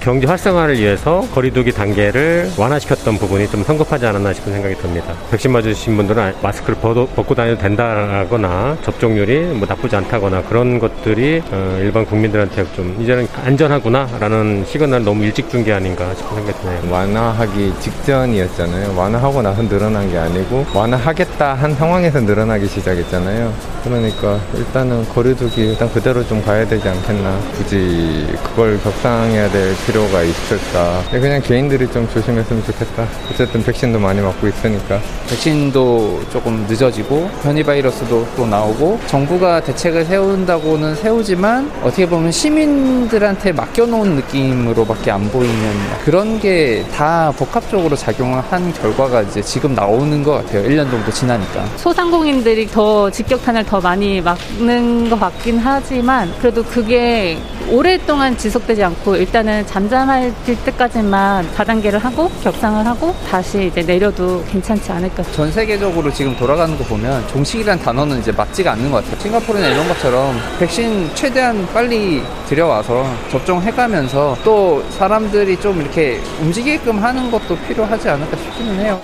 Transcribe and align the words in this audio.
경제 0.00 0.26
활성화를 0.26 0.78
위해서 0.78 1.26
거리두기 1.34 1.72
단계를 1.72 2.52
완화시켰던 2.56 3.18
부분이 3.18 3.48
좀 3.50 3.62
성급하지 3.64 4.06
않았나 4.06 4.32
싶은 4.32 4.52
생각이 4.52 4.76
듭니다. 4.76 5.12
백신 5.30 5.50
맞으신 5.52 5.96
분들은 5.96 6.34
마스크를 6.40 6.76
벗고 6.76 7.34
다녀도 7.34 7.60
된다거나 7.60 8.76
접종률이 8.82 9.40
뭐 9.54 9.66
나쁘지 9.68 9.96
않다거나 9.96 10.42
그런 10.42 10.78
것들이 10.78 11.42
어, 11.50 11.78
일반 11.80 12.06
국민들한테 12.06 12.64
좀 12.74 12.96
이제는 13.00 13.26
안전하구나라는 13.44 14.64
시그널 14.66 15.04
너무 15.04 15.24
일찍 15.24 15.50
준 15.50 15.58
게 15.58 15.72
아닌가 15.72 16.14
싶은 16.14 16.36
생각이 16.36 16.58
드네요. 16.60 16.92
완화하기 16.92 17.74
직전이었잖아요. 17.80 18.96
완화하고 18.96 19.42
나서 19.42 19.60
늘어난 19.68 20.08
게 20.08 20.16
아니고 20.16 20.64
완화하겠다 20.72 21.54
한 21.54 21.74
상황에서 21.74 22.20
늘어나기 22.20 22.68
시작했잖아요. 22.68 23.52
그러니까 23.82 24.38
일단은 24.54 25.04
거리두기 25.08 25.70
일단 25.70 25.90
그대로 25.92 26.24
좀 26.28 26.40
가야 26.44 26.64
되지 26.66 26.88
않겠나. 26.88 27.38
굳이 27.56 28.26
그걸 28.44 28.78
격상해야 28.80 29.50
될 29.50 29.74
필요가 29.88 30.22
있을까. 30.22 31.02
그냥 31.10 31.40
개인들이 31.40 31.90
좀 31.90 32.06
조심했으면 32.12 32.62
좋겠다. 32.64 33.08
어쨌든 33.32 33.62
백신도 33.64 33.98
많이 33.98 34.20
맞고 34.20 34.46
있으니까. 34.46 35.00
백신도 35.30 36.24
조금 36.30 36.66
늦어지고 36.68 37.30
변이 37.42 37.62
바이러스도 37.62 38.26
또 38.36 38.46
나오고 38.46 39.00
정부가 39.06 39.60
대책을 39.60 40.04
세운다고는 40.04 40.94
세우지만 40.96 41.72
어떻게 41.82 42.06
보면 42.06 42.30
시민들한테 42.30 43.52
맡겨놓은 43.52 44.16
느낌으로밖에 44.16 45.10
안 45.10 45.26
보이는 45.30 45.72
그런 46.04 46.38
게 46.38 46.84
다 46.94 47.32
복합적으로 47.36 47.94
작용을 47.96 48.40
한 48.50 48.72
결과가 48.72 49.22
이제 49.22 49.40
지금 49.40 49.74
나오는 49.74 50.22
것 50.22 50.32
같아요. 50.32 50.62
1년 50.68 50.90
정도 50.90 51.10
지나니까. 51.10 51.64
소상공인들이 51.76 52.66
더 52.68 53.08
직격탄을 53.10 53.64
더 53.64 53.80
많이 53.80 54.20
막는 54.20 55.08
것 55.08 55.18
같긴 55.18 55.58
하지만 55.58 56.30
그래도 56.40 56.62
그게 56.64 57.38
오랫동안 57.70 58.36
지속되지 58.36 58.82
않고 58.82 59.16
일단은 59.16 59.66
잠잠할 59.78 60.34
때까지만 60.64 61.52
다단계를 61.54 62.00
하고 62.00 62.28
격상을 62.42 62.84
하고 62.84 63.14
다시 63.30 63.68
이제 63.68 63.80
내려도 63.80 64.42
괜찮지 64.46 64.90
않을까. 64.90 65.22
전 65.30 65.52
세계적으로 65.52 66.12
지금 66.12 66.36
돌아가는 66.36 66.76
거 66.76 66.82
보면 66.82 67.28
종식이란 67.28 67.78
단어는 67.78 68.18
이제 68.18 68.32
맞지가 68.32 68.72
않는 68.72 68.90
것 68.90 69.04
같아요. 69.04 69.20
싱가포르나 69.20 69.68
이런 69.68 69.86
것처럼 69.86 70.36
백신 70.58 71.14
최대한 71.14 71.64
빨리 71.72 72.24
들여와서 72.48 73.08
접종해가면서 73.30 74.38
또 74.42 74.84
사람들이 74.90 75.60
좀 75.60 75.80
이렇게 75.80 76.20
움직이게끔 76.40 77.00
하는 77.00 77.30
것도 77.30 77.56
필요하지 77.68 78.08
않을까 78.08 78.36
싶기는 78.36 78.80
해요. 78.80 79.00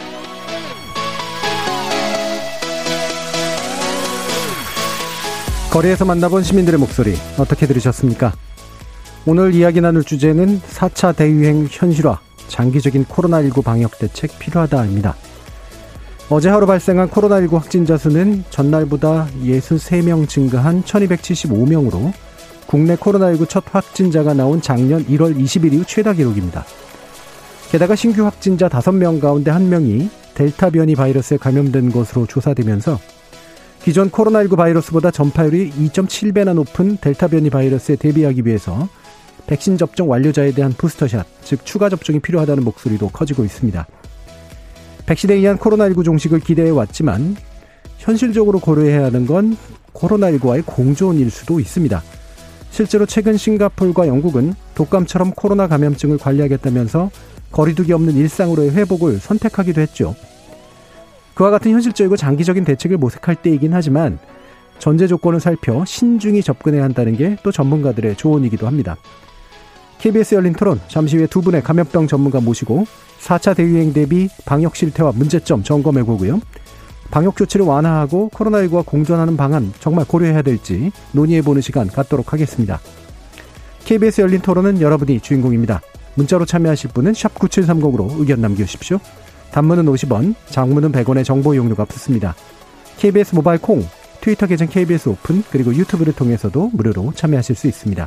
거리에서 5.71 6.05
만나본 6.05 6.43
시민들의 6.43 6.81
목소리 6.81 7.17
어떻게 7.39 7.69
들으셨습니까? 7.69 8.33
오늘 9.27 9.55
이야기 9.55 9.81
나눌 9.81 10.05
주제는 10.05 10.61
4차 10.61 11.17
대유행 11.17 11.67
현실화, 11.71 12.21
장기적인 12.49 13.07
코로나19 13.07 13.65
방역 13.65 13.99
대책 13.99 14.39
필요하다입니다. 14.39 15.15
어제 16.29 16.51
하루 16.51 16.67
발생한 16.67 17.09
코로나19 17.09 17.53
확진자 17.53 17.97
수는 17.97 18.45
전날보다 18.51 19.29
63명 19.43 20.29
증가한 20.29 20.83
1275명으로 20.83 22.13
국내 22.67 22.97
코로나19 22.97 23.49
첫 23.49 23.65
확진자가 23.71 24.35
나온 24.35 24.61
작년 24.61 25.03
1월 25.07 25.35
20일 25.35 25.73
이후 25.73 25.85
최다 25.87 26.13
기록입니다. 26.13 26.67
게다가 27.71 27.97
신규 27.97 28.27
확진자 28.27 28.69
5명 28.69 29.23
가운데 29.23 29.51
1명이 29.51 30.11
델타 30.35 30.69
변이 30.69 30.95
바이러스에 30.95 31.39
감염된 31.39 31.93
것으로 31.93 32.27
조사되면서 32.27 33.01
기존 33.83 34.11
코로나19 34.11 34.57
바이러스보다 34.57 35.11
전파율이 35.11 35.71
2.7배나 35.71 36.53
높은 36.53 36.99
델타 36.99 37.29
변이 37.29 37.49
바이러스에 37.49 37.97
대비하기 37.97 38.43
위해서 38.45 38.87
백신 39.47 39.77
접종 39.77 40.11
완료자에 40.11 40.53
대한 40.53 40.73
부스터샷, 40.73 41.27
즉 41.43 41.65
추가 41.67 41.89
접종이 41.89 42.19
필요하다는 42.21 42.65
목소리도 42.65 43.09
커지고 43.09 43.45
있습니다. 43.45 43.87
백신에 45.07 45.35
의한 45.35 45.59
코로나19 45.59 46.05
종식을 46.05 46.41
기대해 46.41 46.71
왔지만 46.71 47.37
현실적으로 47.99 48.59
고려해야 48.59 49.05
하는 49.05 49.27
건 49.27 49.57
코로나19와의 49.93 50.65
공존일 50.65 51.31
수도 51.31 51.61
있습니다. 51.61 52.03
실제로 52.71 53.07
최근 53.07 53.37
싱가폴과 53.37 54.09
영국은 54.09 54.55
독감처럼 54.75 55.33
코로나 55.33 55.69
감염증을 55.69 56.19
관리하겠다면서 56.19 57.11
거리두기 57.53 57.93
없는 57.93 58.15
일상으로의 58.15 58.73
회복을 58.73 59.21
선택하기도 59.21 59.81
했죠. 59.81 60.17
그와 61.35 61.51
같은 61.51 61.71
현실적이고 61.71 62.17
장기적인 62.17 62.65
대책을 62.65 62.97
모색할 62.97 63.37
때이긴 63.37 63.75
하지만 63.75 64.19
전제 64.79 65.07
조건을 65.07 65.39
살펴 65.39 65.85
신중히 65.85 66.43
접근해야 66.43 66.83
한다는 66.83 67.17
게 67.17 67.37
또 67.45 67.53
전문가들의 67.53 68.17
조언이기도 68.17 68.67
합니다. 68.67 68.97
KBS 70.05 70.35
열린 70.35 70.53
토론 70.53 70.79
잠시 70.87 71.17
후에 71.17 71.27
두 71.27 71.41
분의 71.41 71.63
감염병 71.63 72.09
전문가 72.09 72.39
모시고 72.39 72.85
4차 73.21 73.57
대유행 73.57 73.95
대비 73.95 74.29
방역 74.45 74.77
실태와 74.77 75.13
문제점 75.13 75.63
점검해 75.63 76.03
보고요. 76.03 76.43
방역 77.11 77.39
조치를 77.39 77.65
완화하고 77.65 78.29
코로나19와 78.35 78.85
공존하는 78.85 79.39
방안 79.39 79.73
정말 79.81 80.05
고려해야 80.05 80.43
될지 80.43 80.93
논의해 81.13 81.41
보는 81.41 81.63
시간 81.63 81.87
갖도록 81.87 82.35
하겠습니다. 82.35 82.81
KBS 83.87 84.21
열린 84.21 84.43
토론은 84.43 84.83
여러분이 84.83 85.21
주인공입니다. 85.21 85.81
문자로 86.17 86.45
참여하실 86.45 86.91
분은 86.91 87.13
9730으로 87.13 88.21
의견 88.21 88.43
남겨주십시오. 88.43 88.99
단문은 89.53 89.87
50원, 89.87 90.35
장문은 90.51 90.93
100원의 90.93 91.25
정보 91.25 91.55
이용료가 91.55 91.87
붙습니다. 91.87 92.35
KBS 92.99 93.37
모바일 93.37 93.59
콩, 93.59 93.83
트위터 94.21 94.47
계정 94.47 94.69
KBS 94.69 95.09
오픈, 95.09 95.43
그리고 95.51 95.75
유튜브를 95.75 96.13
통해서도 96.13 96.73
무료로 96.75 97.15
참여하실 97.15 97.57
수 97.57 97.69
있습니다. 97.69 98.07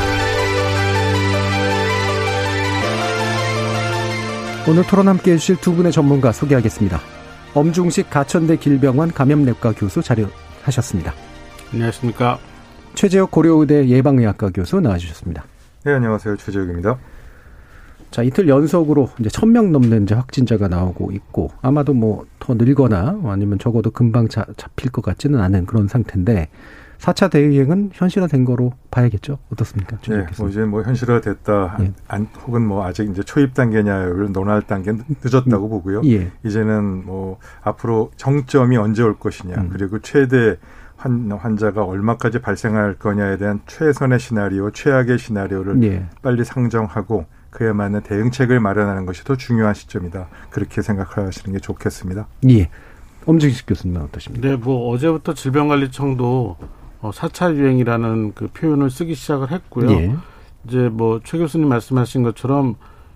오늘 4.71 4.83
토론 4.83 5.09
함께 5.09 5.33
해주실 5.33 5.57
두 5.57 5.75
분의 5.75 5.91
전문가 5.91 6.31
소개하겠습니다. 6.31 6.97
엄중식 7.53 8.09
가천대 8.09 8.55
길병원 8.55 9.11
감염내과 9.11 9.73
교수 9.73 10.01
자료하셨습니다. 10.01 11.13
안녕하십니까. 11.73 12.39
최재혁 12.93 13.31
고려의대 13.31 13.89
예방의학과 13.89 14.49
교수 14.51 14.79
나와주셨습니다. 14.79 15.43
네, 15.83 15.91
안녕하세요. 15.91 16.37
최재혁입니다. 16.37 16.97
자, 18.11 18.23
이틀 18.23 18.47
연속으로 18.47 19.09
이제 19.19 19.27
1000명 19.27 19.71
넘는 19.71 20.03
이제 20.03 20.15
확진자가 20.15 20.69
나오고 20.69 21.11
있고, 21.11 21.51
아마도 21.61 21.93
뭐 21.93 22.23
더 22.39 22.53
늘거나 22.53 23.19
아니면 23.25 23.59
적어도 23.59 23.91
금방 23.91 24.29
자, 24.29 24.45
잡힐 24.55 24.89
것 24.89 25.03
같지는 25.03 25.41
않은 25.41 25.65
그런 25.65 25.89
상태인데, 25.89 26.47
4차 27.01 27.31
대유행은 27.31 27.91
현실화된 27.93 28.45
거로 28.45 28.73
봐야겠죠? 28.91 29.39
어떻습니까? 29.51 29.97
네, 30.07 30.27
뭐 30.37 30.49
이제 30.49 30.63
뭐 30.63 30.83
현실화됐다, 30.83 31.77
예. 31.81 31.93
안, 32.07 32.27
혹은 32.45 32.61
뭐 32.61 32.85
아직 32.85 33.09
이제 33.09 33.23
초입 33.23 33.55
단계냐를 33.55 34.31
논할 34.31 34.61
단계는 34.61 35.03
늦었다고 35.23 35.65
음. 35.65 35.69
보고요. 35.69 36.01
예. 36.05 36.31
이제는 36.45 37.05
뭐 37.05 37.39
앞으로 37.63 38.11
정점이 38.17 38.77
언제 38.77 39.01
올 39.01 39.17
것이냐, 39.17 39.55
음. 39.55 39.69
그리고 39.73 39.97
최대 39.99 40.57
환, 40.95 41.31
환자가 41.31 41.83
얼마까지 41.83 42.39
발생할 42.39 42.99
거냐에 42.99 43.37
대한 43.37 43.61
최선의 43.65 44.19
시나리오, 44.19 44.69
최악의 44.69 45.17
시나리오를 45.17 45.81
예. 45.83 46.05
빨리 46.21 46.45
상정하고 46.45 47.25
그에 47.49 47.73
맞는 47.73 48.01
대응책을 48.01 48.59
마련하는 48.59 49.07
것이 49.07 49.23
더 49.23 49.35
중요한 49.35 49.73
시점이다. 49.73 50.27
그렇게 50.51 50.83
생각하시는 50.83 51.51
게 51.51 51.59
좋겠습니다. 51.59 52.27
예. 52.49 52.69
엄정식 53.25 53.65
교수님은 53.65 54.01
어떠십니까? 54.03 54.47
네, 54.47 54.55
뭐 54.55 54.91
어제부터 54.91 55.33
질병관리청도 55.33 56.57
4차 57.01 57.51
어, 57.51 57.55
유행이라는 57.55 58.33
그 58.35 58.47
표현을 58.47 58.89
쓰기 58.89 59.15
시작을 59.15 59.51
했고요. 59.51 59.91
예. 59.91 60.15
이제 60.67 60.89
뭐 60.89 61.19
최 61.23 61.37
교수님 61.37 61.67
말씀하신 61.67 62.23
것처럼 62.23 62.75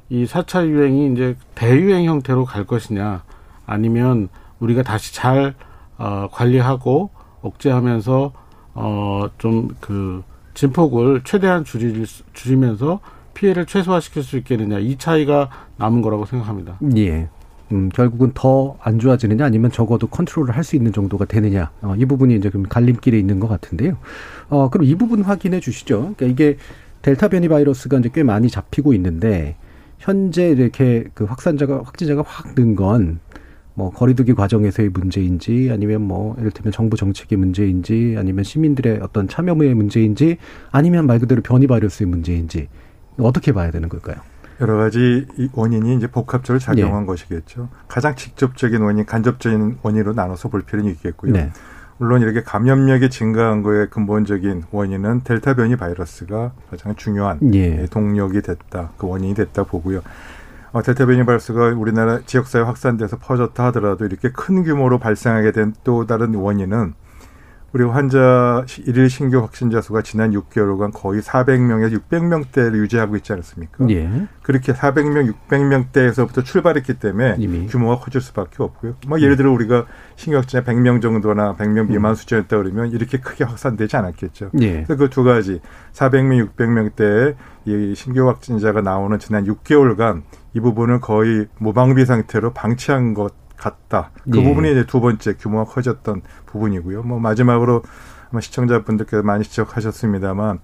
이 0.09 0.25
4차 0.25 0.67
유행이 0.67 1.11
이제 1.13 1.35
대유행 1.55 2.05
형태로 2.05 2.45
갈 2.45 2.65
것이냐 2.65 3.23
아니면 3.65 4.29
우리가 4.59 4.83
다시 4.83 5.13
잘 5.13 5.53
어, 5.97 6.27
관리하고 6.31 7.09
억제하면서 7.41 8.33
어 8.73 9.29
좀 9.37 9.69
그 9.79 10.23
진폭을 10.55 11.21
최대한 11.23 11.63
줄이 11.65 12.05
줄이면서 12.33 12.99
피해를 13.33 13.65
최소화시킬 13.65 14.23
수 14.23 14.37
있겠느냐 14.37 14.79
이 14.79 14.97
차이가 14.97 15.49
남은 15.77 16.01
거라고 16.01 16.25
생각합니다. 16.25 16.79
예. 16.97 17.29
음, 17.71 17.89
결국은 17.89 18.31
더 18.33 18.77
안 18.81 18.99
좋아지느냐 18.99 19.45
아니면 19.45 19.71
적어도 19.71 20.07
컨트롤을 20.07 20.55
할 20.55 20.63
수 20.63 20.75
있는 20.75 20.93
정도가 20.93 21.25
되느냐 21.25 21.71
어, 21.81 21.95
이 21.97 22.05
부분이 22.05 22.35
이제 22.35 22.49
좀 22.49 22.63
갈림길에 22.63 23.17
있는 23.17 23.39
것 23.39 23.47
같은데요. 23.47 23.97
어, 24.49 24.69
그럼 24.69 24.85
이 24.85 24.95
부분 24.95 25.21
확인해 25.23 25.59
주시죠. 25.59 26.13
그러니까 26.17 26.25
이게 26.27 26.57
델타 27.01 27.27
변이 27.29 27.47
바이러스가 27.47 27.99
이제 27.99 28.09
꽤 28.13 28.23
많이 28.23 28.49
잡히고 28.49 28.93
있는데 28.93 29.55
현재 29.99 30.49
이렇게 30.49 31.05
그 31.13 31.23
확산자가 31.25 31.81
확진자가 31.83 32.23
확 32.25 32.55
는 32.55 32.75
건 32.75 33.19
뭐 33.77 33.89
거리두기 33.91 34.33
과정에서의 34.35 34.87
문제인지 34.89 35.69
아니면 35.71 36.01
뭐 36.01 36.35
예를 36.39 36.51
들면 36.51 36.71
정부 36.71 36.95
정책의 36.95 37.37
문제인지 37.37 38.15
아니면 38.17 38.45
시민들의 38.45 38.99
어떤 39.01 39.27
참여의 39.27 39.73
문제인지 39.73 40.37
아니면 40.71 41.05
말 41.07 41.19
그대로 41.19 41.41
변이 41.41 41.67
바이러스의 41.67 42.07
문제인지 42.07 42.69
어떻게 43.19 43.51
봐야 43.51 43.71
되는 43.71 43.89
걸까요? 43.89 44.15
여러 44.61 44.77
가지 44.77 45.27
원인이 45.53 45.95
이제 45.95 46.07
복합적으로 46.07 46.59
작용한 46.59 47.01
네. 47.01 47.07
것이겠죠. 47.07 47.69
가장 47.87 48.15
직접적인 48.15 48.81
원인, 48.81 49.05
간접적인 49.05 49.79
원인으로 49.81 50.13
나눠서 50.13 50.49
볼 50.49 50.61
필요는 50.61 50.89
있겠고요. 50.91 51.33
네. 51.33 51.51
물론 51.97 52.21
이렇게 52.21 52.43
감염력이 52.43 53.09
증가한 53.09 53.63
거의 53.63 53.89
근본적인 53.89 54.63
원인은 54.71 55.21
델타 55.23 55.55
변이 55.55 55.75
바이러스가 55.77 56.51
가장 56.69 56.95
중요한 56.95 57.39
예. 57.53 57.85
동력이 57.89 58.41
됐다, 58.41 58.91
그 58.97 59.07
원인이 59.07 59.33
됐다 59.33 59.63
보고요. 59.63 60.01
어, 60.73 60.81
델타 60.81 61.05
변이 61.05 61.25
바이러스가 61.25 61.67
우리나라 61.67 62.19
지역사회 62.25 62.63
확산돼서 62.63 63.17
퍼졌다 63.17 63.63
하더라도 63.67 64.05
이렇게 64.05 64.29
큰 64.31 64.63
규모로 64.63 64.99
발생하게 64.99 65.53
된 65.53 65.73
또 65.85 66.05
다른 66.05 66.35
원인은 66.35 66.93
우리 67.75 67.83
환자 67.83 68.63
일일 68.85 69.09
신규 69.09 69.39
확진자 69.39 69.81
수가 69.81 70.01
지난 70.01 70.31
6개월간 70.31 70.91
거의 70.93 71.21
400명에서 71.21 72.01
600명대를 72.09 72.75
유지하고 72.77 73.17
있지 73.17 73.33
않습니까? 73.33 73.85
예. 73.89 74.09
그렇게 74.43 74.71
400명, 74.71 75.29
600명대에서부터 75.49 76.45
출발했기 76.45 76.93
때문에 76.93 77.35
이미. 77.37 77.67
규모가 77.67 77.99
커질 77.99 78.21
수밖에 78.21 78.63
없고요. 78.63 78.95
뭐 79.07 79.19
예를 79.19 79.35
들어 79.35 79.51
우리가 79.51 79.87
신규 80.15 80.37
확진자 80.37 80.63
100명 80.63 81.01
정도나 81.01 81.55
100명 81.55 81.89
미만 81.89 82.13
음. 82.13 82.15
수준이었다 82.15 82.55
그러면 82.55 82.91
이렇게 82.93 83.19
크게 83.19 83.43
확산되지 83.43 83.97
않았겠죠. 83.97 84.51
예. 84.61 84.71
그래서 84.83 84.95
그 84.95 85.09
두 85.09 85.25
가지 85.25 85.59
400명, 85.91 86.55
600명대의 86.55 87.35
이 87.65 87.93
신규 87.93 88.25
확진자가 88.29 88.79
나오는 88.79 89.19
지난 89.19 89.43
6개월간 89.47 90.21
이 90.53 90.61
부분을 90.61 91.01
거의 91.01 91.47
무방비 91.59 92.05
상태로 92.05 92.53
방치한 92.53 93.13
것 93.13 93.33
같다. 93.57 94.11
그 94.29 94.39
예. 94.39 94.43
부분이 94.43 94.71
이제 94.71 94.85
두 94.85 95.01
번째 95.01 95.33
규모가 95.33 95.71
커졌던 95.71 96.21
부분이고요. 96.45 97.03
뭐 97.03 97.19
마지막으로 97.19 97.83
아마 98.31 98.41
시청자분들께서 98.41 99.23
많이 99.23 99.43
지적하셨습니다만 99.43 100.59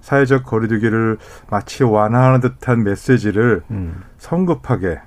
사회적 0.00 0.44
거리두기를 0.44 1.18
마치 1.50 1.82
완화하는 1.82 2.40
듯한 2.40 2.84
메시지를 2.84 3.62
음. 3.70 4.02
성급하게 4.18 5.00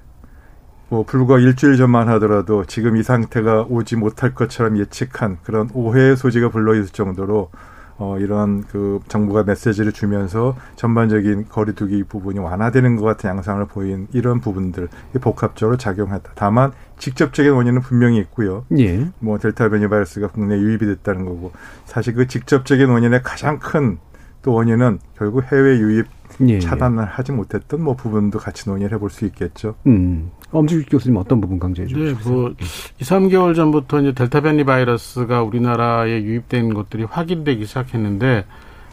뭐 0.89 1.03
불과 1.03 1.37
일주일 1.37 1.77
전만 1.77 2.09
하더라도 2.09 2.65
지금 2.65 2.97
이 2.97 3.03
상태가 3.03 3.65
오지 3.69 3.95
못할 3.95 4.33
것처럼 4.33 4.77
예측한 4.77 5.37
그런 5.43 5.69
오해의 5.73 6.17
소지가 6.17 6.49
불러 6.49 6.73
있을 6.75 6.87
정도로 6.87 7.51
어, 7.99 8.17
이런 8.17 8.63
그 8.63 8.99
정부가 9.07 9.43
메시지를 9.43 9.91
주면서 9.91 10.55
전반적인 10.77 11.47
거리두기 11.49 12.03
부분이 12.03 12.39
완화되는 12.39 12.95
것 12.95 13.03
같은 13.03 13.29
양상을 13.29 13.63
보인 13.67 14.07
이런 14.13 14.39
부분들 14.39 14.87
복합적으로 15.21 15.77
작용했다. 15.77 16.31
다만 16.35 16.71
직접적인 16.97 17.51
원인은 17.51 17.81
분명히 17.81 18.17
있고요. 18.19 18.65
예. 18.77 19.09
뭐 19.19 19.37
델타 19.37 19.69
변이 19.69 19.87
바이러스가 19.87 20.27
국내 20.27 20.57
유입이 20.57 20.85
됐다는 20.85 21.25
거고 21.25 21.51
사실 21.85 22.15
그 22.15 22.27
직접적인 22.27 22.89
원인의 22.89 23.21
가장 23.23 23.59
큰 23.59 23.99
또 24.41 24.53
원인은 24.53 24.99
결국 25.17 25.43
해외 25.51 25.77
유입 25.79 26.07
예, 26.41 26.53
예. 26.53 26.59
차단을 26.59 27.03
하지 27.05 27.31
못했던 27.31 27.81
뭐 27.81 27.95
부분도 27.95 28.39
같이 28.39 28.69
논의를 28.69 28.95
해볼 28.95 29.09
수 29.09 29.25
있겠죠. 29.25 29.75
음. 29.87 30.31
엄지규 30.51 30.85
교수님 30.89 31.17
어떤 31.17 31.41
부분 31.41 31.59
강조해 31.59 31.87
주시죠? 31.87 32.19
네, 32.19 32.29
뭐 32.29 32.49
2, 32.49 33.03
3개월 33.03 33.55
전부터 33.55 34.01
이제 34.01 34.13
델타 34.13 34.41
변이 34.41 34.63
바이러스가 34.63 35.43
우리나라에 35.43 36.23
유입된 36.23 36.73
것들이 36.73 37.03
확인되기 37.03 37.65
시작했는데 37.65 38.45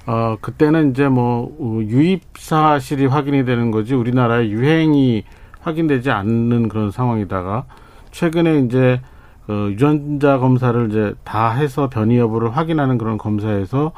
어 0.07 0.37
그때는 0.41 0.91
이제 0.91 1.09
뭐 1.09 1.57
어, 1.59 1.81
유입 1.83 2.23
사실이 2.37 3.07
확인이 3.07 3.45
되는 3.45 3.71
거지 3.71 3.95
우리나라의 3.95 4.51
유행이 4.51 5.25
확인되지 5.61 6.11
않는 6.11 6.69
그런 6.69 6.91
상황이다가 6.91 7.65
최근에 8.13 8.61
이제 8.61 9.01
그 9.47 9.71
유전자 9.73 10.39
검사를 10.39 10.89
이제 10.91 11.15
다 11.25 11.51
해서 11.51 11.89
변이 11.89 12.19
여부를 12.19 12.57
확인하는 12.57 12.99
그런 12.99 13.19
검사에서 13.19 13.93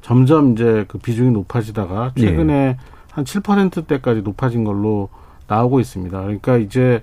점점 0.00 0.52
이제 0.52 0.84
그 0.88 0.98
비중이 0.98 1.30
높아지다가 1.30 2.12
최근에 2.18 2.52
네. 2.52 2.76
한 3.10 3.24
7%대까지 3.24 4.22
높아진 4.22 4.64
걸로 4.64 5.08
나오고 5.46 5.80
있습니다. 5.80 6.20
그러니까 6.20 6.56
이제 6.56 7.02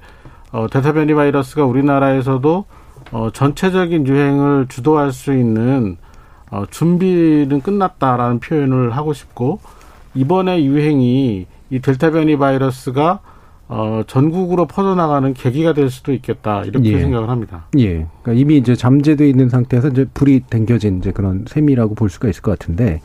어, 0.52 0.68
델타 0.68 0.94
변이 0.94 1.14
바이러스가 1.14 1.66
우리나라에서도 1.66 2.66
어, 3.12 3.30
전체적인 3.32 4.08
유행을 4.08 4.68
주도할 4.70 5.12
수 5.12 5.34
있는 5.34 5.98
어, 6.50 6.66
준비는 6.70 7.62
끝났다라는 7.62 8.40
표현을 8.40 8.92
하고 8.92 9.14
싶고 9.14 9.60
이번에 10.14 10.64
유행이 10.64 11.46
이 11.70 11.80
델타 11.80 12.12
변이 12.12 12.38
바이러스가 12.38 13.22
어, 13.70 14.04
전국으로 14.06 14.66
퍼져나가는 14.66 15.34
계기가 15.34 15.72
될 15.72 15.90
수도 15.90 16.12
있겠다 16.12 16.66
이렇게 16.66 16.92
예. 16.92 17.00
생각을 17.00 17.30
합니다. 17.30 17.68
예, 17.78 18.06
그러니까 18.22 18.34
이미 18.34 18.58
이제 18.58 18.76
잠재돼 18.76 19.30
있는 19.30 19.48
상태에서 19.48 19.88
이제 19.88 20.06
불이 20.14 20.42
댕겨진 20.50 20.98
이제 20.98 21.12
그런 21.12 21.46
셈이라고 21.48 21.96
볼 21.96 22.10
수가 22.10 22.28
있을 22.28 22.42
것 22.42 22.60
같은데 22.60 23.00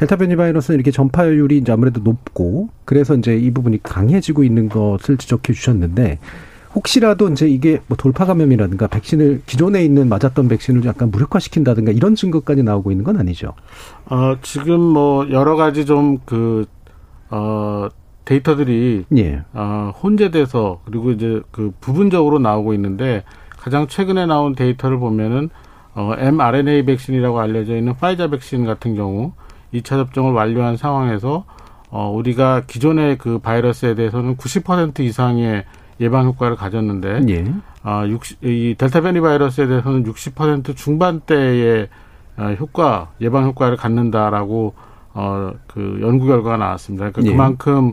델타 0.00 0.16
변이 0.16 0.34
바이러스는 0.34 0.76
이렇게 0.76 0.90
전파율이 0.90 1.58
이제 1.58 1.72
아무래도 1.72 2.00
높고 2.00 2.70
그래서 2.86 3.14
이제 3.14 3.36
이 3.36 3.50
부분이 3.50 3.82
강해지고 3.82 4.44
있는 4.44 4.70
것을 4.70 5.18
지적해 5.18 5.52
주셨는데 5.52 6.18
혹시라도 6.74 7.28
이제 7.28 7.46
이게 7.46 7.82
뭐 7.86 7.98
돌파 7.98 8.24
감염이라든가 8.24 8.86
백신을 8.86 9.42
기존에 9.44 9.84
있는 9.84 10.08
맞았던 10.08 10.48
백신을 10.48 10.86
약간 10.86 11.10
무력화시킨다든가 11.10 11.92
이런 11.92 12.14
증거까지 12.14 12.62
나오고 12.62 12.92
있는 12.92 13.04
건 13.04 13.18
아니죠? 13.18 13.52
어, 14.06 14.36
지금 14.40 14.80
뭐 14.80 15.28
여러 15.30 15.54
가지 15.56 15.84
좀 15.84 16.16
그, 16.24 16.64
어, 17.28 17.88
데이터들이 18.24 19.04
예. 19.18 19.42
어, 19.52 19.92
혼재돼서 20.02 20.80
그리고 20.86 21.10
이제 21.10 21.42
그 21.50 21.74
부분적으로 21.78 22.38
나오고 22.38 22.72
있는데 22.72 23.22
가장 23.50 23.86
최근에 23.86 24.24
나온 24.24 24.54
데이터를 24.54 24.98
보면은 24.98 25.50
어, 25.94 26.14
mRNA 26.16 26.86
백신이라고 26.86 27.38
알려져 27.38 27.76
있는 27.76 27.94
파이자 27.96 28.28
백신 28.28 28.64
같은 28.64 28.94
경우 28.94 29.32
2차 29.74 29.84
접종을 29.84 30.32
완료한 30.32 30.76
상황에서 30.76 31.44
어, 31.90 32.10
우리가 32.10 32.62
기존의 32.66 33.18
그 33.18 33.38
바이러스에 33.38 33.94
대해서는 33.94 34.36
90% 34.36 35.00
이상의 35.00 35.64
예방 36.00 36.24
효과를 36.26 36.56
가졌는데, 36.56 37.22
예. 37.28 37.52
아, 37.82 38.06
60, 38.06 38.44
이 38.44 38.74
델타 38.78 39.00
변이 39.00 39.20
바이러스에 39.20 39.66
대해서는 39.66 40.04
60% 40.04 40.76
중반대의 40.76 41.88
어, 42.36 42.54
효과, 42.58 43.08
예방 43.20 43.44
효과를 43.44 43.76
갖는다라고 43.76 44.74
어, 45.12 45.52
그 45.66 45.98
연구 46.00 46.26
결과가 46.26 46.56
나왔습니다. 46.56 47.10
그러니까 47.10 47.28
예. 47.28 47.32
그만큼 47.36 47.92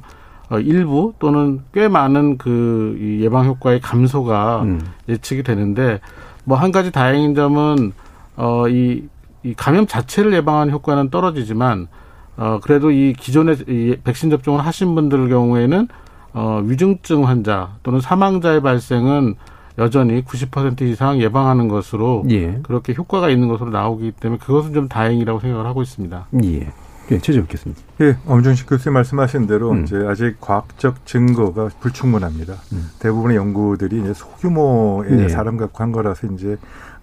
어, 0.50 0.60
일부 0.60 1.14
또는 1.20 1.62
꽤 1.74 1.88
많은 1.88 2.38
그이 2.38 3.20
예방 3.22 3.46
효과의 3.48 3.82
감소가 3.82 4.62
음. 4.62 4.82
예측이 5.10 5.44
되는데, 5.44 6.00
뭐 6.44 6.58
한 6.58 6.72
가지 6.72 6.92
다행인 6.92 7.36
점은 7.36 7.92
어, 8.38 8.70
이 8.70 9.04
이 9.44 9.54
감염 9.54 9.88
자체를 9.88 10.34
예방하는 10.34 10.74
효과는 10.74 11.10
떨어지지만 11.10 11.88
어 12.36 12.60
그래도 12.62 12.92
이 12.92 13.14
기존에 13.14 13.56
이 13.68 13.98
백신 14.04 14.30
접종을 14.30 14.66
하신 14.66 14.96
분들 14.96 15.30
경우에는 15.30 15.88
어 16.34 16.62
위중증 16.64 17.28
환자 17.28 17.76
또는 17.84 18.00
사망자의 18.00 18.62
발생은 18.62 19.36
여전히 19.78 20.24
90% 20.24 20.82
이상 20.82 21.20
예방하는 21.22 21.68
것으로 21.68 22.26
예. 22.30 22.60
그렇게 22.64 22.94
효과가 22.94 23.30
있는 23.30 23.48
것으로 23.48 23.70
나오기 23.70 24.14
때문에 24.20 24.40
그것은 24.40 24.74
좀 24.74 24.88
다행이라고 24.88 25.40
생각을 25.40 25.66
하고 25.66 25.84
있습니다. 25.84 26.28
예. 26.44 26.72
예, 27.10 27.20
최재 27.20 27.40
뵙겠습니다. 27.42 27.82
예, 28.02 28.18
엄준식 28.26 28.68
교수님 28.68 28.94
말씀하신 28.96 29.48
대로 29.48 29.72
음. 29.72 29.84
이제 29.84 29.96
아직 30.08 30.42
과학적 30.42 31.06
증거가 31.06 31.70
불충분합니다. 31.80 32.56
음. 32.74 32.90
대부분의 33.00 33.38
연구들이 33.38 34.02
이제 34.02 34.14
소규모의 34.14 35.12
네. 35.12 35.30
사람 35.30 35.56
갖고 35.56 35.84
한 35.84 35.94
거라서 35.94 36.28
이제 36.28 36.58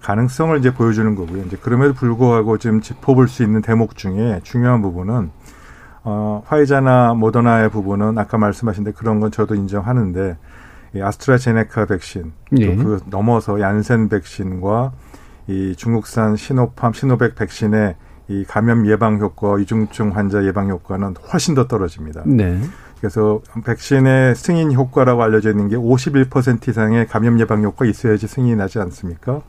가능성을 0.05 0.59
이제 0.59 0.73
보여주는 0.73 1.15
거고요. 1.15 1.45
이제 1.45 1.57
그럼에도 1.57 1.95
불구하고 1.95 2.59
지금 2.59 2.83
짚어볼 2.83 3.27
수 3.27 3.43
있는 3.43 3.63
대목 3.63 3.97
중에 3.97 4.41
중요한 4.43 4.83
부분은 4.83 5.31
어, 6.03 6.43
화이자나 6.45 7.15
모더나의 7.15 7.71
부분은 7.71 8.19
아까 8.19 8.37
말씀하신 8.37 8.85
데 8.85 8.93
그런 8.93 9.19
건 9.19 9.31
저도 9.31 9.55
인정하는데 9.55 10.37
이 10.95 11.01
아스트라제네카 11.01 11.87
백신 11.87 12.33
예. 12.59 12.77
또그 12.77 13.05
넘어서 13.07 13.59
얀센 13.61 14.11
백신과 14.11 14.93
이 15.47 15.75
중국산 15.75 16.37
시노팜 16.37 16.93
시노백 16.93 17.35
백신의 17.35 17.97
이 18.29 18.45
감염 18.47 18.87
예방 18.87 19.19
효과, 19.21 19.59
이중증 19.59 20.15
환자 20.15 20.45
예방 20.45 20.69
효과는 20.69 21.15
훨씬 21.33 21.55
더 21.55 21.67
떨어집니다. 21.67 22.23
네. 22.27 22.61
그래서 22.99 23.41
백신의 23.65 24.35
승인 24.35 24.73
효과라고 24.73 25.23
알려져 25.23 25.51
있는 25.51 25.69
게 25.69 25.77
51% 25.77 26.69
이상의 26.69 27.07
감염 27.07 27.41
예방 27.41 27.63
효과 27.63 27.85
있어야지 27.87 28.27
승인이 28.27 28.57
나지 28.57 28.79
않습니까? 28.79 29.43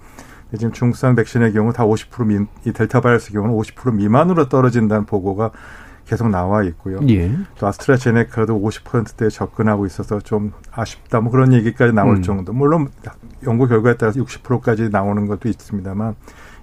지금 0.54 0.72
중국산 0.72 1.16
백신의 1.16 1.54
경우 1.54 1.74
다 1.74 1.86
50% 1.86 2.26
미, 2.26 2.46
이 2.66 2.72
델타 2.72 3.02
바이러스 3.02 3.32
경우는 3.32 3.56
50% 3.56 3.94
미만으로 3.96 4.48
떨어진다는 4.48 5.06
보고가 5.06 5.52
계속 6.06 6.30
나와 6.30 6.64
있고요. 6.64 7.00
예. 7.10 7.32
또 7.58 7.68
아스트라제네카도 7.68 8.62
50%대에 8.62 9.30
접근하고 9.30 9.86
있어서 9.86 10.20
좀 10.20 10.54
아쉽다. 10.72 11.20
뭐 11.20 11.32
그런 11.32 11.52
얘기까지 11.54 11.94
나올 11.94 12.18
음. 12.18 12.22
정도. 12.22 12.54
물론 12.54 12.90
연구 13.44 13.68
결과에 13.68 13.98
따라서 13.98 14.20
60%까지 14.22 14.90
나오는 14.90 15.26
것도 15.26 15.50
있습니다만 15.50 16.16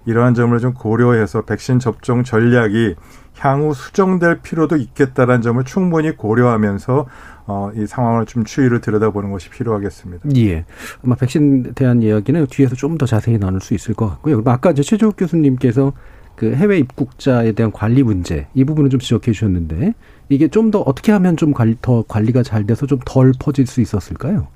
이러한 0.07 0.35
점을 0.35 0.57
좀 0.59 0.75
고려해서 0.75 1.43
백신 1.43 1.81
접종 1.81 2.23
전략이 2.23 2.95
향후 3.43 3.75
수정될 3.75 4.41
필요도 4.43 4.77
있겠다라는 4.77 5.43
점을 5.43 5.63
충분히 5.65 6.17
고려하면서 6.17 7.07
어, 7.47 7.71
이 7.75 7.87
상황을 7.87 8.25
좀 8.27 8.45
추이를 8.45 8.81
들여다보는 8.81 9.33
것이 9.33 9.51
필요하겠습니다. 9.51 10.29
예. 10.37 10.65
아마 11.05 11.17
백신에 11.17 11.73
대한 11.75 12.03
이야기는 12.03 12.47
뒤에서 12.47 12.77
좀 12.77 12.99
더 12.99 13.07
자세히 13.07 13.39
나눌 13.39 13.61
수 13.61 13.75
있을 13.75 13.95
것 13.95 14.09
같고요. 14.09 14.43
아까 14.47 14.71
이제 14.71 14.83
최조욱 14.83 15.17
교수님께서 15.17 15.93
그 16.37 16.55
해외 16.55 16.79
입국자에 16.79 17.53
대한 17.53 17.73
관리 17.73 18.03
문제 18.03 18.47
이 18.55 18.65
부분을 18.65 18.91
좀 18.91 19.01
지적해 19.01 19.33
주셨는데 19.33 19.95
이게 20.29 20.49
좀 20.49 20.71
더 20.71 20.81
어떻게 20.81 21.11
하면 21.13 21.37
좀 21.37 21.53
관리, 21.53 21.77
더 21.83 22.05
관리가 22.07 22.43
잘 22.45 22.65
돼서 22.67 22.87
좀 22.87 23.01
덜 23.05 23.33
퍼질 23.39 23.67
수 23.67 23.81
있었을까요? 23.81 24.47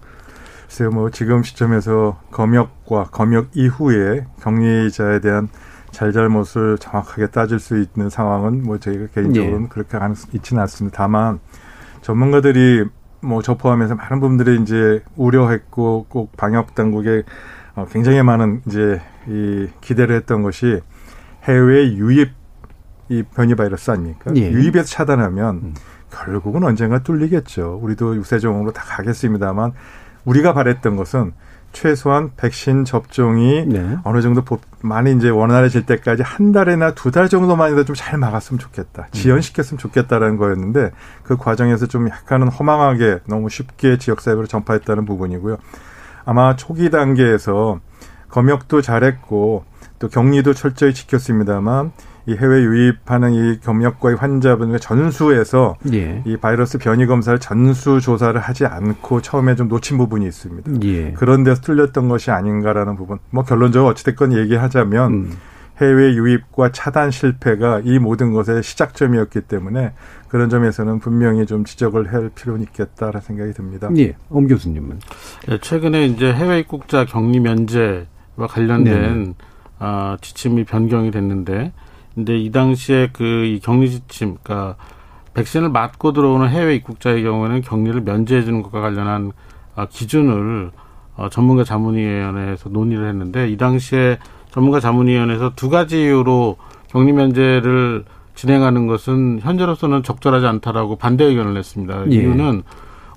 글쎄요, 0.67 0.91
뭐 0.91 1.11
지금 1.11 1.43
시점에서 1.43 2.19
검역과 2.31 3.09
검역 3.13 3.49
이후에 3.55 4.27
격리자에 4.43 5.21
대한 5.21 5.49
잘잘못을 5.97 6.77
정확하게 6.79 7.29
따질 7.29 7.59
수 7.59 7.79
있는 7.79 8.11
상황은 8.11 8.63
뭐 8.63 8.79
저희가 8.79 9.07
개인적으로는 9.15 9.65
예. 9.65 9.69
그렇게 9.69 9.99
있지는 10.35 10.61
않습니다. 10.63 10.97
다만 10.99 11.41
전문가들이 12.03 12.85
뭐 13.23 13.41
저 13.43 13.57
포함해서 13.57 13.95
많은 13.95 14.21
분들이 14.21 14.61
이제 14.61 15.03
우려했고 15.17 16.07
꼭 16.11 16.37
방역 16.37 16.75
당국에 16.75 17.23
어, 17.75 17.87
굉장히 17.91 18.23
많은 18.23 18.61
이제 18.67 19.01
이 19.27 19.69
기대를 19.81 20.15
했던 20.17 20.43
것이 20.43 20.81
해외 21.45 21.93
유입 21.95 22.31
이 23.09 23.23
변이 23.23 23.55
바이러스 23.55 23.91
아닙니까? 23.91 24.33
예. 24.37 24.51
유입에서 24.51 24.85
차단하면 24.85 25.55
음. 25.57 25.75
결국은 26.11 26.63
언젠가 26.63 27.03
뚫리겠죠. 27.03 27.81
우리도 27.83 28.17
유세종으로 28.17 28.73
다 28.73 28.83
가겠습니다만 28.85 29.73
우리가 30.25 30.53
바랬던 30.53 30.97
것은 30.97 31.33
최소한 31.73 32.31
백신 32.37 32.85
접종이 32.85 33.67
네. 33.67 33.97
어느 34.05 34.23
정도 34.23 34.43
많이 34.87 35.13
이제 35.13 35.29
원활해질 35.31 35.85
때까지 35.87 36.23
한 36.23 36.53
달이나 36.53 36.95
두 36.95 37.11
달 37.11 37.29
정도만이라도 37.29 37.85
좀 37.85 37.97
잘 37.97 38.19
막았으면 38.19 38.59
좋겠다. 38.59 39.03
음. 39.03 39.13
지연시켰으면 39.13 39.79
좋겠다라는 39.79 40.37
거였는데 40.37 40.93
그 41.23 41.37
과정에서 41.37 41.87
좀 41.87 42.09
약간은 42.09 42.49
허망하게 42.49 43.21
너무 43.27 43.49
쉽게 43.49 43.99
지역사회로 43.99 44.47
전파했다는 44.47 45.05
부분이고요. 45.07 45.57
아마 46.25 46.57
초기 46.57 46.91
단계에서 46.91 47.81
검역도 48.29 48.83
잘했고 48.83 49.65
또 49.99 50.09
격리도 50.09 50.53
철저히 50.55 50.93
지켰습니다만 50.93 51.93
이 52.27 52.33
해외 52.33 52.63
유입하는 52.63 53.33
이 53.33 53.61
경력과의 53.61 54.17
환자분을 54.17 54.81
전수해서 54.81 55.77
예. 55.93 56.23
이 56.27 56.37
바이러스 56.37 56.79
변이 56.79 57.07
검사를 57.07 57.39
전수 57.39 58.01
조사를 58.01 58.39
하지 58.41 58.67
않고 58.67 59.23
처음에 59.23 59.55
좀 59.55 59.69
놓친 59.69 59.97
부분이 59.97 60.27
있습니다. 60.27 60.73
예. 60.85 61.13
그런 61.13 61.45
데서 61.45 61.61
틀렸던 61.61 62.09
것이 62.09 62.33
아닌가라는 62.33 62.97
부분. 62.97 63.19
뭐 63.31 63.45
결론적으로 63.45 63.91
어찌됐건 63.91 64.37
얘기하자면 64.37 65.13
음. 65.13 65.33
해외 65.81 66.15
유입과 66.15 66.73
차단 66.73 67.11
실패가 67.11 67.83
이 67.85 67.99
모든 67.99 68.33
것의 68.33 68.63
시작점이었기 68.63 69.43
때문에 69.43 69.93
그런 70.29 70.49
점에서는 70.49 70.99
분명히 70.99 71.47
좀 71.47 71.65
지적을 71.65 72.13
할 72.13 72.31
필요는 72.31 72.63
있겠다라는 72.63 73.21
생각이 73.21 73.53
듭니다. 73.53 73.89
예. 73.99 74.17
엄 74.31 74.49
교수님은 74.49 74.99
네, 75.49 75.59
최근에 75.59 76.07
이제 76.07 76.33
해외 76.33 76.61
입국자 76.61 77.05
격리 77.05 77.39
면제와 77.41 78.47
관련된 78.49 79.25
네. 79.25 79.35
아, 79.79 80.17
지침이 80.21 80.65
변경이 80.65 81.11
됐는데 81.11 81.73
근데 82.17 82.39
이 82.39 82.51
당시에 82.51 83.11
그이 83.13 83.61
격리 83.61 83.91
지침, 83.91 84.39
그러니까 84.43 84.77
백신을 85.35 85.69
맞고 85.69 86.13
들어오는 86.13 86.49
해외 86.49 86.75
입국자의 86.77 87.23
경우에는 87.23 87.61
격리를 87.61 88.01
면제해 88.01 88.43
주는 88.43 88.63
것과 88.63 88.81
관련한 88.81 89.33
아, 89.75 89.87
기준을 89.87 90.71
어, 91.17 91.29
전문가 91.29 91.63
자문위원회에서 91.63 92.71
논의를 92.71 93.07
했는데 93.09 93.51
이 93.51 93.59
당시에 93.59 94.19
전문가 94.51 94.81
자문위원회에서 94.81 95.53
두 95.57 95.69
가지 95.69 96.01
이유로 96.03 96.57
격리 96.89 97.13
면제를 97.13 98.07
진행하는 98.35 98.87
것은 98.87 99.41
현재로서는 99.43 100.03
적절하지 100.03 100.47
않다라고 100.47 100.97
반대 100.97 101.25
의견을 101.25 101.53
냈습니다. 101.53 102.11
예. 102.13 102.15
이유는 102.15 102.63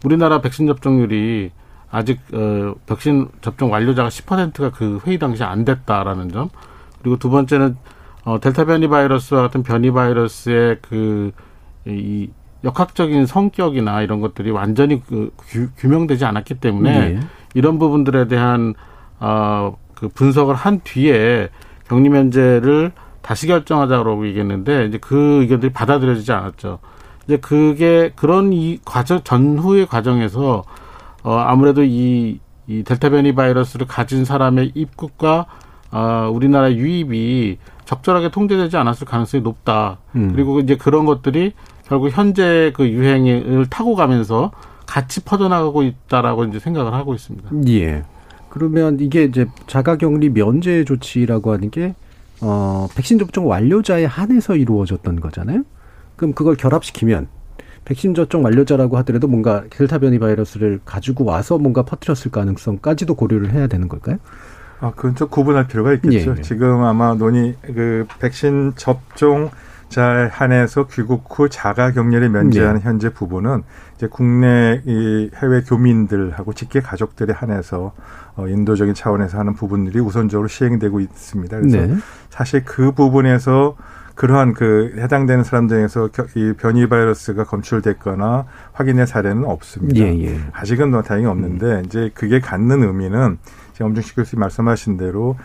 우리나라 0.03 0.41
백신 0.41 0.67
접종률이 0.67 1.51
아직 1.89 2.19
어 2.33 2.75
백신 2.85 3.29
접종 3.41 3.71
완료자가 3.71 4.09
10%가 4.09 4.71
그 4.71 4.99
회의 5.05 5.17
당시에 5.17 5.45
안 5.45 5.63
됐다라는 5.63 6.31
점. 6.31 6.49
그리고 7.01 7.17
두 7.17 7.29
번째는 7.29 7.77
어, 8.29 8.39
델타 8.39 8.65
변이 8.65 8.87
바이러스와 8.87 9.41
같은 9.41 9.63
변이 9.63 9.89
바이러스의 9.89 10.77
그, 10.83 11.31
이, 11.87 12.29
역학적인 12.63 13.25
성격이나 13.25 14.03
이런 14.03 14.21
것들이 14.21 14.51
완전히 14.51 15.01
그 15.03 15.31
규, 15.47 15.87
명되지 15.87 16.25
않았기 16.25 16.59
때문에 16.59 17.13
네. 17.13 17.19
이런 17.55 17.79
부분들에 17.79 18.27
대한 18.27 18.75
어, 19.19 19.75
그 19.95 20.09
분석을 20.09 20.53
한 20.53 20.81
뒤에 20.83 21.49
격리 21.87 22.09
면제를 22.09 22.91
다시 23.23 23.47
결정하자고 23.47 24.27
얘기했는데 24.27 24.85
이제 24.85 24.99
그 24.99 25.41
의견들이 25.41 25.73
받아들여지지 25.73 26.31
않았죠. 26.31 26.77
이제 27.25 27.37
그게 27.37 28.11
그런 28.15 28.53
이 28.53 28.79
과정 28.85 29.23
전후의 29.23 29.87
과정에서 29.87 30.63
어 31.23 31.35
아무래도 31.35 31.83
이, 31.83 32.39
이 32.67 32.83
델타 32.83 33.09
변이 33.09 33.33
바이러스를 33.33 33.87
가진 33.87 34.23
사람의 34.23 34.73
입국과 34.75 35.47
어 35.91 36.29
우리나라 36.31 36.71
유입이 36.71 37.57
적절하게 37.89 38.29
통제되지 38.29 38.77
않았을 38.77 39.07
가능성이 39.07 39.41
높다. 39.41 39.97
음. 40.15 40.31
그리고 40.31 40.59
이제 40.59 40.77
그런 40.77 41.05
것들이 41.07 41.53
결국 41.87 42.11
현재 42.11 42.71
그 42.75 42.87
유행을 42.87 43.65
타고 43.71 43.95
가면서 43.95 44.51
같이 44.85 45.23
퍼져나가고 45.23 45.81
있다라고 45.81 46.45
이제 46.45 46.59
생각을 46.59 46.93
하고 46.93 47.15
있습니다. 47.15 47.49
예. 47.69 48.03
그러면 48.49 48.99
이게 48.99 49.23
이제 49.23 49.47
자가격리 49.65 50.29
면제 50.29 50.83
조치라고 50.83 51.51
하는 51.51 51.71
게 51.71 51.95
어, 52.41 52.87
백신 52.95 53.17
접종 53.17 53.49
완료자에 53.49 54.05
한해서 54.05 54.55
이루어졌던 54.55 55.19
거잖아요. 55.19 55.63
그럼 56.15 56.33
그걸 56.33 56.55
결합시키면 56.57 57.27
백신 57.85 58.13
접종 58.13 58.43
완료자라고 58.43 58.97
하더라도 58.99 59.27
뭔가 59.27 59.63
델타 59.71 59.97
변이 59.97 60.19
바이러스를 60.19 60.79
가지고 60.85 61.25
와서 61.25 61.57
뭔가 61.57 61.81
퍼뜨렸을 61.81 62.29
가능성까지도 62.29 63.15
고려를 63.15 63.51
해야 63.51 63.65
되는 63.65 63.87
걸까요? 63.87 64.17
아, 64.81 64.91
그건 64.95 65.15
좀 65.15 65.27
구분할 65.29 65.67
필요가 65.67 65.93
있겠죠. 65.93 66.31
예, 66.31 66.35
예. 66.37 66.41
지금 66.41 66.83
아마 66.83 67.13
논의 67.13 67.55
그 67.61 68.05
백신 68.19 68.73
접종 68.75 69.49
자 69.89 70.29
한해서 70.31 70.87
귀국 70.87 71.25
후 71.27 71.49
자가 71.49 71.91
격리를 71.91 72.29
면제하는 72.29 72.75
네. 72.75 72.85
현재 72.85 73.11
부분은 73.11 73.63
이제 73.95 74.07
국내 74.07 74.81
이 74.85 75.31
해외 75.35 75.61
교민들하고 75.61 76.53
직계 76.53 76.79
가족들에 76.79 77.33
한해서 77.33 77.93
어 78.35 78.47
인도적인 78.47 78.93
차원에서 78.93 79.39
하는 79.39 79.55
부분들이 79.55 79.99
우선적으로 79.99 80.47
시행되고 80.47 80.99
있습니다. 80.99 81.57
그래서 81.57 81.77
네. 81.77 81.95
사실 82.29 82.63
그 82.63 82.91
부분에서 82.91 83.75
그러한 84.13 84.53
그 84.53 84.95
해당되는 84.97 85.43
사람 85.43 85.67
중에서 85.67 86.09
이 86.35 86.53
변이 86.57 86.87
바이러스가 86.87 87.45
검출됐거나 87.45 88.45
확인의 88.73 89.07
사례는 89.07 89.45
없습니다. 89.45 89.99
예, 90.01 90.25
예. 90.25 90.39
아직은 90.51 90.91
뭐 90.91 91.01
다행히 91.01 91.25
없는데 91.25 91.65
음. 91.65 91.83
이제 91.85 92.11
그게 92.13 92.39
갖는 92.39 92.83
의미는 92.83 93.37
지금 93.79 93.91
엄중식 93.91 94.17
교수님 94.17 94.41
말씀하신 94.41 94.97
대로 94.97 95.37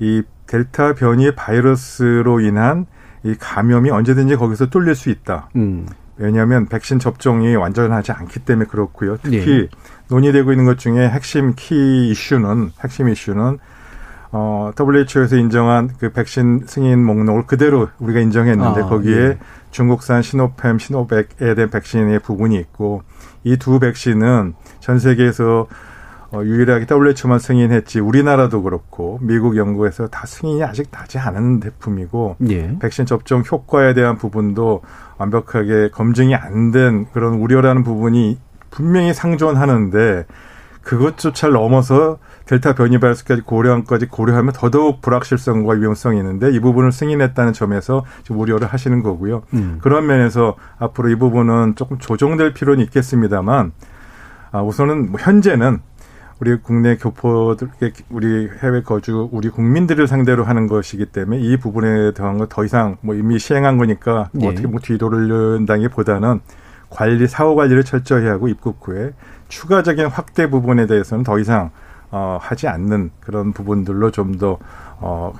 이 0.00 0.22
델타 0.46 0.94
변이 0.94 1.34
바이러스로 1.34 2.40
인한 2.40 2.86
이 3.22 3.34
감염이 3.38 3.90
언제든지 3.90 4.36
거기서 4.36 4.70
뚫릴 4.70 4.94
수 4.94 5.10
있다. 5.10 5.50
음. 5.56 5.86
왜냐하면 6.16 6.66
백신 6.66 6.98
접종이 6.98 7.54
완전하지 7.54 8.12
않기 8.12 8.40
때문에 8.40 8.66
그렇고요. 8.66 9.18
특히 9.22 9.36
예. 9.62 9.68
논의되고 10.08 10.52
있는 10.52 10.64
것 10.64 10.78
중에 10.78 11.06
핵심 11.06 11.52
키 11.54 12.08
이슈는 12.10 12.70
핵심 12.82 13.08
이슈는 13.10 13.58
어 14.30 14.72
WHO에서 14.78 15.36
인정한 15.36 15.90
그 15.98 16.12
백신 16.12 16.64
승인 16.66 17.04
목록을 17.04 17.46
그대로 17.46 17.88
우리가 17.98 18.20
인정했는데 18.20 18.82
아, 18.82 18.86
거기에 18.86 19.16
예. 19.16 19.38
중국산 19.70 20.22
시노팸, 20.22 20.80
시노백에 20.80 21.54
대한 21.54 21.68
백신의 21.70 22.20
부분이 22.20 22.56
있고 22.56 23.02
이 23.44 23.56
두 23.58 23.78
백신은 23.78 24.54
전 24.80 24.98
세계에서 24.98 25.60
어, 25.60 25.66
유일하게 26.34 26.86
WHO만 26.90 27.38
승인했지 27.38 28.00
우리나라도 28.00 28.62
그렇고 28.62 29.18
미국 29.22 29.56
연구에서 29.56 30.08
다 30.08 30.24
승인이 30.26 30.62
아직 30.64 30.90
나지 30.90 31.18
않은 31.18 31.60
제품이고 31.60 32.36
예. 32.50 32.76
백신 32.78 33.04
접종 33.06 33.42
효과에 33.50 33.92
대한 33.94 34.16
부분도 34.16 34.82
완벽하게 35.18 35.90
검증이 35.90 36.34
안 36.34 36.72
된 36.72 37.06
그런 37.12 37.34
우려라는 37.34 37.82
부분이 37.84 38.38
분명히 38.70 39.12
상존하는데 39.12 40.24
그것조차 40.82 41.48
넘어서 41.48 42.18
델타 42.46 42.74
변이 42.74 42.98
바이러스까지 42.98 43.42
고려한까지 43.42 44.06
고려하면 44.06 44.52
더더욱 44.52 45.00
불확실성과 45.00 45.74
위험성이 45.74 46.18
있는데 46.18 46.50
이 46.50 46.58
부분을 46.60 46.90
승인했다는 46.90 47.52
점에서 47.52 48.04
좀 48.24 48.40
우려를 48.40 48.66
하시는 48.66 49.02
거고요. 49.02 49.42
음. 49.54 49.78
그런 49.80 50.06
면에서 50.06 50.56
앞으로 50.78 51.10
이 51.10 51.14
부분은 51.14 51.76
조금 51.76 51.98
조정될 51.98 52.54
필요는 52.54 52.82
있겠습니다만 52.84 53.72
아, 54.50 54.62
우선은 54.62 55.12
뭐 55.12 55.20
현재는 55.20 55.80
우리 56.42 56.56
국내 56.56 56.96
교포들, 56.96 57.68
우리 58.10 58.48
해외 58.64 58.82
거주, 58.82 59.28
우리 59.30 59.48
국민들을 59.48 60.08
상대로 60.08 60.42
하는 60.42 60.66
것이기 60.66 61.06
때문에 61.06 61.38
이 61.38 61.56
부분에 61.56 62.14
대한 62.14 62.36
거더 62.36 62.64
이상 62.64 62.96
뭐 63.00 63.14
이미 63.14 63.38
시행한 63.38 63.78
거니까 63.78 64.28
뭐 64.32 64.46
예. 64.46 64.48
어떻게 64.48 64.66
뭐 64.66 64.80
뒤돌린다기 64.80 65.86
보다는 65.86 66.40
관리, 66.90 67.28
사후 67.28 67.54
관리를 67.54 67.84
철저히 67.84 68.26
하고 68.26 68.48
입국 68.48 68.80
후에 68.82 69.12
추가적인 69.46 70.06
확대 70.06 70.50
부분에 70.50 70.88
대해서는 70.88 71.22
더 71.22 71.38
이상 71.38 71.70
어, 72.10 72.38
하지 72.40 72.66
않는 72.66 73.12
그런 73.20 73.52
부분들로 73.52 74.10
좀 74.10 74.36
더 74.36 74.58
어, 74.98 75.32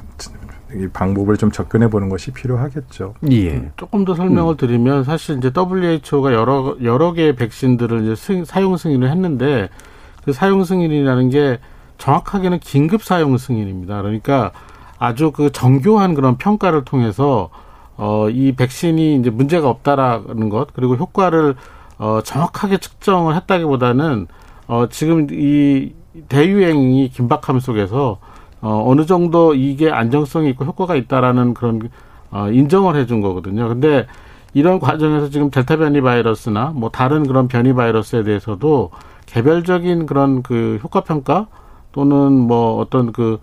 이 0.72 0.86
방법을 0.86 1.36
좀 1.36 1.50
접근해 1.50 1.90
보는 1.90 2.10
것이 2.10 2.30
필요하겠죠. 2.30 3.14
예. 3.32 3.72
조금 3.76 4.04
더 4.04 4.14
설명을 4.14 4.54
음. 4.54 4.56
드리면 4.56 5.02
사실 5.02 5.36
이제 5.38 5.50
WHO가 5.52 6.32
여러 6.32 6.76
여러 6.80 7.12
개의 7.12 7.34
백신들을 7.34 8.04
이제 8.04 8.14
승, 8.14 8.44
사용 8.44 8.76
승인을 8.76 9.10
했는데 9.10 9.68
그 9.68 9.91
사용 10.30 10.62
승인이라는 10.64 11.30
게 11.30 11.58
정확하게는 11.98 12.60
긴급 12.60 13.02
사용 13.02 13.36
승인입니다. 13.36 14.02
그러니까 14.02 14.52
아주 14.98 15.32
그 15.32 15.50
정교한 15.50 16.14
그런 16.14 16.36
평가를 16.36 16.84
통해서 16.84 17.50
어, 17.96 18.28
이 18.30 18.52
백신이 18.52 19.16
이제 19.16 19.30
문제가 19.30 19.68
없다라는 19.68 20.48
것 20.48 20.72
그리고 20.74 20.96
효과를 20.96 21.56
어, 21.98 22.20
정확하게 22.22 22.78
측정을 22.78 23.34
했다기보다는 23.36 24.26
어, 24.66 24.88
지금 24.88 25.26
이 25.30 25.92
대유행이 26.28 27.08
긴박함 27.10 27.60
속에서 27.60 28.18
어, 28.60 28.84
어느 28.86 29.06
정도 29.06 29.54
이게 29.54 29.90
안정성이 29.90 30.50
있고 30.50 30.64
효과가 30.64 30.94
있다라는 30.94 31.54
그런 31.54 31.90
어, 32.30 32.48
인정을 32.48 32.96
해준 32.96 33.20
거거든요. 33.20 33.68
근데 33.68 34.06
이런 34.54 34.78
과정에서 34.78 35.30
지금 35.30 35.50
델타 35.50 35.76
변이 35.76 36.00
바이러스나 36.00 36.72
뭐 36.74 36.90
다른 36.90 37.26
그런 37.26 37.48
변이 37.48 37.72
바이러스에 37.72 38.22
대해서도 38.22 38.90
개별적인 39.32 40.06
그런 40.06 40.42
그 40.42 40.78
효과 40.82 41.00
평가 41.00 41.46
또는 41.92 42.32
뭐 42.32 42.76
어떤 42.78 43.12
그 43.12 43.38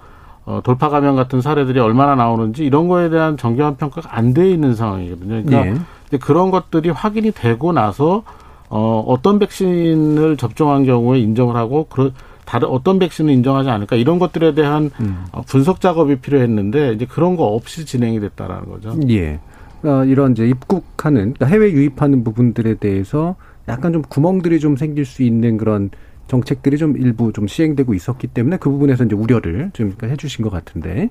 어, 0.45 0.61
돌파 0.63 0.89
감염 0.89 1.15
같은 1.15 1.41
사례들이 1.41 1.79
얼마나 1.79 2.15
나오는지 2.15 2.65
이런 2.65 2.87
거에 2.87 3.09
대한 3.09 3.37
정교한 3.37 3.75
평가가 3.77 4.15
안 4.15 4.33
돼 4.33 4.49
있는 4.49 4.73
상황이거든요. 4.75 5.43
그러니까 5.43 5.81
네. 6.11 6.17
그런 6.17 6.51
것들이 6.51 6.89
확인이 6.89 7.31
되고 7.31 7.71
나서 7.71 8.23
어, 8.69 9.03
어떤 9.07 9.39
백신을 9.39 10.37
접종한 10.37 10.85
경우에 10.85 11.19
인정을 11.19 11.55
하고 11.55 11.87
그 11.89 12.13
다른 12.45 12.67
어떤 12.67 12.97
백신을 12.99 13.31
인정하지 13.33 13.69
않을까 13.69 13.95
이런 13.95 14.17
것들에 14.17 14.53
대한 14.53 14.89
음. 14.99 15.25
어, 15.31 15.41
분석 15.45 15.81
작업이 15.81 16.17
필요했는데 16.17 16.93
이제 16.93 17.05
그런 17.05 17.35
거 17.35 17.45
없이 17.45 17.85
진행이 17.85 18.19
됐다라는 18.19 18.69
거죠. 18.69 18.95
예. 19.09 19.39
어, 19.83 20.03
이런 20.05 20.33
이제 20.33 20.47
입국하는 20.47 21.33
그러니까 21.33 21.45
해외 21.47 21.71
유입하는 21.71 22.23
부분들에 22.23 22.75
대해서 22.75 23.35
약간 23.69 23.93
좀 23.93 24.01
구멍들이 24.01 24.59
좀 24.59 24.75
생길 24.75 25.05
수 25.05 25.23
있는 25.23 25.57
그런 25.57 25.89
정책들이 26.27 26.77
좀 26.77 26.95
일부 26.97 27.33
좀 27.33 27.47
시행되고 27.47 27.93
있었기 27.93 28.27
때문에 28.27 28.57
그 28.57 28.69
부분에서 28.69 29.05
이제 29.05 29.15
우려를 29.15 29.71
좀 29.73 29.93
해주신 30.03 30.43
것 30.43 30.51
같은데 30.51 31.09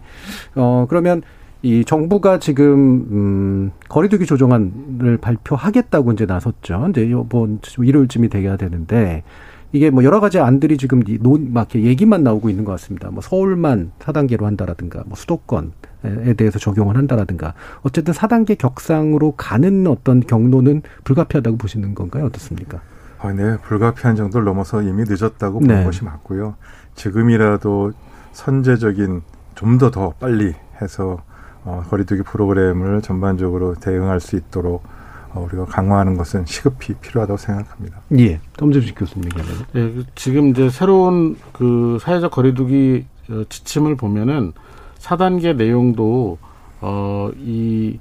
어 0.54 0.86
그러면 0.88 1.22
이 1.62 1.84
정부가 1.84 2.38
지금 2.38 3.06
음 3.10 3.72
거리두기 3.88 4.26
조정안을 4.26 5.18
발표하겠다고 5.20 6.12
이제 6.12 6.24
나섰죠. 6.24 6.86
이제 6.90 7.02
이번 7.02 7.60
일요일쯤이 7.78 8.28
돼야 8.28 8.56
되는데 8.56 9.24
이게 9.72 9.90
뭐 9.90 10.02
여러 10.02 10.20
가지 10.20 10.38
안들이 10.38 10.78
지금 10.78 11.02
논막 11.20 11.75
얘기만 11.75 12.22
나오고 12.22 12.48
있는 12.48 12.64
것 12.64 12.72
같습니다. 12.72 13.10
뭐 13.10 13.20
서울만 13.20 13.92
4단계로 13.98 14.44
한다라든가 14.44 15.02
뭐 15.06 15.14
수도권에 15.16 16.34
대해서 16.37 16.58
적용을 16.58 16.96
한다라든가 16.96 17.54
어쨌든 17.82 18.14
4단계 18.14 18.56
격상으로 18.56 19.32
가는 19.37 19.87
어떤 19.87 20.20
경로는 20.20 20.82
불가피하다고 21.04 21.58
보시는 21.58 21.94
건가요? 21.94 22.25
어떻습니까? 22.25 22.80
아, 23.18 23.32
네. 23.32 23.58
불가피한 23.58 24.16
정도를 24.16 24.44
넘어서 24.44 24.80
이미 24.80 25.04
늦었다고 25.06 25.60
보는 25.60 25.78
네. 25.80 25.84
것이 25.84 26.04
맞고요. 26.04 26.54
지금이라도 26.94 27.92
선제적인 28.32 29.22
좀 29.54 29.78
더더 29.78 29.90
더 29.90 30.14
빨리 30.18 30.54
해서 30.80 31.22
어, 31.64 31.82
거리두기 31.90 32.22
프로그램을 32.22 33.02
전반적으로 33.02 33.75
대응할 33.75 34.21
수 34.21 34.36
있도록 34.36 34.84
어, 34.84 34.98
우리가 35.34 35.64
강화하는 35.67 36.17
것은 36.17 36.45
시급히 36.47 36.95
필요하다고 36.95 37.36
생각합니다. 37.36 38.00
예. 38.19 38.41
점점식 38.58 38.95
교수님 38.99 39.26
얘기하면. 39.26 39.67
예, 39.75 39.80
그 39.80 40.04
지금 40.14 40.49
이제 40.50 40.71
새로운 40.71 41.36
그 41.52 41.99
사회적 42.00 42.30
거리두기 42.30 43.06
어, 43.30 43.43
지침을 43.49 43.97
보면은 43.97 44.52
4단계 44.99 45.54
내용도 45.56 46.38
어 46.80 47.30
이 47.38 47.99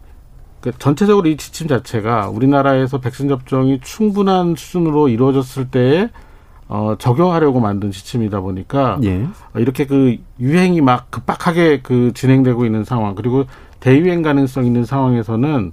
그러니까 0.62 0.80
전체적으로 0.80 1.28
이 1.30 1.38
지침 1.38 1.68
자체가 1.68 2.30
우리나라에서 2.30 3.00
백신 3.00 3.28
접종이 3.30 3.80
충분한 3.82 4.56
수준으로 4.56 5.08
이루어졌을 5.10 5.70
때에 5.70 6.10
어, 6.68 6.96
적용하려고 7.00 7.62
만든 7.62 7.92
지침이다 7.92 8.42
보니까 8.42 9.00
예. 9.04 9.24
어, 9.24 9.60
이렇게 9.60 9.86
그 9.86 10.18
유행이 10.40 10.82
막 10.82 11.10
급박하게 11.12 11.82
그 11.82 12.12
진행되고 12.13 12.66
있는 12.66 12.84
상황 12.84 13.16
그리고 13.16 13.46
대유행 13.80 14.22
가능성 14.22 14.66
있는 14.66 14.84
상황에서는 14.84 15.72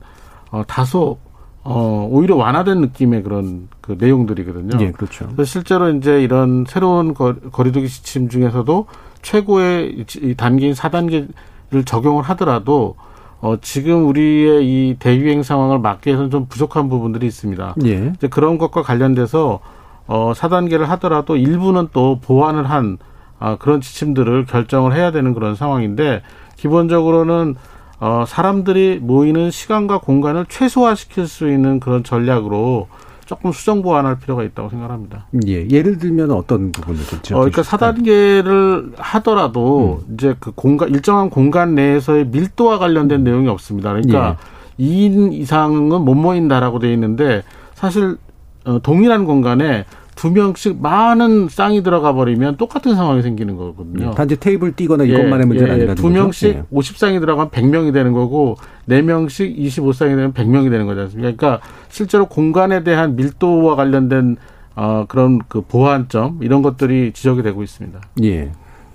어, 0.50 0.62
다소 0.68 1.18
어, 1.64 2.06
오히려 2.10 2.36
완화된 2.36 2.80
느낌의 2.80 3.22
그런 3.22 3.68
그 3.80 3.96
내용들이거든요. 3.98 4.78
예, 4.84 4.92
그렇죠. 4.92 5.26
그래서 5.28 5.44
실제로 5.44 5.88
이제 5.90 6.22
이런 6.22 6.64
새로운 6.68 7.14
거, 7.14 7.34
거리두기 7.52 7.88
지침 7.88 8.28
중에서도 8.28 8.86
최고의 9.22 10.04
이 10.20 10.34
단계인 10.36 10.74
사단계를 10.74 11.84
적용을 11.86 12.22
하더라도 12.22 12.96
어, 13.40 13.56
지금 13.60 14.06
우리의 14.08 14.64
이 14.64 14.96
대유행 14.98 15.42
상황을 15.42 15.78
막기 15.78 16.08
위해서는 16.08 16.30
좀 16.30 16.46
부족한 16.46 16.88
부분들이 16.88 17.26
있습니다. 17.26 17.76
예. 17.86 18.12
이제 18.14 18.28
그런 18.28 18.58
것과 18.58 18.82
관련돼서 18.82 19.60
어, 20.06 20.32
4단계를 20.34 20.84
하더라도 20.84 21.36
일부는 21.36 21.88
또 21.92 22.20
보완을 22.20 22.68
한 22.68 22.98
아, 23.38 23.56
그런 23.56 23.80
지침들을 23.80 24.46
결정을 24.46 24.94
해야 24.94 25.10
되는 25.10 25.34
그런 25.34 25.54
상황인데 25.54 26.22
기본적으로는 26.56 27.56
어, 28.00 28.24
사람들이 28.26 28.98
모이는 29.00 29.50
시간과 29.50 29.98
공간을 29.98 30.46
최소화시킬 30.48 31.26
수 31.26 31.50
있는 31.50 31.80
그런 31.80 32.04
전략으로 32.04 32.88
조금 33.26 33.52
수정 33.52 33.82
보완할 33.82 34.18
필요가 34.18 34.42
있다고 34.42 34.68
생각합니다. 34.68 35.26
예. 35.46 35.66
예를 35.68 35.98
들면 35.98 36.30
어떤 36.30 36.72
부분이겠죠? 36.72 37.36
어, 37.36 37.38
그러니까 37.40 37.62
4단계를 37.62 38.92
하더라도 38.96 40.02
음. 40.06 40.14
이제 40.14 40.34
그 40.38 40.52
공간 40.52 40.90
일정한 40.90 41.30
공간 41.30 41.74
내에서의 41.74 42.26
밀도와 42.26 42.78
관련된 42.78 43.20
음. 43.20 43.24
내용이 43.24 43.48
없습니다. 43.48 43.90
그러니까 43.90 44.36
예. 44.78 44.84
2인 44.84 45.32
이상은 45.32 45.88
못 46.02 46.14
모인다라고 46.14 46.80
돼 46.80 46.92
있는데 46.92 47.42
사실 47.74 48.18
어, 48.64 48.78
동일한 48.82 49.24
공간에 49.24 49.84
두 50.14 50.30
명씩 50.30 50.80
많은 50.80 51.48
쌍이 51.48 51.82
들어가 51.82 52.12
버리면 52.12 52.56
똑같은 52.56 52.94
상황이 52.94 53.22
생기는 53.22 53.56
거거든요. 53.56 54.10
네, 54.10 54.14
단지 54.14 54.38
테이블 54.38 54.72
뛰거나 54.72 55.04
이것만의 55.04 55.40
예, 55.40 55.44
문제는 55.44 55.68
예, 55.68 55.72
아니라는 55.72 55.94
두 55.96 56.08
명씩 56.08 56.48
예. 56.54 56.62
50쌍이 56.72 57.20
들어가면 57.20 57.50
100명이 57.50 57.92
되는 57.92 58.12
거고 58.12 58.56
네 58.86 59.02
명씩 59.02 59.56
25쌍이 59.56 60.10
되면 60.10 60.32
100명이 60.32 60.70
되는 60.70 60.86
거지 60.86 61.00
않습니까? 61.00 61.36
그러니까 61.36 61.66
실제로 61.88 62.26
공간에 62.26 62.84
대한 62.84 63.16
밀도와 63.16 63.76
관련된 63.76 64.36
어, 64.76 65.04
그런 65.08 65.40
그 65.48 65.60
보완점 65.60 66.38
이런 66.42 66.62
것들이 66.62 67.12
지적이 67.12 67.42
되고 67.42 67.62
있습니다. 67.62 68.00
예. 68.24 68.50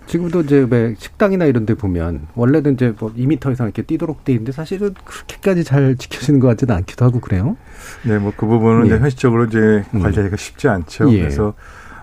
지금도 0.10 0.42
이제 0.42 0.66
왜 0.68 0.96
식당이나 0.98 1.46
이런 1.46 1.68
데 1.68 1.76
보면 1.76 2.30
원래는 2.34 2.74
이제 2.74 2.96
뭐 3.00 3.14
2미터 3.14 3.52
이상 3.52 3.68
이렇게 3.68 3.84
뛰도록 3.84 4.24
돼 4.24 4.34
있는데 4.34 4.52
사실은 4.52 4.96
그렇게까지 5.06 5.64
잘 5.64 5.96
지켜지는 5.98 6.40
것 6.40 6.48
같지는 6.48 6.76
않기도 6.76 7.06
하고 7.06 7.20
그래요. 7.20 7.58
네, 8.04 8.18
뭐 8.18 8.34
그 8.36 8.48
부분은 8.48 8.88
예. 8.88 8.98
현실적으로 8.98 9.46
이제 9.46 9.84
음. 9.94 10.02
관리하기가 10.02 10.36
쉽지 10.36 10.68
않죠. 10.68 11.12
예. 11.14 11.20
그래서 11.20 11.54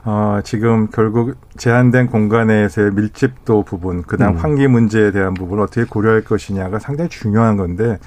어, 0.05 0.39
지금 0.45 0.87
결국 0.93 1.35
제한된 1.57 2.07
공간에서의 2.07 2.93
밀집도 2.93 3.65
부분, 3.65 4.03
그다음 4.03 4.35
음. 4.35 4.39
환기 4.39 4.69
문제에 4.69 5.11
대한 5.11 5.35
부분을 5.35 5.65
어떻게 5.65 5.83
고려할 5.83 6.23
것이냐가 6.23 6.79
상당히 6.79 7.11
중요한 7.11 7.57
건데 7.57 7.99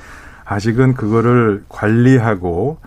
아직은 0.45 0.93
그거를 0.93 1.65
관리하고 1.67 2.77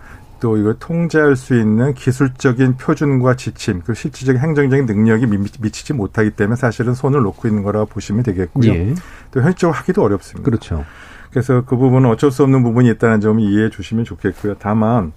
또 0.43 0.57
이걸 0.57 0.75
통제할 0.77 1.37
수 1.37 1.57
있는 1.57 1.93
기술적인 1.93 2.75
표준과 2.75 3.37
지침, 3.37 3.79
그 3.79 3.93
실질적인 3.93 4.41
행정적인 4.41 4.85
능력이 4.85 5.25
미치지 5.61 5.93
못하기 5.93 6.31
때문에 6.31 6.57
사실은 6.57 6.93
손을 6.93 7.21
놓고 7.21 7.47
있는 7.47 7.63
거라고 7.63 7.85
보시면 7.85 8.23
되겠고요. 8.23 8.69
예. 8.69 8.93
또 9.31 9.41
현실적으로 9.41 9.73
하기도 9.77 10.03
어렵습니다. 10.03 10.43
그렇죠. 10.43 10.83
그래서 11.29 11.63
그 11.65 11.77
부분은 11.77 12.09
어쩔 12.09 12.29
수 12.29 12.43
없는 12.43 12.61
부분이 12.61 12.89
있다는 12.89 13.21
점을 13.21 13.41
이해해 13.41 13.69
주시면 13.69 14.03
좋겠고요. 14.03 14.55
다만 14.59 15.13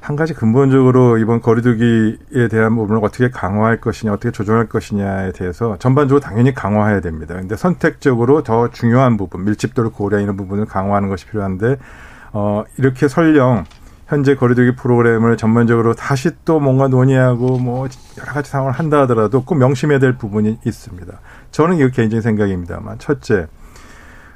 한 0.00 0.16
가지 0.16 0.34
근본적으로 0.34 1.18
이번 1.18 1.40
거리두기에 1.40 2.48
대한 2.50 2.74
부분을 2.74 3.00
어떻게 3.04 3.30
강화할 3.30 3.80
것이냐, 3.80 4.12
어떻게 4.12 4.32
조정할 4.32 4.66
것이냐에 4.66 5.30
대해서 5.30 5.76
전반적으로 5.78 6.18
당연히 6.18 6.52
강화해야 6.52 7.00
됩니다. 7.00 7.36
근데 7.36 7.54
선택적으로 7.54 8.42
더 8.42 8.72
중요한 8.72 9.16
부분, 9.16 9.44
밀집도를 9.44 9.90
고려하는 9.90 10.36
부분을 10.36 10.64
강화하는 10.66 11.08
것이 11.08 11.26
필요한데 11.26 11.76
어 12.32 12.64
이렇게 12.76 13.06
설령 13.06 13.64
현재 14.08 14.34
거리두기 14.34 14.74
프로그램을 14.74 15.36
전반적으로 15.36 15.94
다시 15.94 16.30
또 16.46 16.58
뭔가 16.58 16.88
논의하고 16.88 17.58
뭐 17.58 17.86
여러 18.18 18.32
가지 18.32 18.50
상황을 18.50 18.72
한다 18.72 19.02
하더라도 19.02 19.44
꼭 19.44 19.56
명심해야 19.56 19.98
될 19.98 20.16
부분이 20.16 20.60
있습니다. 20.64 21.20
저는 21.50 21.76
이거 21.76 21.88
개인적인 21.88 22.22
생각입니다만 22.22 22.98
첫째 22.98 23.46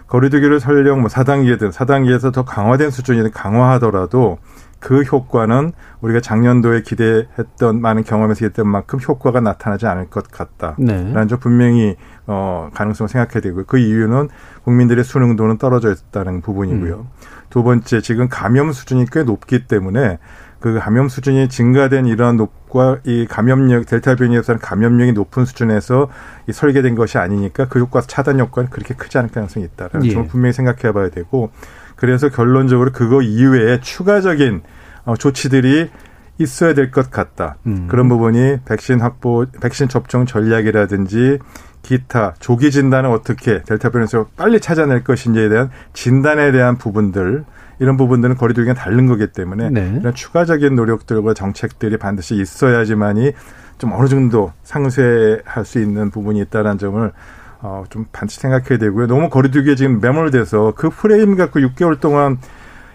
거리두기를 0.09 0.61
설령 0.61 1.01
뭐 1.01 1.09
4단계든 1.09 1.73
4단계에서 1.73 2.35
더 2.35 2.45
강화된 2.45 2.91
수준이든 2.91 3.31
강화하더라도 3.31 4.39
그 4.79 5.03
효과는 5.03 5.73
우리가 6.01 6.21
작년도에 6.21 6.83
기대했던 6.83 7.81
많은 7.81 8.03
경험에서 8.03 8.39
기대했던 8.39 8.69
만큼 8.69 8.99
효과가 9.01 9.41
나타나지 9.41 9.87
않을 9.87 10.11
것 10.11 10.29
같다라는 10.31 11.15
네. 11.15 11.27
점 11.29 11.39
분명히 11.39 11.97
어 12.27 12.69
가능성을 12.75 13.09
생각해야 13.09 13.41
되고요. 13.41 13.65
그 13.67 13.79
이유는 13.79 14.29
국민들의 14.65 15.03
수능도는 15.05 15.59
떨어져 15.59 15.93
있다는 15.93 16.43
부분이고요. 16.43 16.95
음. 16.97 17.07
두 17.53 17.63
번째 17.63 18.01
지금 18.01 18.31
감염 18.31 18.73
수준이 18.73 19.05
꽤 19.13 19.25
높기 19.25 19.67
때문에 19.67 20.19
그 20.59 20.79
감염 20.79 21.11
수준이 21.11 21.49
증가된 21.49 22.07
이러한 22.07 22.39
높과 22.39 22.97
이 23.05 23.27
감염력 23.29 23.85
델타 23.85 24.15
변이에서는 24.15 24.59
감염력이 24.59 25.13
높은 25.13 25.45
수준에서 25.45 26.09
이 26.49 26.53
설계된 26.53 26.95
것이 26.95 27.19
아니니까 27.19 27.69
그 27.69 27.79
효과 27.79 28.01
차단 28.01 28.41
효과는 28.41 28.71
그렇게 28.71 28.95
크지 28.95 29.19
않을 29.19 29.31
가능성이 29.31 29.67
있다라는 29.67 30.07
예. 30.07 30.13
점을 30.13 30.29
분명히 30.29 30.55
생각해봐야 30.55 31.11
되고 31.11 31.51
그래서 31.97 32.31
결론적으로 32.31 32.91
그거 32.91 33.21
이외에 33.21 33.81
추가적인 33.81 34.63
어, 35.05 35.17
조치들이 35.19 35.91
있어야 36.39 36.73
될 36.73 36.91
것 36.91 37.11
같다. 37.11 37.57
음. 37.67 37.87
그런 37.91 38.09
부분이 38.09 38.61
백신 38.65 39.01
확보, 39.01 39.45
백신 39.61 39.89
접종 39.89 40.25
전략이라든지 40.25 41.39
기타 41.83 42.35
조기 42.39 42.71
진단을 42.71 43.11
어떻게 43.11 43.63
델타 43.63 43.91
변이에서 43.91 44.27
빨리 44.37 44.61
찾아낼 44.61 45.05
것인지에 45.05 45.49
대한 45.49 45.71
진단에 45.93 46.53
대한 46.53 46.79
부분들 46.79 47.45
이런 47.79 47.97
부분들은 47.97 48.37
거리두기가 48.37 48.75
다른 48.75 49.07
거기 49.07 49.27
때문에 49.27 49.71
네. 49.71 49.99
이런 50.01 50.15
추가적인 50.15 50.77
노력들과 50.77 51.35
정책들이 51.35 51.97
반드시 51.97 52.37
있어야지만이 52.37 53.33
좀 53.79 53.93
어느 53.93 54.07
정도 54.07 54.53
상쇄할 54.63 55.65
수 55.65 55.81
있는 55.81 56.11
부분이 56.11 56.41
있다는 56.43 56.79
점을 56.79 57.13
어, 57.61 57.85
좀 57.91 58.07
반드시 58.13 58.41
생각해야 58.41 58.79
되고요. 58.79 59.07
너무 59.07 59.29
거리두기에 59.29 59.75
지금 59.75 60.01
매몰돼서 60.01 60.75
그 60.77 60.91
프레임 60.91 61.37
갖고 61.37 61.61
6개월 61.61 61.99
동안 61.99 62.39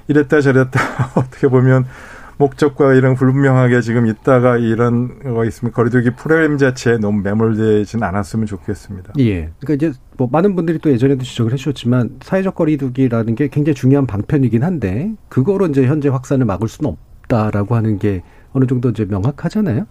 이랬다 0.07 0.41
저랬다 0.41 0.79
어떻게 1.15 1.47
보면 1.47 1.85
목적과 2.37 2.93
이런 2.93 3.15
불분명하게 3.15 3.81
지금 3.81 4.05
있다가 4.05 4.57
이런 4.57 5.19
거 5.33 5.43
있으면 5.45 5.71
거리두기 5.71 6.11
프로그램 6.11 6.57
자체에 6.57 6.97
너무 6.97 7.21
매몰되진 7.21 8.03
않았으면 8.03 8.45
좋겠습니다. 8.45 9.13
예. 9.19 9.49
그러니까 9.59 9.73
이제 9.73 9.91
뭐 10.17 10.29
많은 10.31 10.55
분들이 10.55 10.77
또 10.77 10.91
예전에도 10.91 11.23
지적을 11.23 11.51
해주셨지만 11.53 12.17
사회적 12.21 12.55
거리두기라는 12.55 13.35
게 13.35 13.47
굉장히 13.47 13.73
중요한 13.73 14.05
방편이긴 14.05 14.63
한데 14.63 15.11
그거로 15.29 15.65
이제 15.67 15.85
현재 15.87 16.09
확산을 16.09 16.45
막을 16.45 16.67
수는 16.67 16.95
없다라고 17.21 17.75
하는 17.75 17.97
게 17.97 18.21
어느 18.53 18.65
정도 18.65 18.89
이제 18.89 19.05
명확하잖아요. 19.05 19.87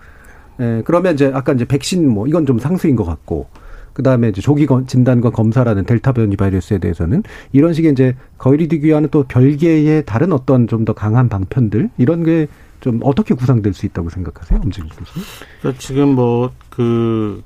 예. 0.61 0.83
그러면 0.85 1.15
이제 1.15 1.31
아까 1.35 1.53
이제 1.53 1.65
백신 1.65 2.09
뭐 2.09 2.29
이건 2.29 2.47
좀 2.47 2.59
상수인 2.59 2.95
것 2.95 3.05
같고 3.05 3.49
그다음에 3.97 4.29
이제 4.29 4.41
조기 4.43 4.67
진단과 4.87 5.31
검사라는 5.31 5.85
델타 5.87 6.13
변이 6.13 6.37
바이러스에 6.37 6.79
대해서는 6.79 7.23
이런 7.53 7.73
식의 7.73 7.93
이제 7.93 8.15
거리두기와는 8.39 9.09
또 9.11 9.25
별개의 9.25 10.05
다른 10.05 10.33
어떤 10.33 10.67
좀 10.69 10.85
더 10.85 10.93
강한 10.93 11.29
방편들 11.29 11.91
이런 11.99 12.23
게 12.23 12.47
좀 12.81 13.01
어떻게 13.03 13.35
구상될 13.35 13.73
수 13.75 13.87
있다고 13.87 14.11
생각하세요, 14.11 14.61
엄진기 14.63 14.91
교수님? 14.91 15.27
그러니까 15.61 15.81
지금 15.81 16.15
뭐그 16.15 17.43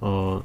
어 0.00 0.40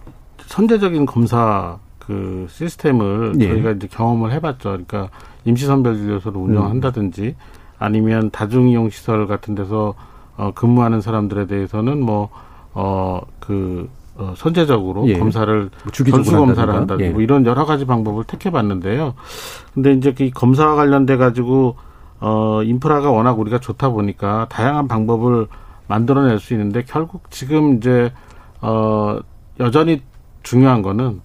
선제적인 0.48 1.06
검사 1.06 1.78
그 2.00 2.48
시스템을 2.50 3.34
예. 3.40 3.48
저희가 3.48 3.72
이제 3.72 3.88
경험을 3.88 4.32
해봤죠. 4.34 4.70
그러니까 4.70 5.10
임시선별진료소를 5.46 6.42
운영한다든지 6.42 7.22
음. 7.22 7.34
아니면 7.78 8.32
다중이용 8.32 8.90
시설 8.90 9.28
같은 9.28 9.56
데서 9.56 9.94
어 10.36 10.52
근무하는 10.54 11.00
사람들에 11.00 11.48
대해서는 11.48 12.02
뭐 12.04 12.30
어 12.76 13.22
그 13.40 13.88
어, 14.16 14.34
선제적으로 14.38 15.08
예. 15.08 15.18
검사를 15.18 15.70
뭐 15.84 15.92
전수 15.92 16.32
검사를 16.32 16.72
한다든지 16.74 17.04
예. 17.06 17.10
뭐 17.10 17.22
이런 17.22 17.46
여러 17.46 17.66
가지 17.66 17.86
방법을 17.86 18.26
택해봤는데요. 18.26 19.16
근데 19.74 19.94
이제 19.94 20.14
그 20.14 20.30
검사와 20.30 20.76
관련돼 20.76 21.18
가지고 21.18 21.76
어 22.20 22.62
인프라가 22.64 23.10
워낙 23.12 23.40
우리가 23.40 23.60
좋다 23.60 23.90
보니까 23.90 24.48
다양한 24.50 24.88
방법을 24.88 25.48
만들어낼 25.88 26.40
수 26.40 26.54
있는데 26.54 26.84
결국 26.88 27.30
지금 27.32 27.78
이제 27.78 28.12
어 28.62 29.18
여전히 29.60 30.02
중요한 30.44 30.84
거는 30.84 31.22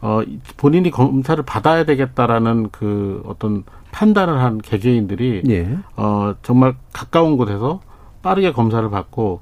어 0.00 0.22
본인이 0.56 0.90
검사를 0.90 1.42
받아야 1.44 1.84
되겠다라는 1.84 2.70
그 2.72 3.22
어떤 3.26 3.64
판단을 3.92 4.40
한 4.40 4.58
개개인들이 4.58 5.42
예. 5.50 5.78
어 5.96 6.34
정말 6.42 6.74
가까운 6.92 7.36
곳에서 7.36 7.80
빠르게 8.22 8.52
검사를 8.52 8.88
받고 8.88 9.40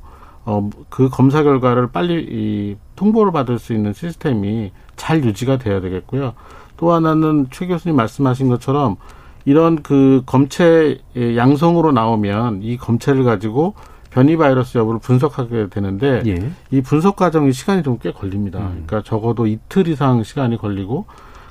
어, 0.48 0.70
그 0.88 1.11
검사 1.11 1.42
결과를 1.42 1.88
빨리 1.88 2.26
이 2.26 2.76
통보를 2.96 3.32
받을 3.32 3.58
수 3.58 3.74
있는 3.74 3.92
시스템이 3.92 4.72
잘 4.96 5.22
유지가 5.22 5.58
돼야 5.58 5.82
되겠고요. 5.82 6.32
또 6.78 6.92
하나는 6.92 7.48
최 7.50 7.66
교수님 7.66 7.94
말씀하신 7.96 8.48
것처럼 8.48 8.96
이런 9.44 9.82
그 9.82 10.22
검체 10.24 11.00
양성으로 11.14 11.92
나오면 11.92 12.62
이 12.62 12.78
검체를 12.78 13.24
가지고 13.24 13.74
변이 14.11 14.38
바이러스 14.38 14.78
여부를 14.78 15.00
분석하게 15.00 15.68
되는데 15.68 16.22
예. 16.26 16.50
이 16.70 16.80
분석 16.80 17.16
과정이 17.16 17.52
시간이 17.52 17.82
좀 17.82 17.98
꽤 17.98 18.11
걸립니다. 18.11 18.58
음. 18.58 18.84
그러니까 18.87 19.02
적어도 19.02 19.46
이틀 19.46 19.87
이상 19.87 20.22
시간이 20.22 20.56
걸리고 20.56 21.04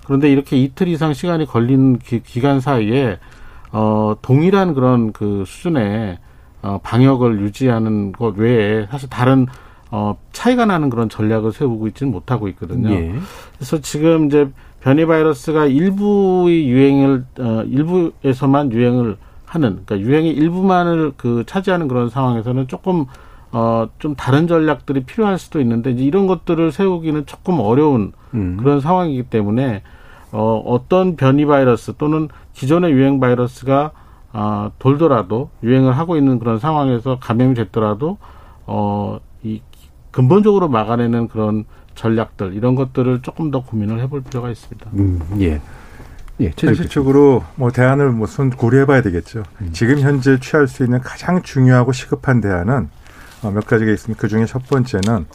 그런데 0.05 0.31
이렇게 0.31 0.57
이틀 0.57 0.88
이상 0.88 1.13
시간이 1.13 1.45
걸린 1.45 1.99
기, 1.99 2.23
기간 2.23 2.62
사이에 2.62 3.19
어 3.71 4.15
동일한 4.23 4.73
그런 4.73 5.12
그 5.12 5.43
수준의 5.45 6.17
어, 6.61 6.79
방역을 6.83 7.41
유지하는 7.41 8.11
것 8.11 8.37
외에 8.37 8.87
사실 8.89 9.09
다른 9.09 9.47
어, 9.89 10.17
차이가 10.33 10.65
나는 10.65 10.89
그런 10.89 11.09
전략을 11.09 11.53
세우고 11.53 11.87
있지는 11.87 12.11
못하고 12.11 12.47
있거든요. 12.49 12.89
예. 12.89 13.13
그래서 13.55 13.79
지금 13.79 14.27
이제 14.27 14.49
변이 14.81 15.05
바이러스가 15.05 15.65
일부의 15.65 16.67
유행을 16.67 17.25
어, 17.39 17.63
일부에서만 17.65 18.71
유행을 18.71 19.17
하는 19.45 19.81
그러니까 19.85 19.99
유행의 19.99 20.31
일부만을 20.31 21.13
그 21.15 21.43
차지하는 21.45 21.87
그런 21.87 22.09
상황에서는 22.09 22.67
조금 22.67 23.05
어, 23.51 23.87
좀 23.97 24.13
다른 24.15 24.45
전략들이 24.47 25.05
필요할 25.05 25.39
수도 25.39 25.61
있는데 25.61 25.91
이제 25.91 26.03
이런 26.03 26.27
것들을 26.27 26.71
세우기는 26.71 27.25
조금 27.25 27.59
어려운 27.59 28.11
음. 28.33 28.57
그런 28.57 28.81
상황이기 28.81 29.23
때문에 29.23 29.83
어, 30.33 30.61
어떤 30.65 31.15
변이 31.15 31.45
바이러스 31.45 31.93
또는 31.97 32.27
기존의 32.53 32.91
유행 32.91 33.19
바이러스가 33.19 33.91
아, 34.33 34.71
돌더라도 34.79 35.49
유행을 35.63 35.97
하고 35.97 36.17
있는 36.17 36.39
그런 36.39 36.59
상황에서 36.59 37.17
감염이 37.19 37.55
됐더라도 37.55 38.17
어, 38.65 39.19
이 39.43 39.61
근본적으로 40.11 40.67
막아내는 40.67 41.27
그런 41.27 41.65
전략들 41.95 42.53
이런 42.53 42.75
것들을 42.75 43.21
조금 43.21 43.51
더 43.51 43.63
고민을 43.63 43.99
해볼 44.01 44.23
필요가 44.23 44.49
있습니다. 44.49 44.89
음, 44.93 45.21
예. 45.39 45.61
예, 46.39 46.51
현실적으로 46.55 47.43
뭐 47.55 47.71
대안을 47.71 48.11
무슨 48.11 48.51
고려해봐야 48.51 49.01
되겠죠. 49.01 49.43
음. 49.61 49.69
지금 49.73 49.99
현재 49.99 50.39
취할 50.39 50.67
수 50.67 50.83
있는 50.83 51.01
가장 51.01 51.41
중요하고 51.41 51.93
시급한 51.93 52.41
대안은 52.41 52.89
어, 53.43 53.51
몇 53.51 53.65
가지가 53.65 53.91
있습니다. 53.91 54.21
그 54.21 54.27
중에 54.27 54.45
첫 54.45 54.67
번째는 54.67 55.25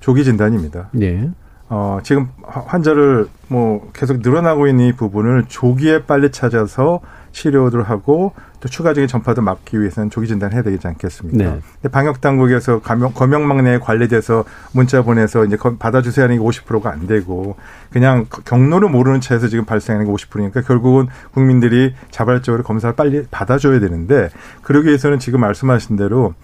조기 0.00 0.24
진단입니다. 0.24 0.88
예. 1.00 1.30
어, 1.68 1.98
지금 2.02 2.28
환자를 2.42 3.28
뭐 3.48 3.90
계속 3.92 4.20
늘어나고 4.20 4.66
있는 4.66 4.86
이 4.86 4.92
부분을 4.92 5.44
조기에 5.48 6.04
빨리 6.04 6.30
찾아서 6.30 7.00
치료를 7.36 7.82
하고 7.82 8.32
또 8.60 8.68
추가적인 8.68 9.08
전파도 9.08 9.42
막기 9.42 9.78
위해서는 9.78 10.08
조기 10.08 10.26
진단해야 10.26 10.62
되지 10.62 10.88
않겠습니까? 10.88 11.60
네. 11.82 11.88
방역 11.90 12.22
당국에서 12.22 12.80
감염, 12.80 13.12
검역망 13.12 13.62
내에 13.62 13.78
관리돼서 13.78 14.44
문자 14.72 15.02
보내서 15.02 15.44
이제 15.44 15.56
받아주세요 15.78 16.24
하는 16.24 16.38
게 16.38 16.42
50%가 16.42 16.90
안 16.90 17.06
되고 17.06 17.56
그냥 17.90 18.24
경로를 18.46 18.88
모르는 18.88 19.20
채에서 19.20 19.48
지금 19.48 19.66
발생하는 19.66 20.06
게 20.06 20.12
50%니까 20.12 20.62
결국은 20.62 21.08
국민들이 21.32 21.94
자발적으로 22.10 22.62
검사를 22.62 22.96
빨리 22.96 23.26
받아줘야 23.30 23.80
되는데 23.80 24.30
그러기 24.62 24.88
위해서는 24.88 25.18
지금 25.18 25.40
말씀하신 25.40 25.96
대로 25.96 26.34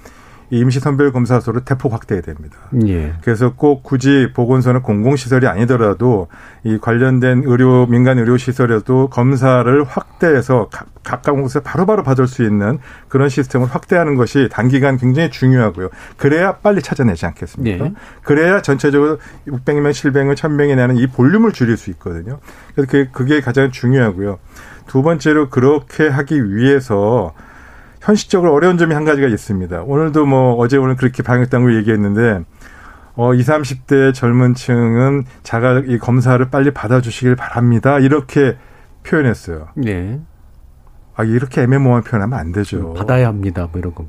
임시선별검사소를 0.52 1.62
대폭 1.64 1.92
확대해야 1.92 2.22
됩니다. 2.22 2.58
예. 2.86 3.14
그래서 3.22 3.54
꼭 3.54 3.82
굳이 3.82 4.28
보건소는 4.34 4.82
공공시설이 4.82 5.46
아니더라도 5.46 6.28
이 6.62 6.78
관련된 6.78 7.42
의료, 7.46 7.86
민간 7.86 8.18
의료 8.18 8.36
시설에도 8.36 9.08
검사를 9.08 9.84
확대해서 9.84 10.68
가까운 11.02 11.42
곳에 11.42 11.60
바로바로 11.60 12.02
받을 12.02 12.26
수 12.26 12.44
있는 12.44 12.78
그런 13.08 13.28
시스템을 13.28 13.66
확대하는 13.66 14.14
것이 14.14 14.48
단기간 14.52 14.98
굉장히 14.98 15.30
중요하고요. 15.30 15.88
그래야 16.16 16.56
빨리 16.58 16.82
찾아내지 16.82 17.24
않겠습니까? 17.26 17.86
예. 17.86 17.92
그래야 18.22 18.60
전체적으로 18.60 19.18
600명, 19.48 19.90
700명, 19.90 20.34
1000명이 20.34 20.76
내는 20.76 20.96
이 20.98 21.06
볼륨을 21.06 21.52
줄일 21.52 21.76
수 21.78 21.90
있거든요. 21.90 22.38
그래서 22.74 23.10
그게 23.10 23.40
가장 23.40 23.70
중요하고요. 23.70 24.38
두 24.86 25.02
번째로 25.02 25.48
그렇게 25.48 26.08
하기 26.08 26.54
위해서 26.54 27.32
현실적으로 28.02 28.52
어려운 28.52 28.78
점이 28.78 28.94
한 28.94 29.04
가지가 29.04 29.28
있습니다. 29.28 29.82
오늘도 29.82 30.26
뭐 30.26 30.54
어제 30.56 30.76
오늘 30.76 30.96
그렇게 30.96 31.22
방역 31.22 31.50
당국 31.50 31.74
얘기했는데 31.74 32.44
어, 33.14 33.32
20, 33.34 33.46
30대 33.46 34.14
젊은 34.14 34.54
층은 34.54 35.24
자가 35.42 35.82
이 35.86 35.98
검사를 35.98 36.44
빨리 36.50 36.72
받아 36.72 37.00
주시길 37.00 37.36
바랍니다. 37.36 37.98
이렇게 37.98 38.56
표현했어요. 39.04 39.68
네. 39.76 40.20
아, 41.14 41.24
이렇게 41.24 41.62
애매모호한 41.62 42.02
표현하면 42.04 42.38
안 42.38 42.52
되죠. 42.52 42.94
받아야 42.94 43.28
합니다. 43.28 43.68
뭐 43.70 43.78
이런 43.78 43.94
거. 43.94 44.06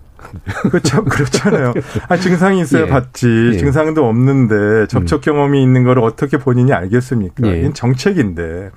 그렇죠. 0.70 1.04
그렇잖아요. 1.04 1.74
아, 2.08 2.18
증상이 2.18 2.62
있어야 2.62 2.84
예. 2.84 2.88
받지. 2.88 3.28
예. 3.54 3.58
증상도 3.58 4.08
없는데 4.08 4.88
접촉 4.88 5.18
음. 5.18 5.22
경험이 5.22 5.62
있는 5.62 5.84
걸 5.84 6.00
어떻게 6.00 6.38
본인이 6.38 6.72
알겠습니까? 6.72 7.48
예. 7.48 7.60
이건 7.60 7.74
정책인데. 7.74 8.72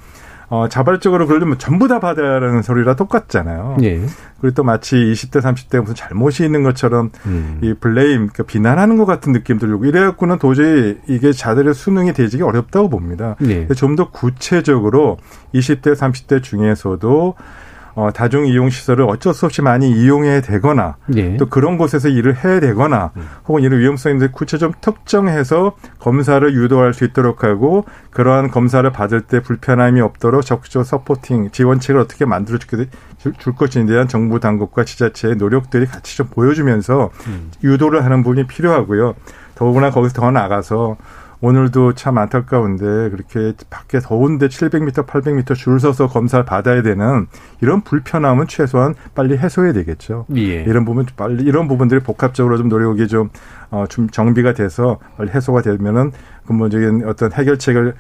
어, 0.49 0.69
자발적으로 0.69 1.27
그러려면 1.27 1.59
전부 1.59 1.89
다 1.89 1.99
받아야하는 1.99 2.63
소리라 2.63 2.95
똑같잖아요. 2.95 3.79
예. 3.83 4.01
그리고 4.41 4.55
또 4.55 4.63
마치 4.63 4.97
20대, 4.97 5.41
30대 5.41 5.81
무슨 5.81 5.95
잘못이 5.95 6.45
있는 6.45 6.63
것처럼 6.63 7.11
음. 7.27 7.59
이 7.63 7.75
블레임, 7.75 8.29
그러니까 8.29 8.45
비난하는 8.45 8.97
것 8.97 9.07
같은 9.07 9.33
느낌 9.33 9.59
들고 9.59 9.85
이래갖고는 9.85 10.39
도저히 10.39 10.99
이게 11.09 11.33
자들의 11.33 11.75
수능이 11.75 12.13
되지기 12.13 12.43
어렵다고 12.43 12.89
봅니다. 12.89 13.37
예. 13.45 13.67
좀더 13.69 14.11
구체적으로 14.11 15.19
20대, 15.55 15.97
30대 15.97 16.43
중에서도 16.43 17.35
어, 17.97 18.13
다중 18.13 18.47
이용 18.47 18.69
시설을 18.69 19.07
어쩔 19.09 19.33
수 19.33 19.47
없이 19.47 19.63
많이 19.63 19.91
이용해야 19.91 20.43
되거나 20.43 20.97
예. 21.17 21.39
또 21.39 21.47
그런 21.47 21.79
곳에서 21.79 22.09
일을 22.09 22.45
해야 22.45 22.61
되거나 22.61 23.11
음. 23.17 23.27
혹은 23.49 23.63
이런 23.63 23.81
위험성인데 23.81 24.29
구체 24.33 24.59
좀 24.59 24.73
특정해서 24.83 25.73
검사를 25.99 26.55
유도할 26.55 26.93
수 26.93 27.05
있도록 27.05 27.43
하고 27.43 27.87
그러한 28.11 28.51
검사를 28.51 28.89
받을 28.93 29.23
때 29.23 29.41
불편함이 29.41 30.03
없도록 30.03 30.45
적극적 30.45 30.85
서포팅 30.85 31.51
지원책을 31.53 31.99
어떻게 31.99 32.27
만들어 32.27 32.59
줄, 32.59 33.33
줄 33.39 33.55
것인지에 33.55 33.95
대한 33.95 34.09
정부 34.09 34.41
당국과 34.41 34.85
지자체의 34.85 35.37
노력들이 35.37 35.87
같이 35.87 36.19
좀 36.19 36.27
보여주면서 36.27 37.09
음. 37.29 37.51
유도를 37.65 38.05
하는 38.05 38.23
부분이 38.23 38.47
필요하고요. 38.47 39.15
더구나 39.55 39.91
거기서 39.91 40.21
더 40.21 40.31
나가서 40.31 40.99
오늘도 41.47 41.93
참 41.95 42.19
안타까운데 42.19 43.11
그렇게 43.11 43.53
밖에 43.71 44.01
더운데 44.01 44.49
700m, 44.49 45.07
800m 45.07 45.55
줄 45.55 45.79
서서 45.79 46.09
검사를 46.09 46.45
받아야 46.45 46.83
되는 46.83 47.29
이런 47.61 47.83
불편함은 47.83 48.49
최소한 48.49 48.95
빨리 49.15 49.39
해소해야 49.39 49.73
되겠죠. 49.73 50.27
예. 50.37 50.65
이런 50.65 50.85
부분 50.85 51.07
빨리 51.17 51.45
이런 51.45 51.69
부분들이 51.69 52.01
복합적으로 52.01 52.57
좀 52.57 52.69
노력이 52.69 53.07
좀, 53.07 53.31
어, 53.71 53.85
좀 53.89 54.11
정비가 54.11 54.55
돼서 54.55 54.99
빨리 55.17 55.31
해소가 55.31 55.63
되면은 55.63 56.11
근본적인 56.47 57.05
어떤 57.07 57.33
해결책을 57.33 57.95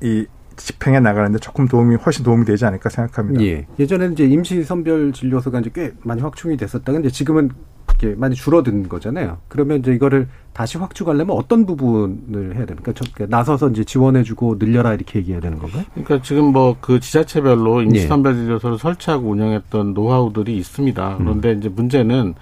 이 0.00 0.26
집행해 0.56 1.00
나가는데 1.00 1.38
조금 1.38 1.68
도움이 1.68 1.96
훨씬 1.96 2.24
도움이 2.24 2.46
되지 2.46 2.64
않을까 2.64 2.88
생각합니다. 2.88 3.44
예. 3.44 3.66
예전에는 3.78 4.14
이제 4.14 4.24
임시 4.24 4.64
선별 4.64 5.12
진료소가 5.12 5.60
이제 5.60 5.70
꽤 5.74 5.92
많이 6.02 6.22
확충이 6.22 6.56
됐었다. 6.56 6.92
근데 6.92 7.10
지금은 7.10 7.50
이렇게 7.88 8.14
많이 8.18 8.34
줄어든 8.34 8.88
거잖아요. 8.88 9.38
그러면 9.48 9.78
이제 9.78 9.92
이거를 9.92 10.28
다시 10.52 10.78
확충하려면 10.78 11.36
어떤 11.36 11.66
부분을 11.66 12.56
해야 12.56 12.66
됩니까? 12.66 12.92
그러니까 12.92 13.26
나서서 13.28 13.70
이제 13.70 13.84
지원해주고 13.84 14.56
늘려라 14.58 14.94
이렇게 14.94 15.18
얘기해야 15.18 15.40
되는 15.40 15.58
건가요? 15.58 15.84
그러니까 15.94 16.22
지금 16.22 16.52
뭐 16.52 16.76
그 16.80 17.00
지자체별로 17.00 17.82
임시선별 17.82 18.34
진료소를 18.34 18.74
예. 18.74 18.78
설치하고 18.78 19.28
운영했던 19.30 19.94
노하우들이 19.94 20.56
있습니다. 20.56 21.16
그런데 21.18 21.52
음. 21.52 21.58
이제 21.58 21.68
문제는 21.68 22.34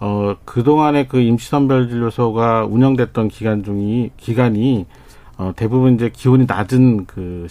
어 0.00 0.34
그동안에 0.44 1.06
그 1.06 1.20
임시선별 1.20 1.88
진료소가 1.88 2.66
운영됐던 2.66 3.28
기간 3.28 3.62
중이 3.62 4.10
기간이 4.16 4.86
어 5.36 5.52
대부분 5.56 5.94
이제 5.94 6.10
기온이 6.12 6.46
낮은 6.46 7.06
그 7.06 7.46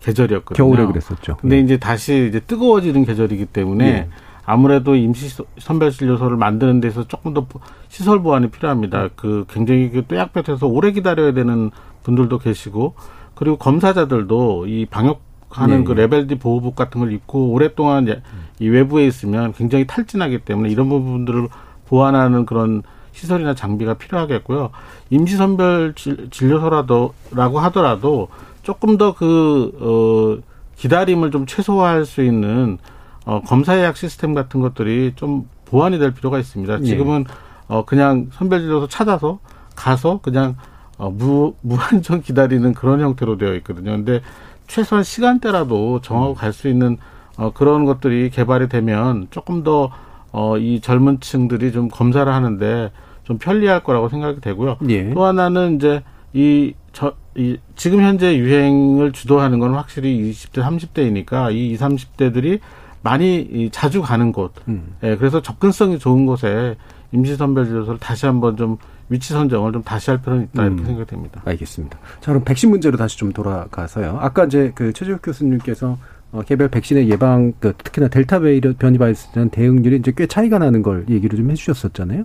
계절이었거든요. 0.00 0.56
겨울에 0.56 0.86
그랬었죠. 0.86 1.36
근데 1.40 1.56
예. 1.56 1.60
이제 1.60 1.76
다시 1.76 2.26
이제 2.28 2.40
뜨거워지는 2.40 3.04
계절이기 3.04 3.46
때문에 3.46 3.86
예. 3.86 4.08
아무래도 4.50 4.96
임시 4.96 5.28
선별 5.58 5.92
진료소를 5.92 6.36
만드는 6.36 6.80
데서 6.80 7.06
조금 7.06 7.34
더 7.34 7.46
시설 7.88 8.20
보완이 8.20 8.50
필요합니다. 8.50 9.10
그 9.14 9.44
굉장히 9.48 9.90
그 9.90 10.04
또약볕에서 10.06 10.66
오래 10.66 10.90
기다려야 10.90 11.32
되는 11.32 11.70
분들도 12.02 12.38
계시고 12.38 12.94
그리고 13.34 13.56
검사자들도 13.56 14.66
이 14.66 14.86
방역 14.86 15.22
하는 15.50 15.78
네. 15.78 15.84
그 15.84 15.92
레벨 15.92 16.26
D 16.26 16.36
보호복 16.36 16.76
같은 16.76 17.00
걸 17.00 17.12
입고 17.12 17.50
오랫동안 17.50 18.22
이 18.58 18.68
외부에 18.68 19.06
있으면 19.06 19.52
굉장히 19.52 19.86
탈진하기 19.86 20.40
때문에 20.40 20.68
이런 20.68 20.88
부분들을 20.88 21.48
보완하는 21.86 22.44
그런 22.44 22.82
시설이나 23.12 23.54
장비가 23.54 23.94
필요하겠고요. 23.94 24.70
임시 25.10 25.36
선별 25.36 25.94
진료소라도라고 26.30 27.58
하더라도 27.60 28.28
조금 28.62 28.96
더 28.96 29.12
그 29.12 29.72
어, 29.80 30.42
기다림을 30.76 31.30
좀 31.30 31.46
최소화할 31.46 32.04
수 32.04 32.22
있는 32.22 32.78
어, 33.24 33.42
검사 33.42 33.78
예약 33.78 33.96
시스템 33.96 34.34
같은 34.34 34.60
것들이 34.60 35.12
좀 35.16 35.48
보완이 35.66 35.98
될 35.98 36.12
필요가 36.12 36.38
있습니다. 36.38 36.80
예. 36.80 36.84
지금은 36.84 37.24
어, 37.68 37.84
그냥 37.84 38.28
선별진료소 38.32 38.88
찾아서 38.88 39.38
가서 39.76 40.20
그냥 40.22 40.56
어, 40.98 41.10
무, 41.10 41.54
무한정 41.60 42.22
기다리는 42.22 42.74
그런 42.74 43.00
형태로 43.00 43.38
되어 43.38 43.54
있거든요. 43.56 43.92
근데 43.92 44.20
최소한 44.66 45.04
시간대라도 45.04 46.00
정하고 46.00 46.34
갈수 46.34 46.68
있는 46.68 46.98
어, 47.36 47.52
그런 47.52 47.84
것들이 47.84 48.30
개발이 48.30 48.68
되면 48.68 49.28
조금 49.30 49.62
더 49.62 49.90
어, 50.32 50.58
이 50.58 50.80
젊은 50.80 51.20
층들이 51.20 51.72
좀 51.72 51.88
검사를 51.88 52.30
하는데 52.30 52.92
좀 53.24 53.38
편리할 53.38 53.82
거라고 53.82 54.08
생각이 54.08 54.40
되고요. 54.40 54.78
예. 54.88 55.12
또 55.14 55.24
하나는 55.24 55.76
이제 55.76 56.02
이, 56.32 56.74
저, 56.92 57.14
이, 57.34 57.56
지금 57.76 58.02
현재 58.02 58.36
유행을 58.36 59.12
주도하는 59.12 59.58
건 59.58 59.74
확실히 59.74 60.30
20대, 60.30 60.62
30대이니까 60.62 61.52
이 61.54 61.70
20, 61.70 61.80
30대들이 61.80 62.60
많이 63.02 63.70
자주 63.72 64.02
가는 64.02 64.32
곳, 64.32 64.52
음. 64.68 64.94
예, 65.02 65.16
그래서 65.16 65.40
접근성이 65.40 65.98
좋은 65.98 66.26
곳에 66.26 66.76
임시선별진료소를 67.12 67.98
다시 67.98 68.26
한번 68.26 68.56
좀 68.56 68.76
위치 69.08 69.32
선정을 69.32 69.72
좀 69.72 69.82
다시 69.82 70.10
할 70.10 70.20
필요는 70.20 70.44
있다 70.44 70.62
이렇게 70.64 70.82
음. 70.82 70.86
생각이 70.86 71.10
됩니다. 71.10 71.42
알겠습니다. 71.44 71.98
자 72.20 72.32
그럼 72.32 72.44
백신 72.44 72.70
문제로 72.70 72.96
다시 72.96 73.18
좀 73.18 73.32
돌아가서요. 73.32 74.18
아까 74.20 74.44
이제 74.44 74.72
그 74.74 74.92
최재욱 74.92 75.20
교수님께서 75.22 75.98
어, 76.32 76.42
개별 76.42 76.68
백신의 76.68 77.10
예방, 77.10 77.52
그 77.58 77.72
특히나 77.76 78.08
델타 78.08 78.38
변이 78.78 78.98
바이러스에 78.98 79.32
대한 79.32 79.50
대응률이 79.50 79.96
이제 79.96 80.12
꽤 80.16 80.26
차이가 80.26 80.58
나는 80.58 80.82
걸 80.82 81.04
얘기를 81.10 81.36
좀 81.36 81.50
해주셨었잖아요. 81.50 82.24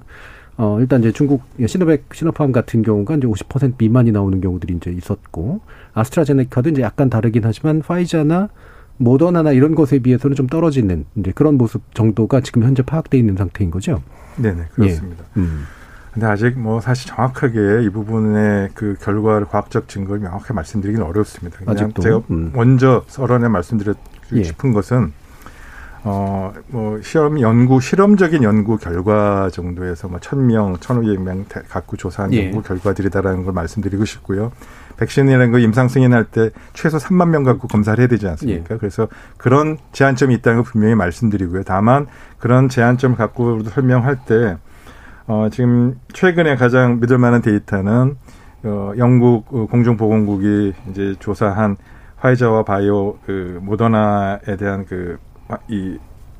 어, 0.57 0.77
일단 0.79 1.01
이제 1.01 1.11
중국 1.11 1.43
시노백, 1.65 2.05
시노팜 2.13 2.51
같은 2.51 2.81
경우가 2.81 3.15
이제 3.15 3.27
50% 3.27 3.73
미만이 3.77 4.11
나오는 4.11 4.39
경우들이 4.39 4.75
이제 4.75 4.91
있었고, 4.91 5.61
아스트라제네카도 5.93 6.69
이제 6.69 6.81
약간 6.81 7.09
다르긴 7.09 7.43
하지만 7.45 7.79
파이자나 7.79 8.49
모더나나 8.97 9.51
이런 9.51 9.75
것에 9.75 9.99
비해서는 9.99 10.35
좀 10.35 10.47
떨어지는 10.47 11.05
이제 11.15 11.31
그런 11.33 11.57
모습 11.57 11.93
정도가 11.93 12.41
지금 12.41 12.63
현재 12.63 12.81
파악돼 12.83 13.17
있는 13.17 13.35
상태인 13.35 13.71
거죠. 13.71 14.01
네네 14.37 14.65
그렇습니다. 14.73 15.23
예. 15.37 15.39
음. 15.39 15.65
근데 16.13 16.27
아직 16.27 16.57
뭐 16.57 16.79
사실 16.79 17.09
정확하게 17.09 17.83
이 17.83 17.89
부분의 17.89 18.69
그 18.73 18.95
결과를 19.01 19.47
과학적 19.47 19.89
증거를 19.89 20.21
명확하게 20.21 20.53
말씀드리기는 20.53 21.05
어렵습니다. 21.05 21.57
그냥 21.57 21.75
아직도? 21.75 22.01
제가 22.01 22.21
음. 22.29 22.51
먼저 22.53 23.03
서론에 23.07 23.49
말씀드리고 23.49 23.99
예. 24.33 24.43
싶은 24.43 24.71
것은 24.71 25.11
어, 26.07 26.53
뭐, 26.67 27.01
시험 27.01 27.41
연구, 27.41 27.81
실험적인 27.81 28.43
연구 28.43 28.77
결과 28.77 29.49
정도에서 29.49 30.07
뭐, 30.07 30.19
천 30.19 30.45
명, 30.45 30.77
천오백 30.79 31.19
명 31.19 31.45
갖고 31.67 31.97
조사한 31.97 32.31
예. 32.33 32.45
연구 32.45 32.61
결과들이다라는 32.61 33.43
걸 33.43 33.53
말씀드리고 33.53 34.05
싶고요. 34.05 34.51
백신이라는 34.97 35.51
거 35.51 35.59
임상 35.59 35.87
승인할 35.87 36.25
때 36.25 36.49
최소 36.73 36.97
3만 36.97 37.29
명 37.29 37.43
갖고 37.43 37.67
검사를 37.67 37.99
해야 37.99 38.07
되지 38.07 38.27
않습니까? 38.27 38.75
예. 38.75 38.77
그래서 38.77 39.07
그런 39.37 39.77
제한점이 39.91 40.33
있다는 40.35 40.63
걸 40.63 40.71
분명히 40.71 40.95
말씀드리고요. 40.95 41.63
다만 41.63 42.07
그런 42.37 42.69
제한점을 42.69 43.17
갖고 43.17 43.63
설명할 43.63 44.17
때 44.25 44.57
어, 45.27 45.49
지금 45.51 45.99
최근에 46.13 46.55
가장 46.55 46.99
믿을 46.99 47.17
만한 47.17 47.41
데이터는 47.41 48.17
어, 48.63 48.91
영국 48.97 49.45
어, 49.51 49.67
공중보건국이 49.69 50.73
이제 50.89 51.15
조사한 51.19 51.77
화이자와 52.17 52.63
바이오 52.63 53.17
그 53.25 53.59
모더나에 53.61 54.57
대한 54.57 54.85
그 54.85 55.17
이 55.67 55.97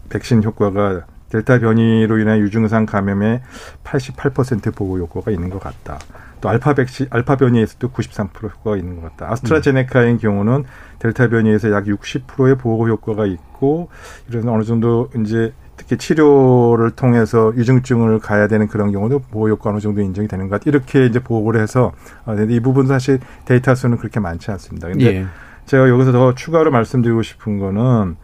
백신 0.10 0.44
효과가 0.44 1.06
델타 1.30 1.60
변이로 1.60 2.20
인한 2.20 2.40
유증상 2.40 2.86
감염의 2.86 3.42
88% 3.84 4.76
보호 4.76 5.00
효과가 5.00 5.32
있는 5.32 5.50
것 5.50 5.60
같다. 5.60 6.00
또 6.42 6.50
알파 6.50 6.74
백신 6.74 7.08
알파 7.10 7.36
변이에서도 7.36 7.90
93%가 7.90 8.78
있는 8.78 9.02
것 9.02 9.10
같다. 9.10 9.32
아스트라제네카인 9.32 10.16
음. 10.16 10.18
경우는 10.18 10.64
델타 11.00 11.30
변이에서 11.30 11.72
약 11.72 11.86
60%의 11.86 12.58
보호 12.58 12.88
효과가 12.88 13.26
있고 13.26 13.90
이런 14.30 14.48
어느 14.50 14.64
정도 14.64 15.10
이제 15.20 15.54
특히 15.78 15.98
치료를 15.98 16.92
통해서 16.92 17.54
유증증을 17.56 18.20
가야 18.20 18.48
되는 18.48 18.68
그런 18.68 18.92
경우도 18.92 19.20
보호 19.32 19.50
효과 19.50 19.72
어느 19.72 19.80
정도 19.80 20.02
인정이 20.02 20.28
되는 20.28 20.48
것 20.48 20.56
같다. 20.56 20.70
이렇게 20.70 21.06
이제 21.06 21.20
보고를 21.20 21.62
해서 21.62 21.92
어, 22.26 22.34
이 22.36 22.60
부분 22.60 22.88
사실 22.88 23.20
데이터 23.46 23.76
수는 23.76 23.98
그렇게 23.98 24.20
많지 24.20 24.52
않습니다. 24.52 24.88
근데 24.88 25.06
예. 25.06 25.26
제가 25.66 25.90
여기서 25.90 26.12
더 26.12 26.36
추가로 26.36 26.72
말씀드리고 26.72 27.24
싶은 27.24 27.60
거는 27.60 28.16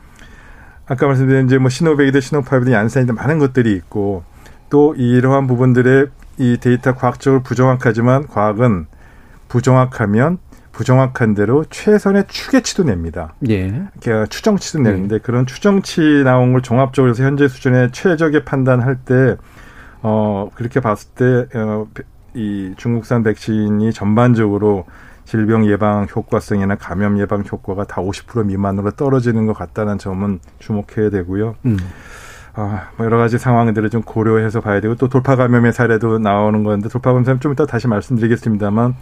아까 0.88 1.08
말씀드린 1.08 1.46
이제 1.46 1.58
뭐 1.58 1.70
시노백이든 1.70 2.22
시노파이든 2.22 2.72
얀센이든 2.72 3.16
많은 3.16 3.40
것들이 3.40 3.74
있고 3.74 4.24
또 4.72 4.96
이러한 4.96 5.46
부분들의 5.46 6.08
이 6.40 6.58
데이터 6.60 6.96
과학적으로 6.96 7.44
부정확하지만 7.44 8.26
과학은 8.26 8.88
부정확하면 9.50 10.40
부정확한 10.72 11.36
대로 11.36 11.66
최선의 11.70 12.24
추계치도 12.30 12.86
냅니다. 12.86 13.36
예. 13.50 13.68
그러니까 14.00 14.26
추정치도 14.28 14.80
내는데 14.80 15.16
예. 15.16 15.20
그런 15.20 15.46
추정치 15.46 16.24
나온 16.24 16.54
걸 16.54 16.62
종합적으로 16.62 17.12
해서 17.12 17.24
현재 17.24 17.50
수준의 17.50 17.92
최적의 17.92 18.46
판단할 18.46 18.96
때, 19.04 19.36
어, 20.02 20.50
그렇게 20.56 20.80
봤을 20.80 21.10
때, 21.16 21.60
어, 21.60 21.88
이 22.34 22.74
중국산 22.78 23.24
백신이 23.24 23.92
전반적으로 23.92 24.86
질병 25.26 25.66
예방 25.66 26.08
효과성이나 26.14 26.76
감염 26.76 27.20
예방 27.20 27.44
효과가 27.44 27.84
다 27.84 28.02
50% 28.02 28.46
미만으로 28.46 28.92
떨어지는 28.92 29.46
것 29.48 29.54
같다는 29.54 29.98
점은 29.98 30.40
주목해야 30.60 31.10
되고요. 31.10 31.56
음. 31.66 31.78
아, 32.54 32.90
뭐 32.98 33.06
여러 33.06 33.18
가지 33.18 33.38
상황들을 33.38 33.90
좀 33.90 34.02
고려해서 34.02 34.62
봐야 34.62 34.82
되고 34.82 34.96
또 34.96 35.08
돌파 35.08 35.36
감염의 35.36 35.74
사례도 35.74 36.20
나오는 36.20 36.64
건데 36.64 36.90
돌파 36.90 37.14
감염 37.14 37.40
좀 37.40 37.54
이따 37.54 37.66
다시 37.66 37.88
말씀드리겠습니다만 37.88 38.96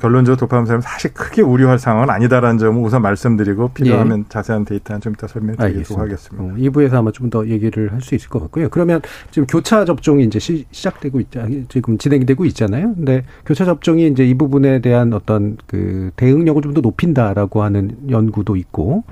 결론적으로 0.00 0.36
돌파하면서 0.36 0.80
사실 0.80 1.14
크게 1.14 1.42
우려할 1.42 1.78
상황은 1.78 2.10
아니다라는 2.10 2.58
점을 2.58 2.82
우선 2.82 3.02
말씀드리고 3.02 3.68
필요하면 3.68 4.18
예. 4.20 4.24
자세한 4.28 4.64
데이터는 4.64 5.00
좀 5.00 5.12
이따 5.12 5.28
설명드리도록 5.28 5.96
하겠습니다. 5.96 6.42
어, 6.42 6.56
2부에서 6.58 6.94
아마 6.94 7.12
좀 7.12 7.30
더 7.30 7.46
얘기를 7.46 7.92
할 7.92 8.00
수 8.00 8.16
있을 8.16 8.28
것 8.28 8.40
같고요. 8.40 8.68
그러면 8.68 9.00
지금 9.30 9.46
교차 9.46 9.84
접종이 9.84 10.24
이제 10.24 10.40
시, 10.40 10.66
작되고 10.72 11.20
있자 11.20 11.46
지금 11.68 11.98
진행되고 11.98 12.44
있잖아요. 12.46 12.94
근데 12.96 13.24
교차 13.46 13.64
접종이 13.64 14.08
이제 14.08 14.26
이 14.26 14.34
부분에 14.34 14.80
대한 14.80 15.12
어떤 15.12 15.56
그 15.68 16.10
대응력을 16.16 16.60
좀 16.62 16.74
더 16.74 16.80
높인다라고 16.80 17.62
하는 17.62 17.96
연구도 18.10 18.56
있고 18.56 19.04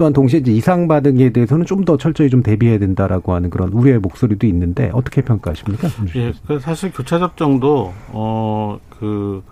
또한 0.00 0.14
동시에 0.14 0.40
이제 0.40 0.50
이상 0.50 0.88
반응에 0.88 1.28
대해서는 1.30 1.66
좀 1.66 1.84
더 1.84 1.96
철저히 1.98 2.30
좀 2.30 2.42
대비해야 2.42 2.78
된다라고 2.78 3.34
하는 3.34 3.50
그런 3.50 3.68
우려의 3.70 3.98
목소리도 4.00 4.46
있는데 4.46 4.90
어떻게 4.94 5.20
평가하십니까? 5.22 5.88
예, 6.16 6.32
그 6.46 6.58
사실 6.58 6.90
교차 6.92 7.18
접종도 7.18 7.92
어 8.12 8.78
그 8.98 9.42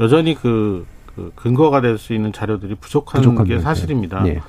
여전히 0.00 0.34
그, 0.34 0.86
그 1.14 1.32
근거가 1.34 1.80
될 1.80 1.98
수 1.98 2.12
있는 2.14 2.32
자료들이 2.32 2.74
부족한, 2.76 3.22
부족한 3.22 3.46
게 3.46 3.58
사실입니다. 3.58 4.26
예. 4.28 4.40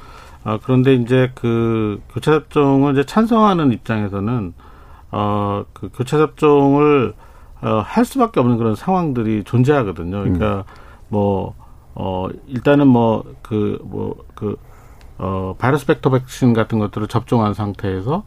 어, 0.43 0.59
그런데 0.63 0.93
이제 0.95 1.31
그 1.35 2.01
교차 2.13 2.31
접종을 2.31 2.93
이제 2.93 3.05
찬성하는 3.05 3.71
입장에서는 3.71 4.53
어, 5.11 5.65
그 5.73 5.89
교차 5.95 6.17
접종을 6.17 7.13
어, 7.61 7.81
할 7.85 8.05
수밖에 8.05 8.39
없는 8.39 8.57
그런 8.57 8.75
상황들이 8.75 9.43
존재하거든요. 9.45 10.19
그러니까 10.19 10.57
음. 10.57 10.63
뭐, 11.09 11.55
어, 11.95 12.27
일단은 12.47 12.87
뭐, 12.87 13.23
그, 13.41 13.79
뭐, 13.83 14.15
그, 14.35 14.55
어, 15.19 15.53
바이러스 15.57 15.85
벡터 15.85 16.09
백신 16.09 16.53
같은 16.53 16.79
것들을 16.79 17.07
접종한 17.07 17.53
상태에서 17.53 18.23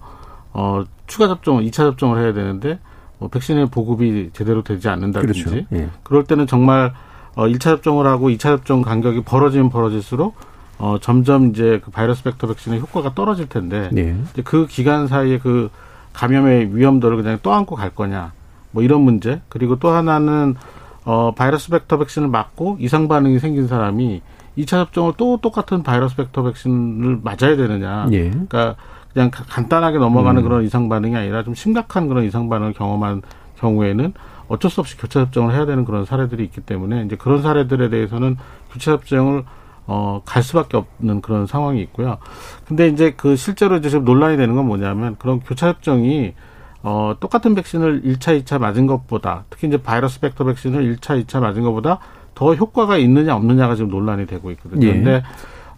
어, 0.52 0.84
추가 1.06 1.26
접종을, 1.26 1.64
2차 1.64 1.76
접종을 1.76 2.22
해야 2.22 2.32
되는데 2.32 2.78
뭐 3.18 3.28
백신의 3.28 3.70
보급이 3.70 4.30
제대로 4.32 4.62
되지 4.62 4.88
않는다든지 4.88 5.44
그렇죠. 5.44 5.66
예. 5.72 5.88
그럴 6.02 6.24
때는 6.24 6.46
정말 6.46 6.92
어, 7.34 7.46
1차 7.46 7.60
접종을 7.60 8.06
하고 8.06 8.28
2차 8.28 8.40
접종 8.40 8.82
간격이 8.82 9.22
벌어지면 9.22 9.70
벌어질수록 9.70 10.34
어, 10.78 10.98
점점 11.00 11.50
이제 11.50 11.80
그 11.82 11.90
바이러스 11.90 12.22
벡터 12.24 12.46
백신의 12.48 12.80
효과가 12.80 13.14
떨어질 13.14 13.48
텐데 13.48 13.88
예. 13.96 14.16
이제 14.32 14.42
그 14.42 14.66
기간 14.66 15.06
사이에 15.06 15.38
그 15.38 15.70
감염의 16.12 16.76
위험도를 16.76 17.16
그냥 17.22 17.38
떠안고 17.42 17.74
갈 17.74 17.90
거냐 17.90 18.32
뭐 18.70 18.82
이런 18.82 19.00
문제 19.00 19.40
그리고 19.48 19.78
또 19.78 19.90
하나는 19.90 20.56
어, 21.04 21.32
바이러스 21.34 21.70
벡터 21.70 21.98
백신을 21.98 22.28
맞고 22.28 22.76
이상 22.80 23.08
반응이 23.08 23.38
생긴 23.38 23.66
사람이 23.66 24.20
2차 24.58 24.68
접종을 24.68 25.14
또 25.16 25.38
똑같은 25.38 25.82
바이러스 25.82 26.16
벡터 26.16 26.42
백신을 26.44 27.20
맞아야 27.22 27.56
되느냐. 27.56 28.08
예. 28.12 28.30
그러니까 28.30 28.76
그냥 29.12 29.30
간단하게 29.30 29.98
넘어가는 29.98 30.40
음. 30.40 30.44
그런 30.44 30.64
이상 30.64 30.88
반응이 30.88 31.14
아니라 31.16 31.42
좀 31.42 31.54
심각한 31.54 32.08
그런 32.08 32.24
이상 32.24 32.48
반응을 32.48 32.72
경험한 32.72 33.22
경우에는 33.58 34.12
어쩔 34.48 34.70
수 34.70 34.80
없이 34.80 34.96
교차 34.96 35.20
접종을 35.20 35.54
해야 35.54 35.66
되는 35.66 35.84
그런 35.84 36.04
사례들이 36.04 36.44
있기 36.44 36.60
때문에 36.62 37.04
이제 37.04 37.16
그런 37.16 37.42
사례들에 37.42 37.88
대해서는 37.88 38.36
교차 38.72 38.92
접종을 38.92 39.44
어, 39.86 40.22
갈 40.24 40.42
수밖에 40.42 40.76
없는 40.76 41.20
그런 41.22 41.46
상황이 41.46 41.80
있고요. 41.82 42.18
근데 42.66 42.88
이제 42.88 43.14
그 43.16 43.36
실제로 43.36 43.76
이제 43.76 43.88
지금 43.90 44.04
논란이 44.04 44.36
되는 44.36 44.54
건 44.54 44.66
뭐냐면 44.66 45.16
그런 45.18 45.40
교차 45.40 45.72
접종이 45.72 46.34
어, 46.82 47.14
똑같은 47.20 47.54
백신을 47.54 48.02
1차, 48.02 48.42
2차 48.42 48.58
맞은 48.58 48.86
것보다 48.86 49.44
특히 49.50 49.68
이제 49.68 49.80
바이러스 49.80 50.20
벡터 50.20 50.44
백신을 50.44 50.96
1차, 50.96 51.24
2차 51.24 51.40
맞은 51.40 51.62
것보다 51.62 51.98
더 52.42 52.54
효과가 52.54 52.96
있느냐 52.98 53.36
없느냐가 53.36 53.74
지금 53.76 53.90
논란이 53.90 54.26
되고 54.26 54.50
있거든요. 54.50 54.86
예. 54.88 54.92
근데 54.92 55.22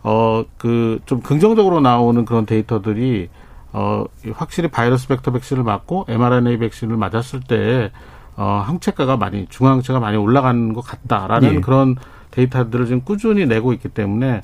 어 0.02 0.44
그 0.58 0.98
좀 1.06 1.20
긍정적으로 1.20 1.80
나오는 1.80 2.24
그런 2.24 2.46
데이터들이 2.46 3.28
어 3.72 4.04
확실히 4.32 4.68
바이러스 4.68 5.08
벡터 5.08 5.30
백신을 5.32 5.62
맞고 5.62 6.06
mRNA 6.08 6.58
백신을 6.58 6.96
맞았을 6.96 7.40
때 7.40 7.90
어 8.36 8.62
항체가가 8.66 9.16
많이 9.16 9.46
중앙항체가 9.48 10.00
많이 10.00 10.16
올라가는 10.16 10.72
것 10.72 10.80
같다라는 10.80 11.54
예. 11.56 11.60
그런 11.60 11.96
데이터들을 12.32 12.86
지금 12.86 13.02
꾸준히 13.04 13.46
내고 13.46 13.72
있기 13.72 13.88
때문에 13.90 14.40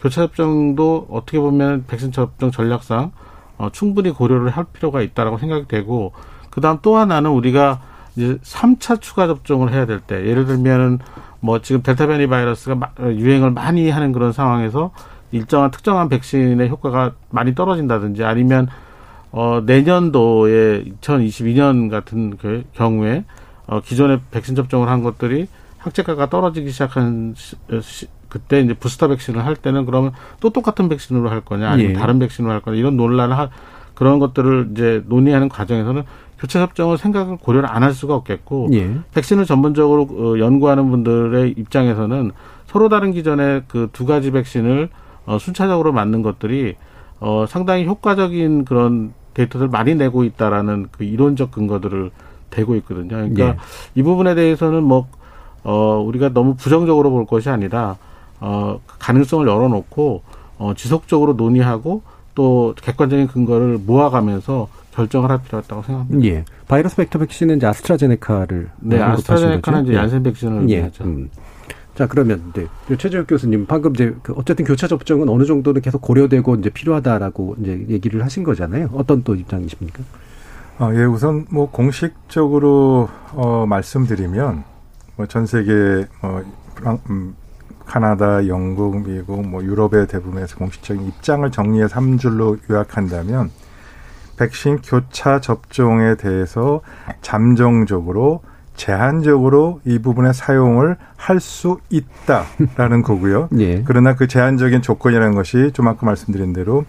교차 0.00 0.22
접종도 0.22 1.08
어떻게 1.10 1.38
보면 1.38 1.84
백신 1.86 2.10
접종 2.12 2.50
전략상 2.50 3.12
어 3.58 3.68
충분히 3.72 4.10
고려를 4.10 4.48
할 4.50 4.64
필요가 4.64 5.02
있다라고 5.02 5.38
생각이 5.38 5.68
되고 5.68 6.12
그다음 6.50 6.78
또 6.82 6.96
하나는 6.96 7.30
우리가 7.32 7.80
이제 8.16 8.38
삼차 8.42 8.96
추가 8.96 9.26
접종을 9.26 9.72
해야 9.72 9.86
될 9.86 10.00
때 10.00 10.26
예를 10.26 10.46
들면은 10.46 11.00
뭐 11.44 11.60
지금 11.60 11.82
델타 11.82 12.06
변이 12.06 12.26
바이러스가 12.26 12.94
유행을 13.00 13.50
많이 13.50 13.90
하는 13.90 14.12
그런 14.12 14.32
상황에서 14.32 14.92
일정한 15.30 15.70
특정한 15.70 16.08
백신의 16.08 16.70
효과가 16.70 17.12
많이 17.28 17.54
떨어진다든지 17.54 18.24
아니면 18.24 18.66
어 19.30 19.60
내년도에 19.66 20.84
2022년 21.02 21.90
같은 21.90 22.38
그 22.38 22.64
경우에 22.72 23.24
어 23.66 23.80
기존에 23.80 24.20
백신 24.30 24.54
접종을 24.54 24.88
한 24.88 25.02
것들이 25.02 25.46
항체가가 25.76 26.30
떨어지기 26.30 26.70
시작한 26.70 27.34
시, 27.36 27.56
시, 27.82 28.06
그때 28.30 28.60
이제 28.60 28.72
부스터 28.72 29.08
백신을 29.08 29.44
할 29.44 29.54
때는 29.54 29.84
그러면 29.84 30.12
또 30.40 30.48
똑같은 30.48 30.88
백신으로 30.88 31.28
할 31.28 31.42
거냐 31.42 31.68
아니면 31.68 31.90
예. 31.90 31.94
다른 31.94 32.18
백신으로 32.20 32.54
할 32.54 32.62
거냐 32.62 32.78
이런 32.78 32.96
논란을 32.96 33.36
하, 33.36 33.50
그런 33.92 34.18
것들을 34.18 34.70
이제 34.72 35.02
논의하는 35.08 35.50
과정에서는 35.50 36.04
교차 36.38 36.58
접종을 36.60 36.98
생각을 36.98 37.36
고려를 37.36 37.68
안 37.70 37.82
할 37.82 37.92
수가 37.92 38.14
없겠고 38.14 38.70
예. 38.72 38.90
백신을 39.12 39.44
전문적으로 39.44 40.08
어, 40.10 40.38
연구하는 40.38 40.90
분들의 40.90 41.54
입장에서는 41.56 42.32
서로 42.66 42.88
다른 42.88 43.12
기전에 43.12 43.62
그두 43.68 44.06
가지 44.06 44.30
백신을 44.30 44.88
어, 45.26 45.38
순차적으로 45.38 45.92
맞는 45.92 46.22
것들이 46.22 46.76
어, 47.20 47.44
상당히 47.48 47.86
효과적인 47.86 48.64
그런 48.64 49.12
데이터를 49.34 49.68
많이 49.68 49.94
내고 49.94 50.24
있다라는 50.24 50.88
그 50.92 51.04
이론적 51.04 51.50
근거들을 51.50 52.10
대고 52.50 52.76
있거든요. 52.76 53.08
그러니까 53.08 53.46
예. 53.46 53.56
이 53.94 54.02
부분에 54.02 54.34
대해서는 54.34 54.82
뭐 54.82 55.06
어, 55.62 56.02
우리가 56.06 56.30
너무 56.30 56.54
부정적으로 56.56 57.10
볼 57.10 57.26
것이 57.26 57.48
아니라 57.50 57.96
어, 58.40 58.80
가능성을 58.98 59.46
열어놓고 59.46 60.22
어, 60.58 60.72
지속적으로 60.76 61.32
논의하고 61.34 62.02
또 62.34 62.74
객관적인 62.80 63.28
근거를 63.28 63.78
모아가면서 63.86 64.68
결정을 64.94 65.30
할 65.30 65.42
필요가 65.42 65.64
있다고 65.64 65.82
생각합니다. 65.82 66.26
예. 66.26 66.44
바이러스 66.68 66.96
벡터 66.96 67.18
백신은 67.18 67.56
이제 67.56 67.66
아스트라제네카를 67.66 68.70
네, 68.80 69.00
아스트라제네카는 69.00 69.84
이제 69.84 69.94
얀센 69.94 70.22
백신을 70.22 70.70
예. 70.70 70.82
하죠. 70.82 71.04
음. 71.04 71.30
자 71.94 72.06
그러면 72.08 72.52
네. 72.54 72.66
최재혁 72.96 73.26
교수님 73.28 73.66
방금 73.66 73.92
이제 73.94 74.14
그 74.22 74.32
어쨌든 74.36 74.64
교차 74.64 74.88
접종은 74.88 75.28
어느 75.28 75.44
정도는 75.44 75.80
계속 75.80 76.00
고려되고 76.02 76.56
이제 76.56 76.70
필요하다라고 76.70 77.56
이제 77.60 77.86
얘기를 77.88 78.24
하신 78.24 78.42
거잖아요. 78.42 78.90
어떤 78.94 79.22
또 79.22 79.34
입장이십니까? 79.36 80.02
아, 80.78 80.92
예, 80.92 81.04
우선 81.04 81.46
뭐 81.50 81.70
공식적으로 81.70 83.08
어 83.32 83.64
말씀드리면 83.66 84.64
뭐 85.16 85.26
전 85.26 85.46
세계 85.46 86.04
뭐 86.20 86.42
음, 87.10 87.36
카나다, 87.84 88.46
영국, 88.48 89.06
미국, 89.06 89.46
뭐 89.46 89.62
유럽의 89.62 90.08
대부분에서 90.08 90.56
공식적인 90.56 91.06
입장을 91.06 91.48
정리해서 91.50 91.96
한 91.96 92.18
줄로 92.18 92.56
요약한다면 92.68 93.50
백신 94.36 94.80
교차 94.82 95.40
접종에 95.40 96.16
대해서 96.16 96.80
잠정적으로 97.22 98.42
제한적으로 98.76 99.80
이 99.84 99.98
부분의 100.00 100.34
사용을 100.34 100.96
할 101.16 101.40
수 101.40 101.78
있다라는 101.90 103.02
거고요. 103.06 103.48
예. 103.58 103.82
그러나 103.84 104.14
그 104.14 104.26
제한적인 104.26 104.82
조건이라는 104.82 105.34
것이 105.34 105.70
좀 105.72 105.88
아까 105.88 106.06
말씀드린 106.06 106.52
대로 106.52 106.84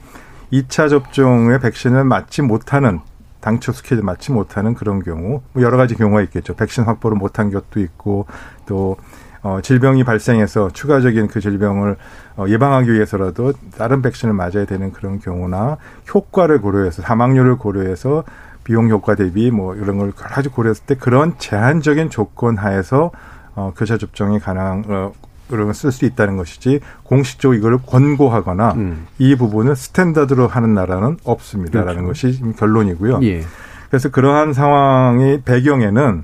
2차 0.51 0.89
접종의 0.89 1.59
백신을 1.59 2.03
맞지 2.03 2.41
못하는 2.41 2.99
당초 3.39 3.71
스케줄 3.71 4.03
맞지 4.03 4.31
못하는 4.31 4.73
그런 4.73 5.03
경우 5.03 5.41
뭐 5.53 5.63
여러 5.63 5.77
가지 5.77 5.95
경우가 5.95 6.21
있겠죠. 6.23 6.55
백신 6.55 6.83
확보를 6.85 7.17
못한 7.17 7.51
것도 7.51 7.79
있고 7.79 8.25
또 8.65 8.97
어, 9.45 9.61
질병이 9.61 10.03
발생해서 10.03 10.71
추가적인 10.73 11.27
그 11.27 11.39
질병을 11.39 11.97
어, 12.35 12.45
예방하기 12.47 12.91
위해서라도 12.91 13.53
다른 13.77 14.01
백신을 14.01 14.33
맞아야 14.33 14.65
되는 14.65 14.91
그런 14.91 15.19
경우나 15.19 15.77
효과를 16.11 16.61
고려해서 16.61 17.03
사망률을 17.03 17.57
고려해서 17.57 18.23
비용 18.63 18.89
효과 18.89 19.13
대비 19.13 19.51
뭐 19.51 19.75
이런 19.75 19.99
걸 19.99 20.07
여러 20.07 20.13
가지 20.15 20.49
고려했을 20.49 20.87
때 20.87 20.95
그런 20.95 21.35
제한적인 21.37 22.09
조건 22.09 22.57
하에서 22.57 23.11
어, 23.53 23.71
교차 23.77 23.99
접종이 23.99 24.39
가능 24.39 24.83
어, 24.87 25.11
그런 25.47 25.71
쓸수 25.73 26.05
있다는 26.05 26.37
것이지 26.37 26.79
공식적으로 27.03 27.55
이걸 27.55 27.77
권고하거나 27.77 28.73
음. 28.73 29.05
이 29.19 29.35
부분을 29.35 29.75
스탠다드로 29.75 30.47
하는 30.47 30.73
나라는 30.73 31.17
없습니다라는 31.23 32.05
그렇죠. 32.05 32.27
것이 32.29 32.41
결론이고요. 32.57 33.19
예. 33.21 33.43
그래서 33.89 34.09
그러한 34.09 34.53
상황의 34.53 35.43
배경에는 35.45 36.23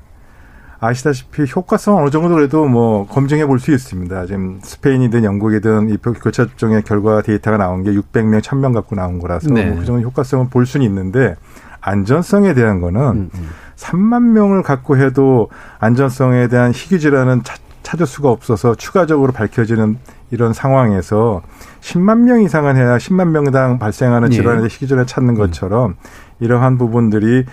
아시다시피 0.82 1.46
효과성 1.56 1.98
어느 1.98 2.10
정도 2.10 2.34
그래도 2.36 2.66
뭐 2.68 3.06
검증해 3.08 3.46
볼 3.46 3.60
수 3.60 3.72
있습니다. 3.72 4.26
지금 4.26 4.60
스페인이든 4.64 5.24
영국이든 5.24 5.90
이 5.90 5.98
교차 5.98 6.46
접종의 6.46 6.82
결과 6.82 7.22
데이터가 7.22 7.58
나온 7.58 7.84
게 7.84 7.92
600명, 7.92 8.42
1000명 8.42 8.74
갖고 8.74 8.96
나온 8.96 9.20
거라서 9.20 9.54
네. 9.54 9.66
뭐 9.68 9.78
그 9.80 9.86
정도 9.86 10.02
효과성을 10.02 10.48
볼 10.50 10.66
수는 10.66 10.84
있는데 10.88 11.36
안전성에 11.82 12.56
대한 12.56 12.82
거는 12.82 13.02
음, 13.02 13.30
음. 13.36 13.50
3만 13.76 14.24
명을 14.32 14.64
갖고 14.64 14.98
해도 14.98 15.50
안전성에 15.80 16.48
대한 16.48 16.72
희귀 16.72 17.00
질환은 17.00 17.44
찾을 17.84 18.08
수가 18.08 18.30
없어서 18.30 18.74
추가적으로 18.76 19.32
밝혀지는 19.32 19.98
이런 20.32 20.54
상황에서 20.54 21.42
10만 21.82 22.20
명 22.22 22.42
이상은 22.42 22.76
해야 22.76 22.98
10만 22.98 23.30
명당 23.30 23.78
발생하는 23.80 24.32
예. 24.32 24.36
질환에 24.36 24.64
희귀 24.64 24.88
질환을 24.88 25.06
찾는 25.06 25.36
것처럼 25.36 25.96
이러한 26.40 26.78
부분들이 26.78 27.46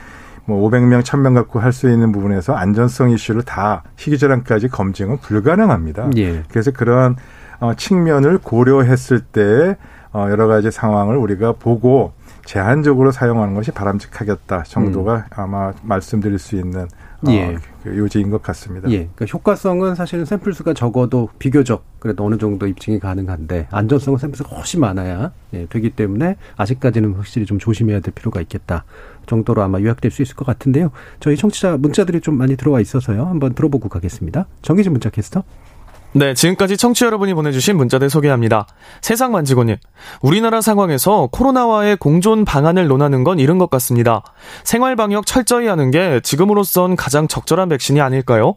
뭐 0.49 0.69
500명, 0.69 1.03
1000명 1.03 1.35
갖고 1.35 1.61
할 1.61 1.73
수 1.73 1.91
있는 1.91 2.11
부분에서 2.11 2.55
안전성 2.55 3.11
이슈를 3.11 3.43
다 3.43 3.83
희귀질환까지 3.99 4.69
검증은 4.69 5.19
불가능합니다. 5.19 6.11
예. 6.17 6.43
그래서 6.49 6.71
그런 6.71 7.17
어, 7.61 7.75
측면을 7.75 8.39
고려했을 8.39 9.21
때 9.21 9.77
어, 10.13 10.27
여러 10.31 10.47
가지 10.47 10.71
상황을 10.71 11.17
우리가 11.17 11.53
보고 11.53 12.13
제한적으로 12.47 13.13
사용하는 13.13 13.55
것이 13.55 13.71
바람직하겠다 13.73 14.63
정도가 14.63 15.15
음. 15.17 15.23
아마 15.37 15.73
말씀드릴 15.83 16.39
수 16.39 16.57
있는 16.57 16.81
어, 16.81 16.87
예. 17.29 17.57
그 17.83 17.97
요지인 17.97 18.31
것 18.31 18.43
같습니다. 18.43 18.89
예. 18.91 19.09
그러니까 19.15 19.27
효과성은 19.27 19.95
사실은 19.97 20.25
샘플 20.25 20.53
수가 20.53 20.75
적어도 20.75 21.29
비교적 21.39 21.85
그래도 21.99 22.25
어느 22.25 22.39
정도 22.39 22.67
입증이 22.67 23.01
가능한데 23.01 23.69
안전성은 23.71 24.19
샘플 24.19 24.37
수가 24.37 24.57
훨씬 24.57 24.81
많아야 24.81 25.33
예, 25.55 25.67
되기 25.67 25.91
때문에 25.91 26.37
아직까지는 26.57 27.15
확실히 27.15 27.45
좀 27.47 27.59
조심해야 27.59 28.01
될 28.01 28.15
필요가 28.15 28.41
있겠다 28.41 28.85
정도로 29.27 29.63
아마 29.63 29.81
요약될 29.81 30.11
수 30.11 30.23
있을 30.23 30.37
것 30.37 30.47
같은데요. 30.47 30.91
저희 31.21 31.37
청취자 31.37 31.77
문자들이 31.77 32.21
좀 32.21 32.37
많이 32.37 32.57
들어와 32.57 32.81
있어서요. 32.81 33.27
한번 33.27 33.55
들어보고 33.55 33.89
가겠습니다. 33.89 34.47
정희진 34.63 34.93
문자 34.93 35.11
캐스터. 35.11 35.45
네, 36.13 36.33
지금까지 36.33 36.79
청취 36.79 37.05
여러분이 37.05 37.35
보내주신 37.35 37.77
문자들 37.77 38.09
소개합니다. 38.09 38.67
세상 39.03 39.33
만지고님, 39.33 39.77
우리나라 40.23 40.63
상황에서 40.63 41.29
코로나와의 41.31 41.97
공존 41.97 42.47
방안을 42.47 42.89
논하는 42.89 43.25
건 43.25 43.39
이른 43.39 43.59
것 43.59 43.69
같습니다. 43.69 44.23
생활 44.65 44.97
방역 44.97 45.27
철저히 45.27 45.67
하는 45.67 45.91
게 45.91 46.21
지금으로선 46.23 46.97
가장 46.97 47.29
적절한 47.29 47.69
백신이 47.69 48.01
아닐까요? 48.01 48.55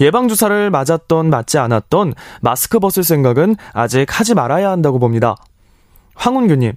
예방 0.00 0.28
주사를 0.28 0.70
맞았던 0.70 1.28
맞지 1.28 1.58
않았던 1.58 2.14
마스크 2.40 2.78
벗을 2.78 3.04
생각은 3.04 3.56
아직 3.74 4.18
하지 4.18 4.34
말아야 4.34 4.70
한다고 4.70 4.98
봅니다. 4.98 5.36
황운규님, 6.14 6.72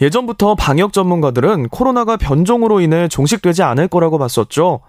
예전부터 0.00 0.54
방역 0.54 0.92
전문가들은 0.92 1.68
코로나가 1.70 2.16
변종으로 2.16 2.80
인해 2.80 3.08
종식되지 3.08 3.64
않을 3.64 3.88
거라고 3.88 4.18
봤었죠. 4.18 4.80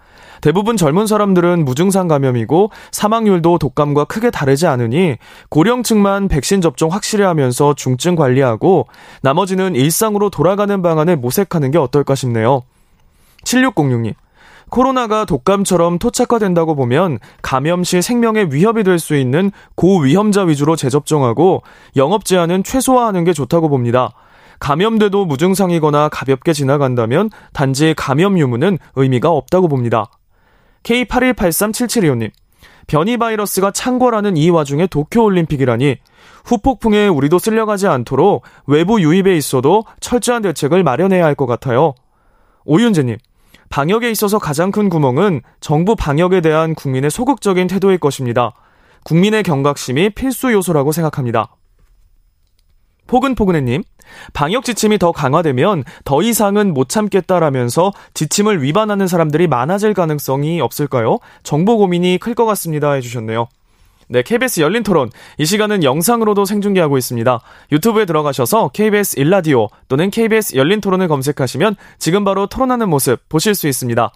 대부분 0.41 0.77
젊은 0.77 1.07
사람들은 1.07 1.65
무증상 1.65 2.07
감염이고 2.07 2.71
사망률도 2.91 3.57
독감과 3.57 4.05
크게 4.05 4.31
다르지 4.31 4.67
않으니 4.67 5.17
고령층만 5.49 6.27
백신 6.27 6.61
접종 6.61 6.91
확실히 6.91 7.23
하면서 7.23 7.73
중증 7.73 8.15
관리하고 8.15 8.87
나머지는 9.21 9.75
일상으로 9.75 10.29
돌아가는 10.29 10.81
방안을 10.81 11.17
모색하는 11.17 11.71
게 11.71 11.77
어떨까 11.77 12.15
싶네요. 12.15 12.63
7606님. 13.45 14.13
코로나가 14.69 15.25
독감처럼 15.25 15.99
토착화된다고 15.99 16.75
보면 16.75 17.19
감염 17.41 17.83
시 17.83 18.01
생명에 18.01 18.47
위협이 18.49 18.83
될 18.83 18.99
수 18.99 19.15
있는 19.15 19.51
고위험자 19.75 20.43
위주로 20.43 20.75
재접종하고 20.75 21.61
영업 21.95 22.25
제한은 22.25 22.63
최소화하는 22.63 23.23
게 23.23 23.33
좋다고 23.33 23.69
봅니다. 23.69 24.11
감염돼도 24.59 25.25
무증상이거나 25.25 26.09
가볍게 26.09 26.53
지나간다면 26.53 27.29
단지 27.53 27.93
감염 27.95 28.39
유무는 28.39 28.79
의미가 28.95 29.29
없다고 29.29 29.67
봅니다. 29.67 30.07
K81837725님. 30.85 32.31
변이 32.87 33.17
바이러스가 33.17 33.71
창궐하는 33.71 34.37
이 34.37 34.49
와중에 34.51 34.85
도쿄올림픽이라니 34.85 35.97
후폭풍에 36.45 37.07
우리도 37.07 37.39
쓸려가지 37.39 37.87
않도록 37.87 38.43
외부 38.67 39.01
유입에 39.01 39.35
있어도 39.35 39.83
철저한 39.99 40.43
대책을 40.43 40.83
마련해야 40.83 41.25
할 41.25 41.35
것 41.35 41.47
같아요. 41.47 41.95
오윤재님. 42.65 43.17
방역에 43.69 44.11
있어서 44.11 44.37
가장 44.37 44.71
큰 44.71 44.89
구멍은 44.89 45.41
정부 45.59 45.95
방역에 45.95 46.41
대한 46.41 46.75
국민의 46.75 47.09
소극적인 47.09 47.65
태도일 47.67 47.97
것입니다. 47.97 48.53
국민의 49.03 49.41
경각심이 49.41 50.11
필수 50.11 50.53
요소라고 50.53 50.91
생각합니다. 50.91 51.55
포근포근해님, 53.07 53.83
방역 54.33 54.63
지침이 54.65 54.97
더 54.97 55.11
강화되면 55.11 55.83
더 56.03 56.21
이상은 56.21 56.73
못 56.73 56.89
참겠다라면서 56.89 57.91
지침을 58.13 58.61
위반하는 58.63 59.07
사람들이 59.07 59.47
많아질 59.47 59.93
가능성이 59.93 60.61
없을까요? 60.61 61.19
정보 61.43 61.77
고민이 61.77 62.17
클 62.19 62.35
것 62.35 62.45
같습니다. 62.45 62.91
해주셨네요. 62.93 63.47
네, 64.07 64.21
KBS 64.21 64.59
열린 64.59 64.83
토론. 64.83 65.09
이 65.39 65.45
시간은 65.45 65.83
영상으로도 65.83 66.45
생중계하고 66.45 66.97
있습니다. 66.97 67.39
유튜브에 67.71 68.05
들어가셔서 68.05 68.69
KBS 68.69 69.19
일라디오 69.19 69.67
또는 69.87 70.11
KBS 70.11 70.55
열린 70.57 70.79
토론을 70.79 71.07
검색하시면 71.07 71.75
지금 71.97 72.23
바로 72.23 72.45
토론하는 72.45 72.87
모습 72.89 73.27
보실 73.29 73.55
수 73.55 73.67
있습니다. 73.67 74.11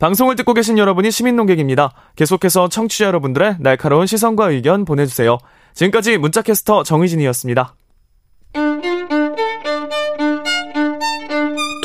방송을 0.00 0.36
듣고 0.36 0.54
계신 0.54 0.78
여러분이 0.78 1.10
시민 1.10 1.36
농객입니다. 1.36 1.92
계속해서 2.16 2.68
청취자 2.68 3.04
여러분들의 3.06 3.56
날카로운 3.60 4.06
시선과 4.06 4.50
의견 4.50 4.84
보내주세요. 4.84 5.38
지금까지 5.74 6.16
문자캐스터 6.18 6.82
정희진이었습니다. 6.82 7.74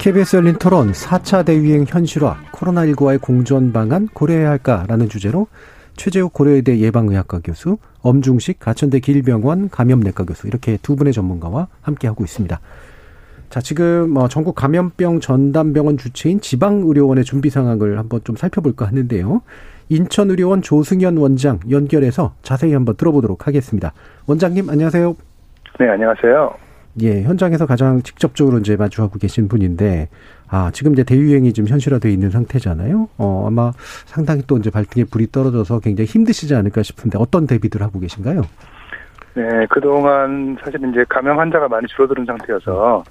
KBS 0.00 0.36
열린 0.36 0.54
토론 0.54 0.92
4차 0.92 1.44
대유행 1.44 1.84
현실화 1.86 2.38
코로나19와의 2.52 3.20
공존 3.20 3.70
방안 3.70 4.08
고려해야 4.08 4.48
할까라는 4.48 5.10
주제로 5.10 5.46
최재욱 5.94 6.32
고려의대 6.32 6.78
예방의학과 6.78 7.40
교수, 7.44 7.76
엄중식 8.00 8.60
가천대 8.60 9.00
길병원 9.00 9.68
감염내과 9.68 10.24
교수 10.24 10.46
이렇게 10.46 10.78
두 10.80 10.96
분의 10.96 11.12
전문가와 11.12 11.68
함께하고 11.82 12.24
있습니다. 12.24 12.58
자, 13.50 13.60
지금 13.60 14.08
뭐 14.08 14.26
전국 14.26 14.54
감염병 14.54 15.20
전담병원 15.20 15.98
주체인 15.98 16.40
지방의료원의 16.40 17.24
준비 17.24 17.50
상황을 17.50 17.98
한번 17.98 18.20
좀 18.24 18.36
살펴볼까 18.36 18.86
하는데요. 18.86 19.42
인천의료원 19.90 20.62
조승현 20.62 21.18
원장 21.18 21.60
연결해서 21.70 22.32
자세히 22.40 22.72
한번 22.72 22.96
들어보도록 22.96 23.46
하겠습니다. 23.46 23.92
원장님 24.26 24.70
안녕하세요. 24.70 25.14
네, 25.78 25.90
안녕하세요. 25.90 26.69
예, 27.02 27.22
현장에서 27.22 27.66
가장 27.66 28.02
직접적으로 28.02 28.58
이제 28.58 28.76
마주하고 28.76 29.18
계신 29.18 29.48
분인데, 29.48 30.08
아, 30.48 30.70
지금 30.72 30.92
이제 30.92 31.04
대유행이 31.04 31.52
좀 31.52 31.66
현실화되어 31.66 32.10
있는 32.10 32.30
상태잖아요. 32.30 33.08
어, 33.18 33.44
아마 33.46 33.72
상당히 34.06 34.42
또 34.46 34.58
이제 34.58 34.70
발등에 34.70 35.04
불이 35.04 35.30
떨어져서 35.30 35.80
굉장히 35.80 36.06
힘드시지 36.06 36.54
않을까 36.54 36.82
싶은데 36.82 37.18
어떤 37.18 37.46
대비들 37.46 37.82
하고 37.82 38.00
계신가요? 38.00 38.42
네, 39.34 39.66
그동안 39.70 40.56
사실 40.62 40.80
이제 40.90 41.04
감염 41.08 41.38
환자가 41.38 41.68
많이 41.68 41.86
줄어드는 41.86 42.26
상태여서 42.26 43.04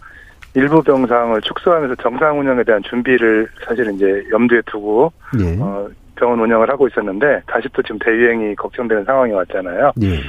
일부 0.53 0.82
병상을 0.82 1.39
축소하면서 1.41 1.95
정상 2.01 2.39
운영에 2.39 2.63
대한 2.63 2.82
준비를 2.84 3.47
사실 3.65 3.89
이제 3.93 4.23
염두에 4.32 4.61
두고 4.65 5.13
예. 5.39 5.57
어, 5.61 5.88
병원 6.15 6.39
운영을 6.41 6.69
하고 6.69 6.88
있었는데 6.88 7.41
다시 7.47 7.69
또 7.71 7.82
지금 7.82 7.99
대유행이 7.99 8.55
걱정되는 8.55 9.05
상황이 9.05 9.32
왔잖아요. 9.32 9.93
예. 10.01 10.19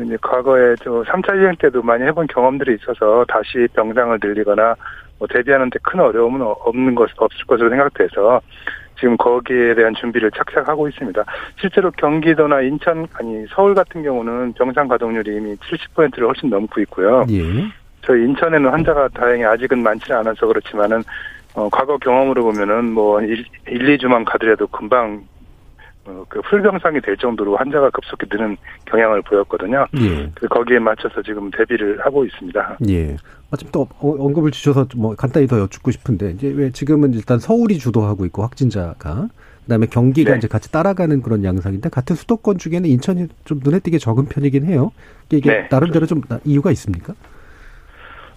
이제 0.00 0.16
과거에 0.20 0.74
저 0.82 1.02
3차 1.02 1.36
유행 1.36 1.54
때도 1.56 1.82
많이 1.82 2.04
해본 2.04 2.26
경험들이 2.26 2.76
있어서 2.80 3.24
다시 3.28 3.68
병상을 3.74 4.18
늘리거나 4.20 4.74
뭐 5.18 5.28
대비하는데 5.28 5.78
큰 5.82 6.00
어려움은 6.00 6.40
없는 6.42 6.94
것 6.94 7.10
없을 7.16 7.44
것으로 7.46 7.70
생각돼서 7.70 8.40
지금 8.98 9.16
거기에 9.16 9.74
대한 9.74 9.94
준비를 9.94 10.30
착착 10.32 10.68
하고 10.68 10.88
있습니다. 10.88 11.24
실제로 11.60 11.90
경기도나 11.92 12.62
인천 12.62 13.06
아니 13.14 13.44
서울 13.50 13.74
같은 13.74 14.02
경우는 14.02 14.54
병상 14.54 14.88
가동률이 14.88 15.36
이미 15.36 15.56
70%를 15.56 16.26
훨씬 16.26 16.50
넘고 16.50 16.80
있고요. 16.82 17.24
예. 17.30 17.42
저희 18.02 18.22
인천에는 18.24 18.70
환자가 18.70 19.08
다행히 19.08 19.44
아직은 19.44 19.82
많지는 19.82 20.18
않아서 20.20 20.46
그렇지만은 20.46 21.02
어, 21.54 21.68
과거 21.70 21.96
경험으로 21.98 22.42
보면은 22.42 22.92
뭐 22.92 23.20
1, 23.20 23.44
1, 23.68 23.96
2주만 23.98 24.24
가더라도 24.24 24.66
금방 24.66 25.22
어, 25.33 25.33
그 26.28 26.40
풀병상이 26.42 27.00
될 27.00 27.16
정도로 27.16 27.56
환자가 27.56 27.90
급속히 27.90 28.26
느는 28.30 28.56
경향을 28.84 29.22
보였거든요. 29.22 29.86
예. 29.98 30.30
그 30.34 30.46
거기에 30.48 30.78
맞춰서 30.78 31.22
지금 31.22 31.50
대비를 31.50 32.04
하고 32.04 32.24
있습니다. 32.24 32.78
예. 32.88 33.16
마침 33.50 33.68
또 33.72 33.88
언급을 34.00 34.50
주셔서 34.50 34.86
뭐 34.96 35.14
간단히 35.14 35.46
더 35.46 35.58
여쭙고 35.60 35.90
싶은데 35.90 36.30
이제 36.32 36.48
왜 36.48 36.70
지금은 36.70 37.14
일단 37.14 37.38
서울이 37.38 37.78
주도하고 37.78 38.26
있고 38.26 38.42
확진자가 38.42 39.28
그다음에 39.62 39.86
경기가 39.86 40.32
네. 40.32 40.38
이제 40.38 40.48
같이 40.48 40.70
따라가는 40.70 41.22
그런 41.22 41.42
양상인데 41.44 41.88
같은 41.88 42.16
수도권 42.16 42.58
중에는 42.58 42.88
인천이 42.88 43.28
좀 43.44 43.60
눈에 43.64 43.78
띄게 43.78 43.98
적은 43.98 44.26
편이긴 44.26 44.66
해요. 44.66 44.92
이게 45.30 45.50
네. 45.50 45.68
나름대로 45.70 46.04
좀 46.06 46.20
이유가 46.44 46.70
있습니까? 46.72 47.14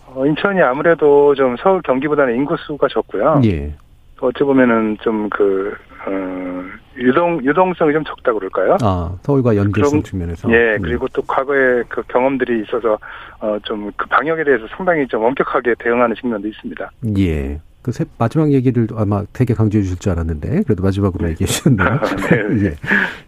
어, 0.05 0.25
인천이 0.25 0.61
아무래도 0.61 1.35
좀 1.35 1.57
서울 1.57 1.81
경기보다는 1.81 2.35
인구 2.35 2.55
수가 2.57 2.87
적고요. 2.87 3.41
예. 3.43 3.75
어찌 4.21 4.43
보면은 4.43 4.97
좀 5.01 5.29
그, 5.29 5.75
어, 6.05 6.63
유동, 6.97 7.43
유동성이 7.43 7.93
좀 7.93 8.03
적다 8.03 8.33
그럴까요? 8.33 8.77
아, 8.81 9.15
서울과 9.21 9.55
연계성 9.55 10.01
측면에서. 10.03 10.51
예, 10.51 10.75
음. 10.75 10.81
그리고 10.81 11.07
또 11.09 11.21
과거에 11.21 11.83
그 11.87 12.01
경험들이 12.07 12.63
있어서, 12.63 12.97
어, 13.39 13.57
좀 13.63 13.91
그 13.95 14.07
방역에 14.07 14.43
대해서 14.43 14.65
상당히 14.75 15.07
좀 15.07 15.23
엄격하게 15.23 15.75
대응하는 15.79 16.15
측면도 16.15 16.47
있습니다. 16.47 16.91
예. 17.17 17.59
그 17.87 17.93
세, 17.93 18.03
마지막 18.17 18.51
얘기를 18.51 18.85
아마 18.97 19.23
되게 19.31 19.53
강조해 19.53 19.81
주실 19.81 19.97
줄 19.97 20.11
알았는데 20.11 20.63
그래도 20.63 20.83
마지막으로 20.83 21.23
네. 21.23 21.31
얘기해 21.31 21.47
주셨네요. 21.47 21.87
네. 22.59 22.65
예. 22.65 22.73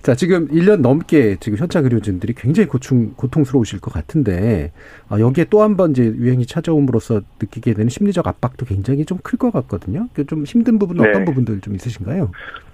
자, 0.02 0.16
지금 0.16 0.50
1년 0.50 0.82
넘게 0.82 1.38
지금 1.40 1.58
현장 1.58 1.86
의료진들이 1.86 2.34
굉장히 2.34 2.68
고충, 2.68 3.14
고통스러우실 3.16 3.80
것 3.80 3.94
같은데 3.94 4.74
아, 5.08 5.18
여기에 5.18 5.46
또 5.46 5.62
한 5.62 5.78
번 5.78 5.92
이제 5.92 6.04
유행이 6.04 6.46
찾아옴으로써 6.46 7.22
느끼게 7.40 7.74
되는 7.74 7.88
심리적 7.90 8.28
압박도 8.28 8.66
굉장히 8.66 9.06
좀 9.06 9.20
클 9.24 9.38
것 9.40 9.54
같거든요. 9.54 10.10
그좀 10.14 10.44
힘든 10.44 10.78
부분은 10.78 11.04
네. 11.04 11.10
어떤 11.10 11.24
부분들 11.24 11.62
좀 11.62 11.76
있으신가요? 11.76 12.30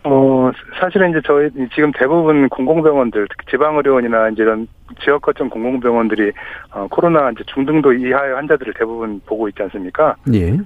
어, 0.05 0.51
사실은 0.79 1.11
이제 1.11 1.21
저희 1.25 1.49
지금 1.73 1.91
대부분 1.97 2.47
공공병원들, 2.49 3.27
특히 3.29 3.51
지방의료원이나 3.51 4.29
이제 4.29 4.41
이런 4.43 4.67
지역 5.03 5.21
거점 5.23 5.49
공공병원들이 5.49 6.31
어, 6.71 6.87
코로나 6.89 7.29
이제 7.31 7.43
중등도 7.47 7.93
이하의 7.93 8.35
환자들을 8.35 8.73
대부분 8.77 9.19
보고 9.25 9.47
있지 9.49 9.61
않습니까? 9.63 10.15
예. 10.33 10.57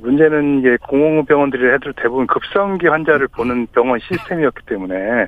문제는 0.00 0.60
이게 0.60 0.76
공공병원들이 0.88 1.72
해도 1.72 1.92
대부분 1.92 2.26
급성기 2.26 2.86
환자를 2.86 3.28
보는 3.28 3.66
병원 3.72 3.98
시스템이었기 4.00 4.66
때문에 4.66 5.26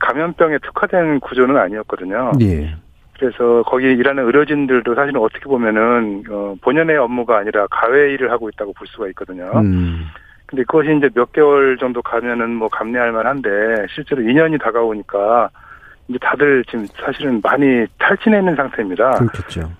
감염병에 0.00 0.58
특화된 0.58 1.20
구조는 1.20 1.56
아니었거든요. 1.56 2.32
예. 2.40 2.74
그래서 3.18 3.62
거기 3.66 3.86
일하는 3.86 4.24
의료진들도 4.26 4.94
사실은 4.94 5.20
어떻게 5.20 5.44
보면은 5.44 6.24
어, 6.28 6.54
본연의 6.60 6.96
업무가 6.96 7.38
아니라 7.38 7.66
가외 7.70 8.12
일을 8.12 8.30
하고 8.30 8.48
있다고 8.48 8.72
볼 8.72 8.86
수가 8.88 9.08
있거든요. 9.08 9.50
음. 9.56 10.06
근데 10.46 10.62
그것이 10.64 10.96
이제 10.96 11.08
몇 11.14 11.32
개월 11.32 11.78
정도 11.78 12.02
가면은 12.02 12.50
뭐 12.50 12.68
감내할 12.68 13.12
만한데 13.12 13.86
실제로 13.94 14.22
2년이 14.22 14.60
다가오니까 14.60 15.48
이제 16.08 16.18
다들 16.20 16.64
지금 16.66 16.86
사실은 16.94 17.40
많이 17.42 17.86
탈진해 17.98 18.38
있는 18.38 18.54
상태입니다. 18.56 19.10
그렇겠죠. 19.12 19.70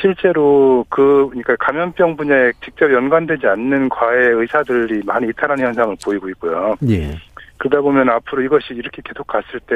실제로 0.00 0.84
그 0.88 1.28
그러니까 1.30 1.56
감염병 1.56 2.16
분야에 2.16 2.52
직접 2.64 2.92
연관되지 2.92 3.46
않는 3.46 3.88
과외 3.88 4.28
의사들이 4.28 5.02
많이 5.04 5.28
이탈하는 5.28 5.64
현상을 5.64 5.96
보이고 6.04 6.28
있고요. 6.30 6.76
예. 6.88 7.16
그러다 7.58 7.80
보면 7.80 8.08
앞으로 8.10 8.42
이것이 8.42 8.74
이렇게 8.74 9.02
계속 9.04 9.26
갔을 9.26 9.60
때 9.60 9.74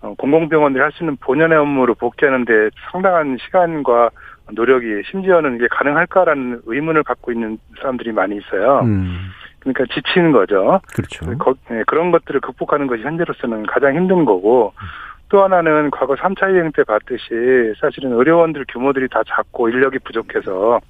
어, 0.00 0.14
공공병원들이 0.18 0.82
할 0.82 0.92
수 0.92 1.02
있는 1.02 1.16
본연의 1.16 1.58
업무를 1.58 1.94
복귀하는데 1.94 2.70
상당한 2.90 3.36
시간과 3.40 4.10
노력이 4.52 5.02
심지어는 5.10 5.56
이게 5.56 5.66
가능할까라는 5.70 6.62
의문을 6.66 7.02
갖고 7.02 7.32
있는 7.32 7.58
사람들이 7.78 8.12
많이 8.12 8.36
있어요. 8.36 8.80
음. 8.84 9.30
그러니까 9.58 9.84
지치는 9.92 10.30
거죠. 10.30 10.80
그렇죠. 10.94 11.26
거, 11.38 11.54
네, 11.68 11.82
그런 11.86 12.12
것들을 12.12 12.40
극복하는 12.40 12.86
것이 12.86 13.02
현재로서는 13.02 13.66
가장 13.66 13.96
힘든 13.96 14.24
거고 14.24 14.72
음. 14.76 14.86
또 15.28 15.42
하나는 15.42 15.90
과거 15.90 16.14
3차 16.14 16.50
유행 16.52 16.70
때 16.72 16.84
봤듯이 16.84 17.74
사실은 17.80 18.12
의료원들 18.12 18.64
규모들이 18.68 19.08
다 19.08 19.22
작고 19.26 19.68
인력이 19.68 19.98
부족해서 20.00 20.80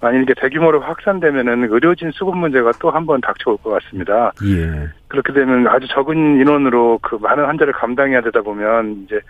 만약 0.00 0.20
이게 0.20 0.34
대규모로 0.36 0.80
확산되면은 0.80 1.72
의료진 1.72 2.10
수급 2.12 2.36
문제가 2.36 2.72
또 2.72 2.90
한 2.90 3.06
번 3.06 3.20
닥쳐올 3.20 3.56
것 3.58 3.70
같습니다. 3.70 4.32
예. 4.44 4.88
그렇게 5.08 5.32
되면 5.32 5.66
아주 5.68 5.86
적은 5.88 6.38
인원으로 6.40 6.98
그 7.00 7.16
많은 7.16 7.44
환자를 7.46 7.72
감당해야 7.72 8.20
되다 8.20 8.42
보면 8.42 9.04
이제 9.06 9.20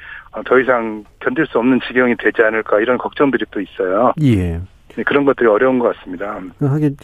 더 0.45 0.59
이상 0.59 1.05
견딜 1.21 1.47
수 1.47 1.59
없는 1.59 1.81
지경이 1.87 2.17
되지 2.17 2.43
않을까 2.43 2.81
이런 2.81 2.99
걱정들이 2.99 3.45
또 3.51 3.61
있어요. 3.61 4.13
예. 4.23 4.61
네, 4.97 5.03
그런 5.03 5.25
것들이 5.25 5.49
어려운 5.49 5.79
것 5.79 5.97
같습니다. 5.97 6.39
하긴 6.61 6.97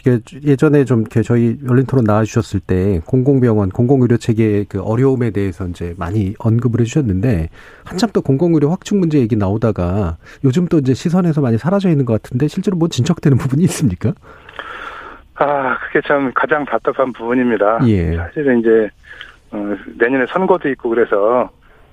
예전에 0.43 0.85
좀 0.85 1.05
저희 1.05 1.57
열린 1.67 1.85
토론 1.85 2.05
나와주셨을 2.05 2.61
때 2.61 3.01
공공병원, 3.05 3.69
공공의료 3.69 4.17
체계의 4.17 4.65
그 4.65 4.81
어려움에 4.81 5.31
대해서 5.31 5.67
이제 5.67 5.93
많이 5.97 6.33
언급을 6.39 6.79
해주셨는데 6.81 7.49
한참 7.83 8.09
또 8.13 8.21
공공의료 8.21 8.69
확충 8.69 8.99
문제 8.99 9.19
얘기 9.19 9.35
나오다가 9.35 10.17
요즘 10.43 10.67
또 10.67 10.77
이제 10.77 10.93
시선에서 10.93 11.41
많이 11.41 11.57
사라져 11.57 11.89
있는 11.89 12.05
것 12.05 12.21
같은데 12.21 12.47
실제로 12.47 12.77
뭐 12.77 12.87
진척되는 12.87 13.37
부분이 13.39 13.63
있습니까? 13.63 14.13
아, 15.35 15.77
그게 15.79 16.01
참 16.07 16.31
가장 16.33 16.63
답답한 16.65 17.11
부분입니다. 17.13 17.79
예. 17.87 18.15
사실은 18.15 18.59
이제 18.59 18.89
어, 19.51 19.75
내년에 19.97 20.25
선거도 20.27 20.69
있고 20.69 20.89
그래서 20.89 21.49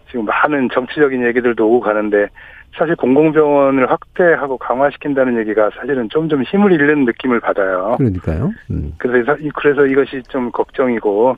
지금 0.08 0.24
많은 0.26 0.68
정치적인 0.72 1.26
얘기들도 1.26 1.66
오고 1.66 1.80
가는데 1.80 2.28
사실 2.76 2.94
공공병원을 2.96 3.90
확대하고 3.90 4.58
강화시킨다는 4.58 5.38
얘기가 5.40 5.70
사실은 5.78 6.08
점점 6.12 6.42
힘을 6.42 6.72
잃는 6.72 7.04
느낌을 7.06 7.40
받아요. 7.40 7.96
그러니까요. 7.98 8.52
음. 8.70 8.92
그래서 8.98 9.36
그래서 9.54 9.86
이것이 9.86 10.22
좀 10.28 10.50
걱정이고 10.52 11.36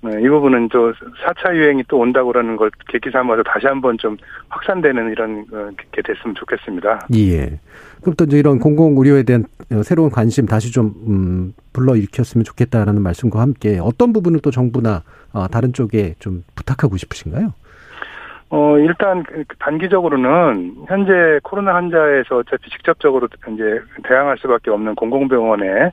네, 0.00 0.22
이 0.22 0.28
부분은 0.28 0.68
또 0.68 0.92
4차 0.92 1.54
유행이 1.56 1.84
또 1.88 1.98
온다고 1.98 2.32
라는 2.32 2.56
걸 2.56 2.70
계기 2.88 3.10
삼아서 3.10 3.42
다시 3.42 3.66
한번 3.66 3.98
좀 3.98 4.16
확산되는 4.48 5.10
이런 5.10 5.44
어, 5.52 5.70
게 5.90 6.02
됐으면 6.02 6.36
좋겠습니다. 6.36 7.08
예. 7.16 7.58
그럼 8.00 8.14
또 8.16 8.24
이제 8.24 8.38
이런 8.38 8.60
공공의료에 8.60 9.24
대한 9.24 9.44
어, 9.72 9.82
새로운 9.82 10.10
관심 10.10 10.46
다시 10.46 10.70
좀 10.70 10.94
음, 11.08 11.52
불러일으켰으면 11.72 12.44
좋겠다라는 12.44 13.02
말씀과 13.02 13.40
함께 13.40 13.80
어떤 13.82 14.12
부분을 14.12 14.38
또 14.40 14.52
정부나 14.52 15.02
어, 15.32 15.48
다른 15.48 15.72
쪽에 15.72 16.14
좀 16.20 16.44
부탁하고 16.54 16.96
싶으신가요? 16.96 17.52
어, 18.50 18.78
일단 18.78 19.22
그 19.24 19.44
단기적으로는 19.58 20.84
현재 20.88 21.38
코로나 21.42 21.74
환자에서 21.74 22.38
어차피 22.38 22.70
직접적으로 22.70 23.28
이제 23.52 23.80
대항할 24.04 24.38
수밖에 24.38 24.70
없는 24.70 24.94
공공병원에 24.94 25.92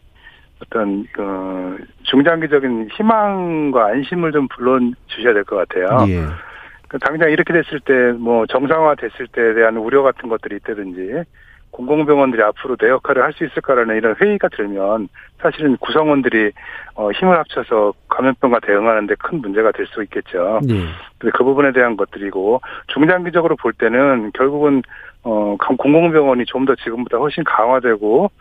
어떤 0.61 1.05
그 1.11 1.77
중장기적인 2.03 2.89
희망과 2.93 3.87
안심을 3.87 4.31
좀 4.31 4.47
불러 4.47 4.79
주셔야 5.07 5.33
될 5.33 5.43
것 5.43 5.57
같아요. 5.67 6.07
예. 6.09 6.21
그 6.87 6.97
당장 6.99 7.29
이렇게 7.29 7.51
됐을 7.51 7.79
때 7.81 7.93
뭐 8.17 8.45
정상화 8.45 8.95
됐을 8.95 9.27
때에 9.27 9.53
대한 9.53 9.75
우려 9.75 10.01
같은 10.01 10.29
것들이 10.29 10.55
있다든지 10.57 11.23
공공병원들이 11.75 12.41
앞으로 12.41 12.77
내 12.77 12.87
역할을 12.89 13.21
할 13.23 13.33
수 13.33 13.43
있을까라는 13.43 13.97
이런 13.97 14.15
회의가 14.15 14.47
들면 14.47 15.09
사실은 15.41 15.75
구성원들이 15.77 16.51
어, 16.95 17.11
힘을 17.11 17.37
합쳐서 17.37 17.93
감염병과 18.07 18.61
대응하는데 18.61 19.13
큰 19.19 19.41
문제가 19.41 19.71
될 19.73 19.85
수 19.87 20.01
있겠죠. 20.03 20.61
네. 20.63 20.85
그 21.19 21.43
부분에 21.43 21.73
대한 21.73 21.97
것들이고 21.97 22.61
중장기적으로 22.87 23.57
볼 23.57 23.73
때는 23.73 24.31
결국은 24.33 24.81
어, 25.23 25.57
공공병원이 25.57 26.45
좀 26.45 26.65
더 26.65 26.75
지금보다 26.75 27.17
훨씬 27.17 27.43
강화되고 27.43 28.31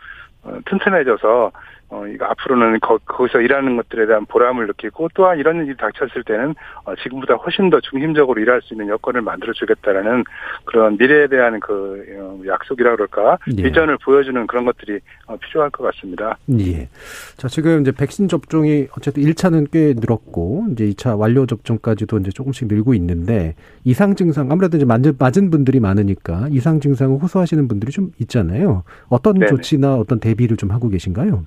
어, 0.43 0.57
튼튼해져서 0.65 1.51
어, 1.95 2.05
이거 2.07 2.25
앞으로는 2.25 2.79
거, 2.81 2.97
기서 2.97 3.39
일하는 3.39 3.77
것들에 3.77 4.05
대한 4.05 4.25
보람을 4.25 4.67
느끼고 4.67 5.09
또한 5.13 5.39
이런 5.39 5.65
일이 5.65 5.75
닥쳤을 5.77 6.23
때는 6.25 6.53
어, 6.83 6.93
지금보다 6.95 7.35
훨씬 7.35 7.69
더 7.69 7.79
중심적으로 7.79 8.41
일할 8.41 8.61
수 8.61 8.73
있는 8.73 8.89
여건을 8.89 9.21
만들어주겠다라는 9.21 10.25
그런 10.65 10.97
미래에 10.97 11.27
대한 11.27 11.59
그 11.61 12.03
어, 12.17 12.41
약속이라 12.45 12.95
그럴까 12.95 13.37
예. 13.57 13.63
비전을 13.63 13.97
보여주는 14.03 14.45
그런 14.47 14.65
것들이 14.65 14.99
어, 15.27 15.37
필요할 15.37 15.69
것 15.69 15.83
같습니다. 15.85 16.37
예. 16.59 16.89
자 17.37 17.47
지금 17.47 17.81
이제 17.81 17.91
백신 17.91 18.27
접종이 18.27 18.87
어쨌든 18.97 19.23
1차는 19.23 19.71
꽤 19.71 19.93
늘었고 19.95 20.67
이제 20.71 20.85
2차 20.89 21.17
완료 21.17 21.45
접종까지도 21.45 22.17
이제 22.19 22.31
조금씩 22.31 22.67
늘고 22.67 22.93
있는데 22.95 23.55
이상 23.85 24.15
증상 24.15 24.51
아무래도 24.51 24.77
이제 24.77 24.85
맞은, 24.85 25.13
맞은 25.17 25.49
분들이 25.49 25.79
많으니까 25.79 26.47
이상 26.51 26.79
증상을 26.79 27.21
호소하시는 27.21 27.67
분들이 27.67 27.91
좀 27.91 28.11
있잖아요. 28.19 28.83
어떤 29.07 29.35
네네. 29.35 29.47
조치나 29.47 29.95
어떤 29.95 30.19
대비를 30.19 30.57
좀 30.57 30.71
하고 30.71 30.89
계신가요? 30.89 31.45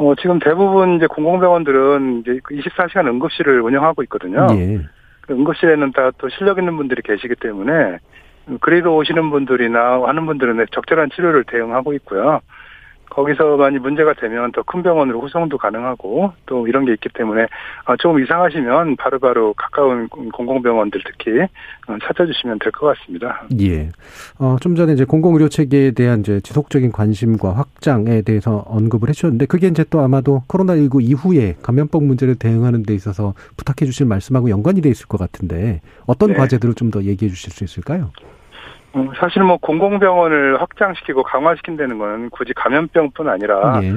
어, 0.00 0.14
지금 0.14 0.38
대부분 0.38 0.96
이제 0.96 1.06
공공병원들은 1.06 2.20
이제 2.20 2.40
24시간 2.42 3.04
그 3.04 3.08
응급실을 3.10 3.60
운영하고 3.60 4.02
있거든요. 4.04 4.46
예. 4.52 4.80
그 5.20 5.34
응급실에는 5.34 5.92
다 5.92 6.10
또 6.16 6.28
실력 6.30 6.56
있는 6.58 6.76
분들이 6.78 7.02
계시기 7.02 7.34
때문에 7.34 7.98
그래도 8.62 8.96
오시는 8.96 9.28
분들이나 9.28 10.02
하는 10.06 10.24
분들은 10.24 10.64
적절한 10.72 11.10
치료를 11.14 11.44
대응하고 11.44 11.92
있고요. 11.94 12.40
거기서 13.10 13.56
많이 13.56 13.78
문제가 13.78 14.14
되면 14.14 14.52
더 14.52 14.62
큰 14.62 14.82
병원으로 14.82 15.20
후송도 15.20 15.58
가능하고 15.58 16.32
또 16.46 16.68
이런 16.68 16.84
게 16.84 16.92
있기 16.92 17.08
때문에 17.14 17.42
어, 17.86 17.96
조금 17.96 18.22
이상하시면 18.22 18.96
바로 18.96 19.18
바로 19.18 19.52
가까운 19.54 20.08
공공병원들 20.08 21.00
특히 21.04 21.40
어, 21.40 21.96
찾아주시면 22.02 22.58
될 22.60 22.70
것 22.72 22.86
같습니다. 22.98 23.42
예. 23.60 23.88
어, 24.38 24.56
좀 24.60 24.76
전에 24.76 24.92
이제 24.92 25.04
공공의료 25.04 25.48
체계에 25.48 25.90
대한 25.90 26.20
이제 26.20 26.40
지속적인 26.40 26.92
관심과 26.92 27.52
확장에 27.56 28.22
대해서 28.22 28.62
언급을 28.68 29.08
해주셨는데 29.08 29.46
그게 29.46 29.66
이제 29.66 29.84
또 29.90 30.00
아마도 30.00 30.42
코로나19 30.48 31.02
이후에 31.02 31.56
감염병 31.62 32.06
문제를 32.06 32.36
대응하는 32.36 32.84
데 32.84 32.94
있어서 32.94 33.34
부탁해 33.56 33.86
주실 33.86 34.06
말씀하고 34.06 34.50
연관이 34.50 34.80
돼 34.80 34.88
있을 34.88 35.06
것 35.08 35.18
같은데 35.18 35.80
어떤 36.06 36.30
네. 36.30 36.34
과제들을 36.36 36.74
좀 36.74 36.90
더 36.90 37.02
얘기해 37.02 37.30
주실 37.30 37.52
수 37.52 37.62
있을까요? 37.64 38.10
음, 38.96 39.10
사실 39.16 39.42
뭐 39.42 39.56
공공병원을 39.58 40.60
확장시키고 40.60 41.22
강화시킨다는 41.22 41.98
건 41.98 42.30
굳이 42.30 42.52
감염병뿐 42.54 43.28
아니라 43.28 43.80
예. 43.82 43.92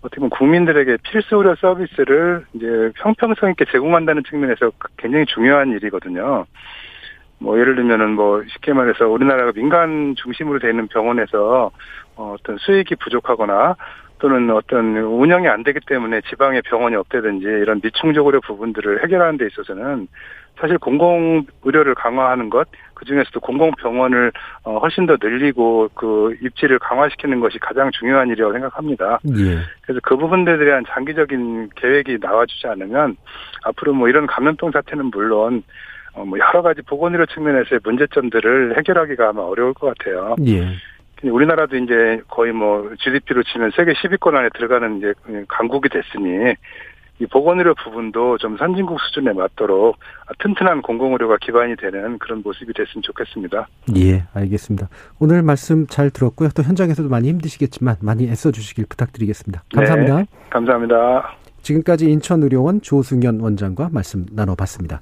어떻게 0.00 0.16
보면 0.16 0.30
국민들에게 0.30 0.98
필수 1.02 1.36
의료 1.36 1.54
서비스를 1.56 2.46
이제 2.54 2.92
형평성 2.96 3.50
있게 3.50 3.64
제공한다는 3.70 4.22
측면에서 4.28 4.70
굉장히 4.96 5.26
중요한 5.26 5.72
일이거든요. 5.72 6.46
뭐 7.40 7.58
예를 7.58 7.76
들면은 7.76 8.12
뭐 8.12 8.42
쉽게 8.48 8.72
말해서 8.72 9.06
우리나라가 9.06 9.52
민간 9.52 10.14
중심으로 10.16 10.58
되어 10.58 10.70
있는 10.70 10.88
병원에서 10.88 11.70
어, 12.16 12.34
어떤 12.38 12.56
수익이 12.58 12.96
부족하거나 12.96 13.76
또는 14.18 14.50
어떤 14.50 14.96
운영이 14.96 15.46
안 15.46 15.62
되기 15.62 15.78
때문에 15.86 16.20
지방에 16.28 16.60
병원이 16.62 16.96
없다든지 16.96 17.44
이런 17.46 17.80
미충족 17.82 18.26
의료 18.26 18.40
부분들을 18.40 19.04
해결하는 19.04 19.38
데 19.38 19.46
있어서는 19.46 20.08
사실 20.60 20.76
공공 20.78 21.46
의료를 21.62 21.94
강화하는 21.94 22.50
것, 22.50 22.68
그 22.98 23.04
중에서도 23.04 23.38
공공 23.38 23.70
병원을 23.78 24.32
어, 24.64 24.78
훨씬 24.78 25.06
더 25.06 25.16
늘리고 25.20 25.88
그 25.94 26.36
입지를 26.42 26.80
강화시키는 26.80 27.38
것이 27.38 27.58
가장 27.60 27.90
중요한 27.92 28.28
일이라고 28.28 28.52
생각합니다. 28.52 29.20
예. 29.36 29.58
그래서 29.82 30.00
그 30.02 30.16
부분들에 30.16 30.64
대한 30.64 30.84
장기적인 30.88 31.70
계획이 31.76 32.18
나와주지 32.20 32.66
않으면 32.66 33.16
앞으로 33.62 33.94
뭐 33.94 34.08
이런 34.08 34.26
감염병 34.26 34.72
사태는 34.72 35.06
물론 35.12 35.62
어, 36.14 36.24
뭐 36.24 36.38
여러 36.40 36.60
가지 36.60 36.82
보건의료 36.82 37.26
측면에서의 37.26 37.80
문제점들을 37.84 38.76
해결하기가 38.76 39.28
아마 39.28 39.42
어려울 39.42 39.74
것 39.74 39.96
같아요. 39.96 40.34
예. 40.44 40.66
우리나라도 41.22 41.76
이제 41.76 42.20
거의 42.28 42.52
뭐 42.52 42.92
GDP로 42.98 43.42
치면 43.44 43.72
세계 43.76 43.92
10위권 43.92 44.34
안에 44.34 44.48
들어가는 44.54 44.98
이제 44.98 45.12
강국이 45.48 45.88
됐으니 45.88 46.54
이 47.20 47.26
보건의료 47.26 47.74
부분도 47.74 48.38
좀 48.38 48.56
선진국 48.56 49.00
수준에 49.00 49.32
맞도록 49.32 49.96
튼튼한 50.38 50.82
공공의료가 50.82 51.38
기반이 51.40 51.74
되는 51.76 52.18
그런 52.18 52.42
모습이 52.44 52.72
됐으면 52.72 53.02
좋겠습니다. 53.02 53.66
예, 53.96 54.24
알겠습니다. 54.34 54.88
오늘 55.18 55.42
말씀 55.42 55.86
잘 55.88 56.10
들었고요. 56.10 56.50
또 56.54 56.62
현장에서도 56.62 57.08
많이 57.08 57.28
힘드시겠지만 57.28 57.96
많이 58.00 58.28
애써 58.28 58.52
주시길 58.52 58.86
부탁드리겠습니다. 58.88 59.64
감사합니다. 59.74 60.16
네, 60.18 60.26
감사합니다. 60.50 61.36
지금까지 61.62 62.08
인천의료원 62.10 62.82
조승현 62.82 63.40
원장과 63.40 63.90
말씀 63.92 64.24
나눠봤습니다. 64.30 65.00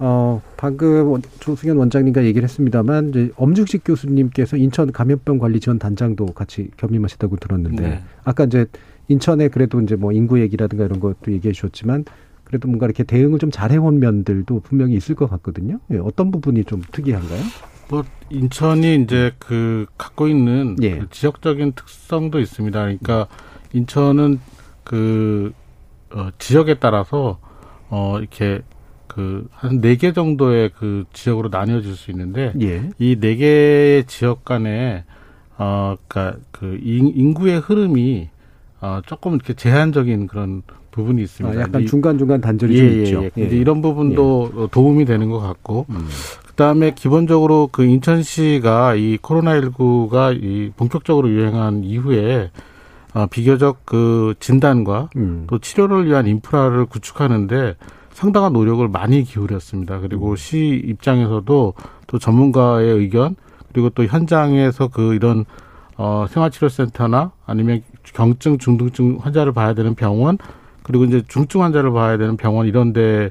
어, 0.00 0.42
방금 0.56 1.20
조승현 1.38 1.76
원장님과 1.76 2.24
얘기를 2.24 2.42
했습니다만, 2.42 3.10
이제 3.10 3.30
엄중식 3.36 3.82
교수님께서 3.84 4.56
인천 4.56 4.90
감염병 4.90 5.38
관리 5.38 5.60
지원 5.60 5.78
단장도 5.78 6.26
같이 6.34 6.68
겸임하셨다고 6.76 7.36
들었는데, 7.36 7.82
네. 7.88 8.02
아까 8.24 8.42
이제 8.42 8.66
인천에 9.08 9.48
그래도 9.48 9.80
이제 9.80 9.96
뭐 9.96 10.12
인구 10.12 10.40
얘기라든가 10.40 10.84
이런 10.84 11.00
것도 11.00 11.32
얘기해 11.32 11.52
주셨지만, 11.52 12.04
그래도 12.44 12.68
뭔가 12.68 12.86
이렇게 12.86 13.02
대응을 13.04 13.38
좀 13.38 13.50
잘해온 13.50 13.98
면들도 14.00 14.60
분명히 14.60 14.94
있을 14.96 15.14
것 15.14 15.28
같거든요. 15.30 15.80
예, 15.92 15.98
어떤 15.98 16.30
부분이 16.30 16.64
좀 16.64 16.82
특이한가요? 16.92 17.40
뭐 17.90 18.02
인천이 18.30 19.02
이제 19.02 19.32
그 19.38 19.86
갖고 19.98 20.28
있는 20.28 20.76
예. 20.82 20.98
그 20.98 21.10
지역적인 21.10 21.72
특성도 21.72 22.40
있습니다. 22.40 22.78
그러니까 22.80 23.26
인천은 23.72 24.40
그 24.84 25.52
어, 26.10 26.28
지역에 26.38 26.74
따라서 26.78 27.38
어 27.90 28.18
이렇게 28.18 28.62
그 29.06 29.46
한 29.52 29.80
네 29.80 29.96
개 29.96 30.12
정도의 30.12 30.70
그 30.78 31.04
지역으로 31.12 31.48
나뉘어질 31.50 31.94
수 31.94 32.10
있는데 32.10 32.52
예. 32.62 32.88
이네 32.98 33.36
개의 33.36 34.04
지역 34.06 34.44
간에 34.44 35.04
어 35.58 35.96
그러니까 36.08 36.40
그 36.52 36.78
인구의 36.82 37.58
흐름이 37.60 38.28
어 38.80 39.00
조금 39.06 39.34
이렇게 39.34 39.54
제한적인 39.54 40.26
그런 40.26 40.62
부분이 40.90 41.22
있습니다. 41.22 41.58
아, 41.58 41.62
약간 41.62 41.86
중간 41.86 42.18
중간 42.18 42.40
단절이 42.40 42.74
예, 42.74 42.78
좀 42.78 42.88
예, 42.88 43.02
있죠. 43.02 43.24
예. 43.24 43.30
근데 43.30 43.56
이런 43.56 43.82
부분도 43.82 44.52
예. 44.56 44.66
도움이 44.70 45.04
되는 45.04 45.28
것 45.28 45.40
같고 45.40 45.86
음. 45.90 46.06
그다음에 46.48 46.92
기본적으로 46.94 47.68
그 47.72 47.84
인천시가 47.84 48.94
이 48.94 49.18
코로나19가 49.18 50.40
이 50.40 50.70
본격적으로 50.76 51.28
유행한 51.28 51.82
이후에 51.82 52.50
어, 53.14 53.26
비교적 53.26 53.84
그 53.84 54.34
진단과 54.38 55.10
음. 55.16 55.44
또 55.48 55.58
치료를 55.58 56.06
위한 56.06 56.26
인프라를 56.26 56.86
구축하는데 56.86 57.76
상당한 58.12 58.52
노력을 58.52 58.86
많이 58.88 59.24
기울였습니다. 59.24 60.00
그리고 60.00 60.30
음. 60.30 60.36
시 60.36 60.80
입장에서도 60.84 61.74
또 62.06 62.18
전문가의 62.18 62.88
의견 62.92 63.34
그리고 63.72 63.90
또 63.90 64.04
현장에서 64.04 64.88
그 64.88 65.14
이런 65.14 65.44
어 65.96 66.26
생활치료센터나 66.28 67.32
아니면 67.46 67.82
경증 68.12 68.58
중등증 68.58 69.18
환자를 69.20 69.52
봐야 69.52 69.74
되는 69.74 69.94
병원 69.94 70.38
그리고 70.82 71.04
이제 71.04 71.22
중증 71.26 71.62
환자를 71.62 71.92
봐야 71.92 72.16
되는 72.18 72.36
병원 72.36 72.66
이런 72.66 72.92
데에 72.92 73.30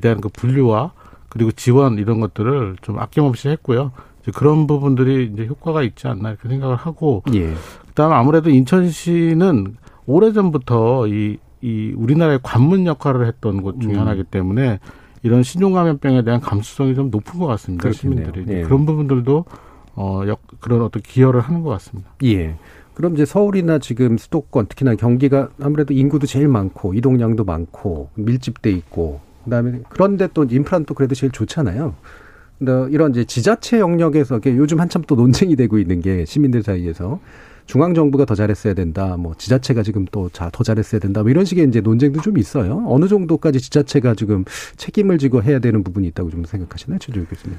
대한 0.00 0.20
그 0.20 0.28
분류와 0.28 0.92
그리고 1.28 1.52
지원 1.52 1.98
이런 1.98 2.20
것들을 2.20 2.76
좀 2.82 2.98
아낌없이 2.98 3.48
했고요. 3.48 3.92
이제 4.22 4.32
그런 4.32 4.66
부분들이 4.66 5.30
이제 5.32 5.46
효과가 5.46 5.82
있지 5.82 6.08
않나 6.08 6.30
이렇게 6.30 6.48
생각을 6.48 6.76
하고 6.76 7.22
예. 7.34 7.54
그다음에 7.88 8.14
아무래도 8.14 8.50
인천시는 8.50 9.76
오래전부터 10.06 11.06
이 11.08 11.38
이 11.60 11.92
우리나라의 11.96 12.40
관문 12.42 12.86
역할을 12.86 13.26
했던 13.26 13.62
곳 13.62 13.80
중에 13.80 13.94
음. 13.94 13.98
하나이기 14.00 14.24
때문에 14.24 14.78
이런 15.22 15.42
신종감염병에 15.42 16.22
대한 16.22 16.40
감수성이 16.40 16.94
좀 16.94 17.10
높은 17.10 17.40
것 17.40 17.46
같습니다. 17.46 17.82
그렇겠네요. 17.82 18.26
시민들이 18.26 18.58
예. 18.58 18.62
그런 18.62 18.86
부분들도 18.86 19.44
어 19.96 20.22
역, 20.28 20.40
그런 20.60 20.82
어떤 20.82 21.02
기여를 21.02 21.40
하는 21.40 21.62
것 21.62 21.70
같습니다. 21.70 22.10
예. 22.24 22.56
그럼 22.98 23.14
이제 23.14 23.24
서울이나 23.24 23.78
지금 23.78 24.18
수도권 24.18 24.66
특히나 24.66 24.96
경기가 24.96 25.50
아무래도 25.62 25.94
인구도 25.94 26.26
제일 26.26 26.48
많고 26.48 26.94
이동량도 26.94 27.44
많고 27.44 28.08
밀집돼 28.16 28.72
있고 28.72 29.20
그다음에 29.44 29.82
그런데 29.88 30.26
또 30.34 30.42
인프라는 30.42 30.84
또 30.84 30.94
그래도 30.94 31.14
제일 31.14 31.30
좋잖아요. 31.30 31.94
이런 32.90 33.12
이제 33.12 33.22
지자체 33.22 33.78
영역에서 33.78 34.40
요즘 34.46 34.80
한참 34.80 35.04
또 35.06 35.14
논쟁이 35.14 35.54
되고 35.54 35.78
있는 35.78 36.00
게 36.00 36.24
시민들 36.24 36.64
사이에서 36.64 37.20
중앙 37.66 37.94
정부가 37.94 38.24
더 38.24 38.34
잘했어야 38.34 38.74
된다. 38.74 39.16
뭐 39.16 39.32
지자체가 39.38 39.84
지금 39.84 40.04
또 40.10 40.28
더 40.32 40.64
잘했어야 40.64 40.98
된다. 40.98 41.22
뭐 41.22 41.30
이런 41.30 41.44
식의 41.44 41.68
이제 41.68 41.80
논쟁도 41.80 42.20
좀 42.20 42.36
있어요. 42.36 42.82
어느 42.88 43.06
정도까지 43.06 43.60
지자체가 43.60 44.16
지금 44.16 44.44
책임을 44.76 45.18
지고 45.18 45.40
해야 45.40 45.60
되는 45.60 45.84
부분이 45.84 46.08
있다고 46.08 46.30
좀 46.30 46.44
생각하시나요, 46.44 46.98
최조 46.98 47.24
교수님? 47.26 47.56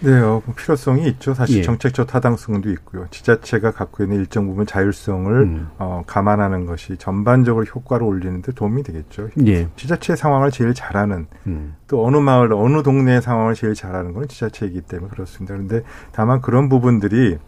네, 0.00 0.20
어, 0.20 0.42
필요성이 0.56 1.06
있죠. 1.08 1.34
사실 1.34 1.58
예. 1.58 1.62
정책적 1.62 2.06
타당성도 2.06 2.70
있고요. 2.70 3.06
지자체가 3.10 3.70
갖고 3.70 4.02
있는 4.02 4.18
일정 4.18 4.46
부분 4.46 4.66
자율성을 4.66 5.32
음. 5.32 5.68
어, 5.78 6.02
감안하는 6.06 6.66
것이 6.66 6.96
전반적으로 6.96 7.64
효과를 7.64 8.06
올리는데 8.06 8.52
도움이 8.52 8.82
되겠죠. 8.82 9.28
예. 9.46 9.68
지자체 9.76 10.16
상황을 10.16 10.50
제일 10.50 10.74
잘하는 10.74 11.26
음. 11.46 11.76
또 11.88 12.04
어느 12.04 12.16
마을, 12.18 12.52
어느 12.52 12.82
동네의 12.82 13.22
상황을 13.22 13.54
제일 13.54 13.74
잘하는 13.74 14.12
건 14.12 14.28
지자체이기 14.28 14.82
때문에 14.82 15.10
그렇습니다. 15.10 15.54
그런데 15.54 15.82
다만 16.12 16.40
그런 16.40 16.68
부분들이 16.68 17.38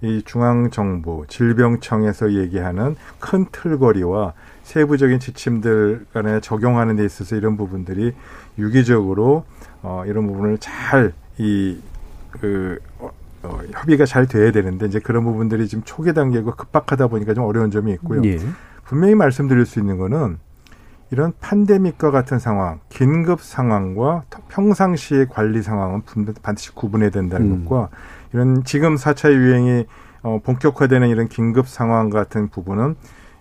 이 0.00 0.22
중앙정부 0.24 1.24
질병청에서 1.28 2.34
얘기하는 2.34 2.94
큰 3.18 3.46
틀거리와 3.50 4.32
세부적인 4.62 5.18
지침들 5.18 6.06
간에 6.12 6.40
적용하는 6.40 6.96
데 6.96 7.04
있어서 7.04 7.34
이런 7.36 7.56
부분들이 7.56 8.12
유기적으로 8.58 9.44
어 9.82 10.04
이런 10.06 10.26
부분을 10.26 10.58
잘 10.58 11.12
이그 11.38 12.78
어, 12.98 13.10
어, 13.42 13.60
협의가 13.72 14.04
잘 14.04 14.26
돼야 14.26 14.50
되는데 14.50 14.86
이제 14.86 14.98
그런 14.98 15.24
부분들이 15.24 15.68
지금 15.68 15.84
초기 15.84 16.12
단계고 16.12 16.52
급박하다 16.56 17.08
보니까 17.08 17.34
좀 17.34 17.44
어려운 17.44 17.70
점이 17.70 17.92
있고요. 17.94 18.22
예. 18.24 18.38
분명히 18.84 19.14
말씀드릴 19.14 19.66
수 19.66 19.78
있는 19.78 19.98
거는 19.98 20.38
이런 21.10 21.32
판데믹과 21.40 22.10
같은 22.10 22.38
상황, 22.38 22.80
긴급 22.88 23.40
상황과 23.40 24.24
평상시의 24.48 25.28
관리 25.30 25.62
상황은 25.62 26.02
반드시 26.42 26.74
구분해야 26.74 27.10
된다는 27.10 27.50
음. 27.50 27.64
것과 27.64 27.88
이런 28.32 28.64
지금 28.64 28.96
4차 28.96 29.32
유행이 29.32 29.86
어, 30.22 30.40
본격화되는 30.44 31.08
이런 31.08 31.28
긴급 31.28 31.68
상황 31.68 32.10
같은 32.10 32.48
부분은 32.48 32.96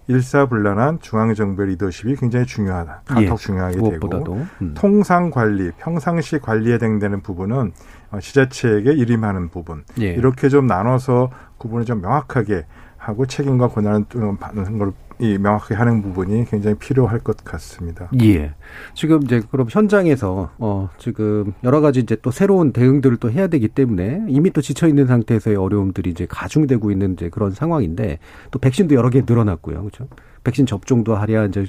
일사불란한 0.08 1.00
중앙정부의 1.02 1.70
리더십이 1.70 2.16
굉장히 2.16 2.46
중요하다. 2.46 3.02
예, 3.22 3.26
더 3.26 3.36
중요하게 3.36 3.78
되고 3.78 4.46
음. 4.62 4.74
통상 4.76 5.30
관리, 5.30 5.72
평상시 5.78 6.40
관리에 6.40 6.76
해당되는 6.76 7.22
부분은 7.22 7.72
어, 8.12 8.20
지자체에게 8.20 8.94
일임하는 8.94 9.50
부분 9.50 9.84
예. 10.00 10.08
이렇게 10.14 10.50
좀 10.50 10.66
나눠서 10.66 11.30
구분을 11.58 11.86
좀 11.86 12.02
명확하게 12.02 12.66
하고 12.98 13.26
책임과 13.26 13.70
권한을 13.70 14.06
받는 14.40 14.78
걸 14.78 14.94
이 15.20 15.38
명확히 15.38 15.74
하는 15.74 16.02
부분이 16.02 16.46
굉장히 16.46 16.78
필요할 16.78 17.20
것 17.20 17.44
같습니다. 17.44 18.10
예. 18.22 18.54
지금 18.94 19.24
이제 19.24 19.42
그럼 19.50 19.68
현장에서 19.70 20.52
어 20.60 20.90
지금 20.98 21.54
여러 21.64 21.82
가지 21.82 22.00
이제 22.00 22.16
또 22.22 22.32
새로운 22.32 22.72
대응들을 22.72 23.18
또 23.18 23.32
해야 23.32 23.48
되기 23.48 23.68
때문에 23.68 24.26
이미 24.28 24.52
또 24.52 24.62
지쳐 24.62 24.88
있는 24.88 25.08
상태에서의 25.08 25.56
어려움들이 25.56 26.10
이제 26.12 26.28
가중되고 26.30 26.92
있는 26.92 27.14
이제 27.14 27.30
그런 27.30 27.52
상황인데 27.52 28.20
또 28.52 28.60
백신도 28.60 28.96
여러 28.96 29.10
개 29.10 29.24
늘어났고요. 29.26 29.80
그렇죠? 29.80 30.08
백신 30.44 30.66
접종도 30.66 31.16
하랴 31.16 31.46
이제 31.46 31.66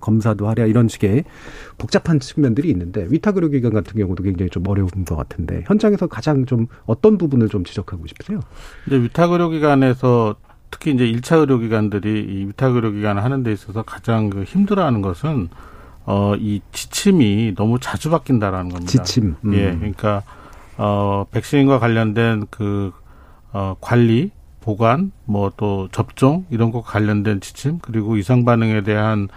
검사도 0.00 0.48
하랴 0.48 0.66
이런 0.66 0.88
식의 0.88 1.24
복잡한 1.78 2.20
측면들이 2.20 2.68
있는데 2.70 3.06
위탁 3.08 3.36
의료기관 3.36 3.72
같은 3.72 3.98
경우도 3.98 4.22
굉장히 4.22 4.50
좀 4.50 4.66
어려운 4.68 4.88
것 5.06 5.16
같은데 5.16 5.64
현장에서 5.66 6.06
가장 6.06 6.44
좀 6.46 6.66
어떤 6.84 7.18
부분을 7.18 7.48
좀 7.48 7.64
지적하고 7.64 8.06
싶으세요? 8.06 8.40
이제 8.86 9.00
위탁 9.00 9.32
의료기관에서 9.32 10.36
특히 10.72 10.90
이제 10.90 11.06
일차 11.06 11.36
의료기관들이 11.36 12.20
이 12.28 12.46
위탁 12.48 12.74
의료기관을 12.74 13.22
하는 13.22 13.44
데 13.44 13.52
있어서 13.52 13.82
가장 13.82 14.30
그 14.30 14.42
힘들어하는 14.42 15.02
것은 15.02 15.48
어, 16.04 16.34
이 16.36 16.60
지침이 16.72 17.54
너무 17.54 17.78
자주 17.78 18.10
바뀐다라는 18.10 18.70
겁니다. 18.70 18.90
지침. 18.90 19.36
음. 19.44 19.54
예, 19.54 19.76
그러니까 19.76 20.24
어, 20.76 21.26
백신과 21.30 21.78
관련된 21.78 22.46
그 22.50 22.92
어, 23.52 23.76
관리, 23.80 24.32
보관, 24.60 25.12
뭐 25.26 25.52
또 25.56 25.88
접종 25.92 26.46
이런 26.50 26.72
것 26.72 26.82
관련된 26.82 27.40
지침 27.40 27.78
그리고 27.82 28.16
이상 28.16 28.44
반응에 28.44 28.82
대한 28.82 29.28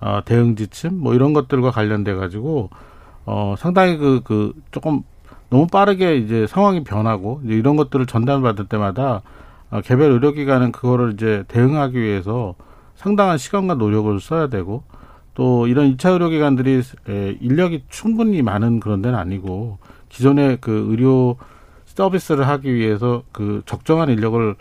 어, 0.00 0.20
대응 0.24 0.56
지침 0.56 0.98
뭐 0.98 1.14
이런 1.14 1.32
것들과 1.34 1.70
관련돼 1.70 2.14
가지고 2.14 2.70
어, 3.26 3.54
상당히 3.58 3.98
그, 3.98 4.22
그 4.24 4.54
조금 4.70 5.02
너무 5.50 5.66
빠르게 5.66 6.16
이제 6.16 6.46
상황이 6.46 6.82
변하고 6.82 7.42
이제 7.44 7.54
이런 7.54 7.76
것들을 7.76 8.06
전달받을 8.06 8.66
때마다 8.66 9.16
어, 9.16 9.22
개별 9.84 10.12
의료기관은 10.12 10.72
그거를 10.72 11.12
이제 11.12 11.44
대응하기 11.48 12.00
위해서 12.00 12.54
상당한 12.94 13.38
시간과 13.38 13.74
노력을 13.74 14.18
써야 14.20 14.48
되고 14.48 14.82
또 15.34 15.66
이런 15.66 15.94
2차 15.96 16.12
의료기관들이 16.12 16.82
인력이 17.40 17.84
충분히 17.88 18.42
많은 18.42 18.80
그런 18.80 19.02
데는 19.02 19.18
아니고 19.18 19.78
기존의 20.08 20.58
그 20.60 20.86
의료 20.90 21.36
서비스를 21.84 22.46
하기 22.48 22.74
위해서 22.74 23.22
그 23.32 23.62
적정한 23.66 24.08
인력을 24.08 24.56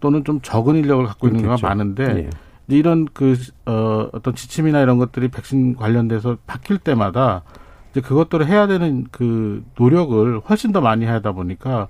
또는 0.00 0.24
좀 0.24 0.40
적은 0.40 0.76
인력을 0.76 1.04
갖고 1.06 1.28
있는 1.28 1.42
경우가 1.42 1.66
많은데 1.66 2.04
예. 2.16 2.30
이런 2.68 3.06
그 3.12 3.36
어, 3.66 4.08
어떤 4.12 4.34
지침이나 4.34 4.80
이런 4.80 4.98
것들이 4.98 5.28
백신 5.28 5.76
관련돼서 5.76 6.36
바뀔 6.46 6.78
때마다 6.78 7.42
이제 7.90 8.00
그것들을 8.00 8.46
해야 8.46 8.66
되는 8.66 9.06
그 9.10 9.64
노력을 9.78 10.40
훨씬 10.48 10.72
더 10.72 10.80
많이 10.80 11.04
하다 11.04 11.32
보니까 11.32 11.88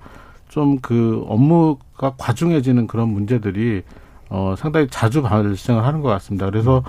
좀 0.48 0.78
그 0.82 1.24
업무가 1.28 2.14
과중해지는 2.18 2.86
그런 2.86 3.08
문제들이 3.08 3.82
어 4.30 4.54
상당히 4.58 4.88
자주 4.90 5.22
발생을 5.22 5.84
하는 5.84 6.00
것 6.02 6.08
같습니다. 6.10 6.46
그래서 6.46 6.82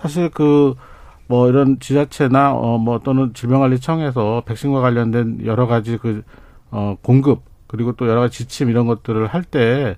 사실 0.00 0.28
그 0.30 0.74
뭐 1.26 1.48
이런 1.48 1.78
지자체나 1.80 2.52
어 2.54 2.76
뭐 2.78 2.98
또는 3.00 3.32
질병관리청에서 3.34 4.42
백신과 4.46 4.80
관련된 4.82 5.46
여러 5.46 5.66
가지 5.66 5.96
그 5.98 6.22
어 6.70 6.96
공급 7.02 7.42
그리고 7.66 7.92
또 7.92 8.08
여러 8.08 8.20
가지 8.20 8.38
지침 8.38 8.68
이런 8.70 8.86
것들을 8.86 9.26
할때 9.28 9.96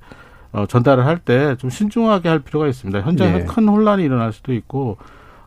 어, 0.53 0.67
전달을 0.67 1.05
할 1.07 1.19
때 1.25 1.57
좀 1.57 1.69
신중하게 1.71 2.29
할 2.29 2.39
필요가 2.41 2.67
있습니다. 2.69 3.01
현장에 3.01 3.39
네. 3.41 3.45
큰 3.47 3.69
혼란이 3.69 4.03
일어날 4.05 4.33
수도 4.33 4.53
있고 4.55 4.99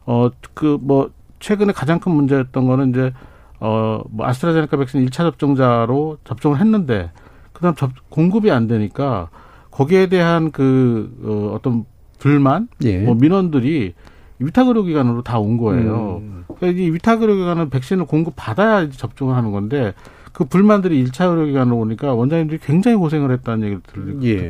어 0.05 0.29
그 0.53 0.77
뭐 0.81 1.11
최근에 1.39 1.71
가장 1.73 1.99
큰 1.99 2.11
문제였던 2.13 2.65
거는 2.67 2.89
이제 2.89 3.13
어 3.61 4.01
뭐 4.09 4.27
아스트라제네카 4.27 4.75
백신 4.77 5.05
1차 5.05 5.17
접종자로 5.19 6.17
접종을 6.25 6.59
했는데 6.59 7.11
그다음 7.59 7.75
접, 7.75 7.91
공급이 8.09 8.49
안 8.51 8.67
되니까 8.67 9.29
거기에 9.71 10.07
대한 10.07 10.51
그 10.51 11.11
어, 11.23 11.55
어떤 11.55 11.85
불만 12.17 12.67
예. 12.83 12.99
뭐 12.99 13.15
민원들이 13.15 13.93
위탁 14.39 14.67
의료기관으로 14.67 15.21
다 15.21 15.39
온 15.39 15.57
거예요. 15.57 16.21
음. 16.23 16.45
그러니까 16.57 16.81
이 16.81 16.89
위탁 16.91 17.21
의료기관은 17.21 17.69
백신을 17.69 18.05
공급 18.05 18.33
받아야 18.37 18.89
접종을 18.89 19.35
하는 19.35 19.51
건데 19.51 19.93
그 20.31 20.45
불만들이 20.45 21.03
1차 21.05 21.29
의료기관으로 21.31 21.77
오니까 21.77 22.13
원장님들이 22.13 22.59
굉장히 22.63 22.95
고생을 22.97 23.31
했다는 23.31 23.63
얘기를 23.63 23.81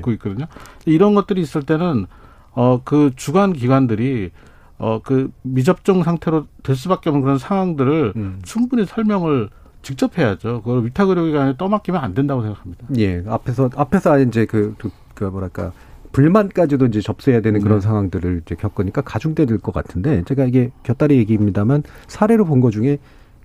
듣고 0.01 0.11
예. 0.11 0.13
있거든요. 0.13 0.45
이런 0.85 1.15
것들이 1.15 1.41
있을 1.41 1.63
때는 1.63 2.05
어 2.53 2.81
그 2.83 3.11
주관 3.15 3.53
기관들이 3.53 4.29
어 4.77 4.99
그 5.03 5.31
미접종 5.43 6.03
상태로 6.03 6.45
될 6.63 6.75
수밖에 6.75 7.09
없는 7.09 7.23
그런 7.23 7.37
상황들을 7.37 8.13
음. 8.15 8.39
충분히 8.43 8.85
설명을 8.85 9.49
직접 9.81 10.17
해야죠. 10.17 10.61
그걸 10.61 10.85
위탁 10.85 11.09
의료기관에 11.09 11.55
떠맡기면 11.57 12.01
안 12.01 12.13
된다고 12.13 12.41
생각합니다. 12.41 12.87
예, 12.97 13.23
앞에서 13.27 13.69
앞에서 13.75 14.19
이제 14.19 14.45
그, 14.45 14.75
그, 14.77 14.89
그 15.13 15.23
뭐랄까 15.23 15.71
불만까지도 16.11 16.87
이제 16.87 17.01
접수해야 17.01 17.41
되는 17.41 17.61
그런 17.61 17.79
네. 17.79 17.87
상황들을 17.87 18.41
이제 18.45 18.55
겪으니까 18.55 19.01
가중될 19.01 19.57
것 19.59 19.73
같은데 19.73 20.23
제가 20.25 20.45
이게 20.45 20.71
곁다리 20.83 21.17
얘기입니다만 21.17 21.83
사례로 22.07 22.45
본것 22.45 22.71
중에 22.73 22.97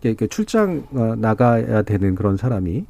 이렇게 0.03 0.26
출장 0.26 0.87
어, 0.93 1.14
나가야 1.16 1.82
되는 1.82 2.14
그런 2.14 2.37
사람이 2.37 2.85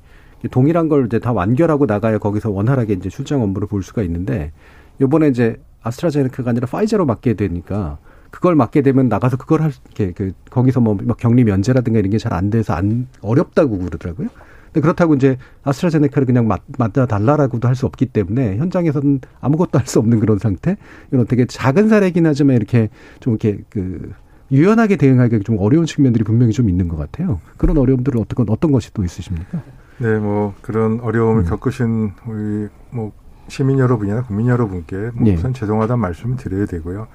동일한 0.50 0.88
걸 0.88 1.06
이제 1.06 1.18
다 1.18 1.32
완결하고 1.32 1.86
나가야 1.86 2.18
거기서 2.18 2.50
원활하게 2.50 2.94
이제 2.94 3.08
출장 3.08 3.42
업무를 3.42 3.66
볼 3.68 3.82
수가 3.82 4.02
있는데 4.02 4.52
요번에 5.00 5.28
이제 5.28 5.60
아스트라제네카가 5.82 6.50
아니라 6.50 6.66
파이저로 6.66 7.06
맡게 7.06 7.34
되니까 7.34 7.98
그걸 8.34 8.56
맡게 8.56 8.82
되면 8.82 9.08
나가서 9.08 9.36
그걸 9.36 9.62
할, 9.62 9.72
이렇게 9.86 10.10
그, 10.12 10.32
거기서 10.50 10.80
뭐 10.80 10.96
격리 11.16 11.44
면제라든가 11.44 12.00
이런 12.00 12.10
게 12.10 12.18
잘 12.18 12.32
안 12.34 12.50
돼서 12.50 12.74
안, 12.74 13.06
어렵다고 13.20 13.78
그러더라고요. 13.78 14.28
근데 14.66 14.80
그렇다고 14.80 15.14
이제 15.14 15.38
아스트라제네카를 15.62 16.26
그냥 16.26 16.48
맞, 16.48 16.62
맞아 16.78 17.06
달라라고도 17.06 17.68
할 17.68 17.76
수 17.76 17.86
없기 17.86 18.06
때문에 18.06 18.56
현장에서는 18.56 19.20
아무것도 19.40 19.78
할 19.78 19.86
수 19.86 20.00
없는 20.00 20.18
그런 20.18 20.38
상태. 20.38 20.76
이런 21.12 21.26
되게 21.28 21.44
작은 21.46 21.88
사례긴 21.88 22.26
하지만 22.26 22.56
이렇게 22.56 22.88
좀 23.20 23.34
이렇게 23.34 23.62
그 23.70 24.12
유연하게 24.50 24.96
대응하기 24.96 25.40
좀 25.44 25.56
어려운 25.60 25.86
측면들이 25.86 26.24
분명히 26.24 26.52
좀 26.52 26.68
있는 26.68 26.88
것 26.88 26.96
같아요. 26.96 27.40
그런 27.56 27.78
어려움들은 27.78 28.20
어떤 28.20 28.46
어떤 28.48 28.72
것이 28.72 28.92
또 28.92 29.04
있으십니까? 29.04 29.62
네, 29.98 30.18
뭐 30.18 30.54
그런 30.60 30.98
어려움을 31.00 31.42
음. 31.44 31.48
겪으신 31.48 32.12
우리 32.26 32.68
뭐 32.90 33.12
시민 33.46 33.78
여러분이나 33.78 34.22
국민 34.24 34.48
여러분께 34.48 35.10
뭐 35.14 35.28
예. 35.28 35.34
우선 35.34 35.54
죄송하다는 35.54 36.00
말씀을 36.00 36.36
드려야 36.36 36.66
되고요. 36.66 37.06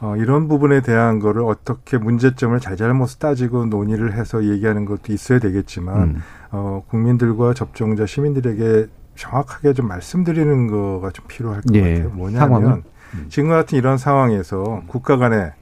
어, 0.00 0.14
이런 0.16 0.48
부분에 0.48 0.80
대한 0.82 1.18
거를 1.18 1.42
어떻게 1.42 1.96
문제점을 1.98 2.58
잘잘못 2.60 3.18
따지고 3.18 3.66
논의를 3.66 4.12
해서 4.12 4.44
얘기하는 4.44 4.84
것도 4.84 5.12
있어야 5.12 5.38
되겠지만 5.38 6.02
음. 6.02 6.22
어, 6.50 6.82
국민들과 6.88 7.54
접종자 7.54 8.06
시민들에게 8.06 8.86
정확하게 9.14 9.72
좀 9.72 9.88
말씀드리는 9.88 10.66
거가 10.66 11.10
좀 11.10 11.24
필요할 11.26 11.62
것 11.62 11.74
예. 11.74 11.94
같아요. 11.94 12.10
뭐냐면 12.10 12.82
음. 13.14 13.26
지금 13.28 13.48
같은 13.48 13.78
이런 13.78 13.96
상황에서 13.96 14.82
국가 14.86 15.16
간에 15.16 15.52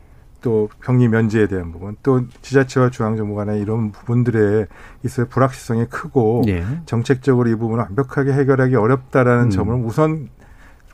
또 0.40 0.68
격리 0.82 1.08
면제에 1.08 1.46
대한 1.46 1.72
부분, 1.72 1.96
또 2.02 2.28
지자체와 2.42 2.90
중앙정부 2.90 3.34
간의 3.34 3.62
이런 3.62 3.92
부분들에 3.92 4.66
있어 5.02 5.24
불확실성이 5.26 5.86
크고 5.86 6.42
예. 6.48 6.64
정책적으로 6.84 7.48
이 7.48 7.54
부분을 7.54 7.84
완벽하게 7.84 8.32
해결하기 8.32 8.74
어렵다라는 8.74 9.44
음. 9.44 9.50
점을 9.50 9.74
우선 9.74 10.28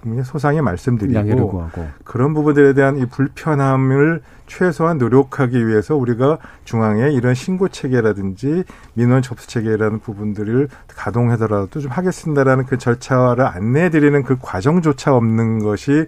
국민의 0.01 0.25
소상히 0.25 0.61
말씀드리고 0.61 1.69
그런 2.05 2.35
부분들에 2.35 2.75
대한 2.75 2.99
이 2.99 3.07
불편함을 3.07 4.23
최소한 4.47 4.99
노력하기 4.99 5.67
위해서 5.67 5.95
우리가 5.95 6.39
중앙에 6.65 7.11
이런 7.11 7.35
신고 7.35 7.69
체계라든지 7.69 8.65
민원 8.95 9.23
접수 9.23 9.49
체계라는 9.49 10.01
부분들을 10.01 10.69
가동하더라도 10.89 11.81
좀 11.81 11.91
하겠습니다라는 11.91 12.67
그 12.67 12.77
절차를 12.79 13.47
안내해 13.47 13.91
드리는 13.91 14.23
그 14.25 14.37
과정조차 14.41 15.15
없는 15.15 15.61
것이 15.61 16.07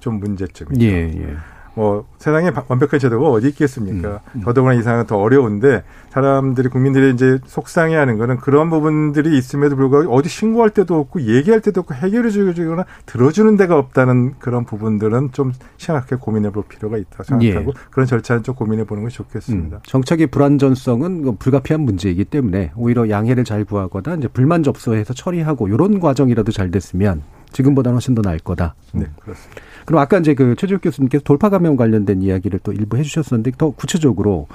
좀 0.00 0.18
문제점이죠. 0.20 0.84
예, 0.84 1.12
예. 1.14 1.36
뭐 1.78 2.08
세상에 2.18 2.50
완벽한 2.66 2.98
제도가 2.98 3.28
어디 3.30 3.46
있겠습니까? 3.50 4.08
음, 4.08 4.18
음. 4.34 4.40
더더구나 4.40 4.74
이 4.74 4.82
상황은 4.82 5.06
더 5.06 5.16
어려운데 5.16 5.84
사람들이 6.08 6.70
국민들이 6.70 7.12
이제 7.14 7.38
속상해하는 7.46 8.18
거는 8.18 8.38
그런 8.38 8.68
부분들이 8.68 9.38
있음에도 9.38 9.76
불구하고 9.76 10.12
어디 10.12 10.28
신고할 10.28 10.70
때도 10.70 10.98
없고 10.98 11.22
얘기할 11.22 11.60
때도 11.60 11.82
없고 11.82 11.94
해결해 11.94 12.30
주거나 12.30 12.84
들어주는 13.06 13.56
데가 13.56 13.78
없다는 13.78 14.40
그런 14.40 14.64
부분들은 14.64 15.30
좀 15.30 15.52
심각하게 15.76 16.16
고민해 16.16 16.50
볼 16.50 16.64
필요가 16.68 16.98
있다 16.98 17.22
생각하고 17.22 17.70
예. 17.70 17.80
그런 17.92 18.08
절차는 18.08 18.42
좀 18.42 18.56
고민해 18.56 18.82
보는 18.82 19.04
것이 19.04 19.16
좋겠습니다. 19.18 19.76
음, 19.76 19.80
정책의 19.84 20.26
불안전성은 20.26 21.22
뭐 21.22 21.36
불가피한 21.38 21.80
문제이기 21.82 22.24
때문에 22.24 22.72
오히려 22.74 23.08
양해를 23.08 23.44
잘 23.44 23.64
구하거나 23.64 24.16
이제 24.16 24.26
불만 24.26 24.64
접수해서 24.64 25.14
처리하고 25.14 25.68
이런 25.68 26.00
과정이라도 26.00 26.50
잘 26.50 26.72
됐으면 26.72 27.22
지금보다는 27.52 27.94
훨씬 27.94 28.14
더 28.14 28.22
나을 28.22 28.38
거다. 28.38 28.74
네, 28.92 29.06
그렇습니다. 29.20 29.62
그럼 29.88 30.02
아까 30.02 30.18
이제 30.18 30.34
그 30.34 30.54
최재욱 30.54 30.82
교수님께서 30.82 31.24
돌파 31.24 31.48
감염 31.48 31.74
관련된 31.74 32.20
이야기를 32.20 32.60
또 32.62 32.74
일부 32.74 32.98
해주셨었는데 32.98 33.52
더 33.56 33.70
구체적으로 33.70 34.46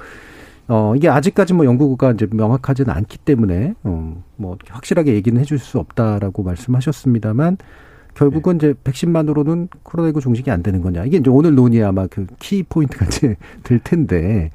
어 0.68 0.94
이게 0.96 1.10
아직까지 1.10 1.56
뭐 1.56 1.66
연구가 1.66 2.12
이제 2.12 2.28
명확하지는 2.32 2.92
않기 2.94 3.18
때문에 3.18 3.74
어 3.84 4.14
뭐 4.36 4.58
확실하게 4.70 5.14
얘기는 5.16 5.40
해줄 5.42 5.58
수 5.58 5.80
없다라고 5.80 6.44
말씀하셨습니다만 6.44 7.58
결국은 8.14 8.60
네. 8.60 8.68
이제 8.68 8.80
백신만으로는 8.84 9.70
코로나19 9.84 10.22
종식이 10.22 10.52
안 10.52 10.62
되는 10.62 10.82
거냐 10.84 11.04
이게 11.06 11.18
이제 11.18 11.32
오늘 11.32 11.56
논의 11.56 11.82
아마 11.84 12.06
그 12.06 12.28
키 12.40 12.62
포인트가 12.62 13.06
이제 13.06 13.36
될 13.64 13.80
텐데 13.80 14.52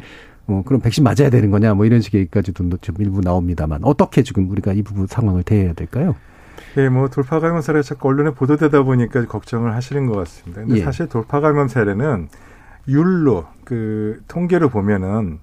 어 0.46 0.62
그럼 0.64 0.80
백신 0.80 1.02
맞아야 1.02 1.28
되는 1.28 1.50
거냐 1.50 1.74
뭐 1.74 1.86
이런 1.86 2.00
식의 2.00 2.20
얘기까지도 2.20 2.76
좀 2.80 2.94
일부 3.00 3.20
나옵니다만 3.20 3.80
어떻게 3.82 4.22
지금 4.22 4.48
우리가 4.48 4.74
이 4.74 4.82
부분 4.82 5.08
상황을 5.08 5.42
대해야 5.42 5.72
될까요? 5.72 6.14
예, 6.76 6.88
뭐 6.88 7.08
돌파 7.08 7.40
감염 7.40 7.60
사례가 7.60 7.82
자꾸 7.82 8.08
언론에 8.08 8.30
보도되다 8.30 8.82
보니까 8.82 9.24
걱정을 9.26 9.74
하시는 9.74 10.06
것 10.06 10.16
같습니다. 10.18 10.62
근데 10.62 10.80
예. 10.80 10.84
사실 10.84 11.08
돌파 11.08 11.40
감염 11.40 11.68
사례는 11.68 12.28
율로 12.86 13.46
그 13.64 14.20
통계를 14.28 14.68
보면은 14.68 15.38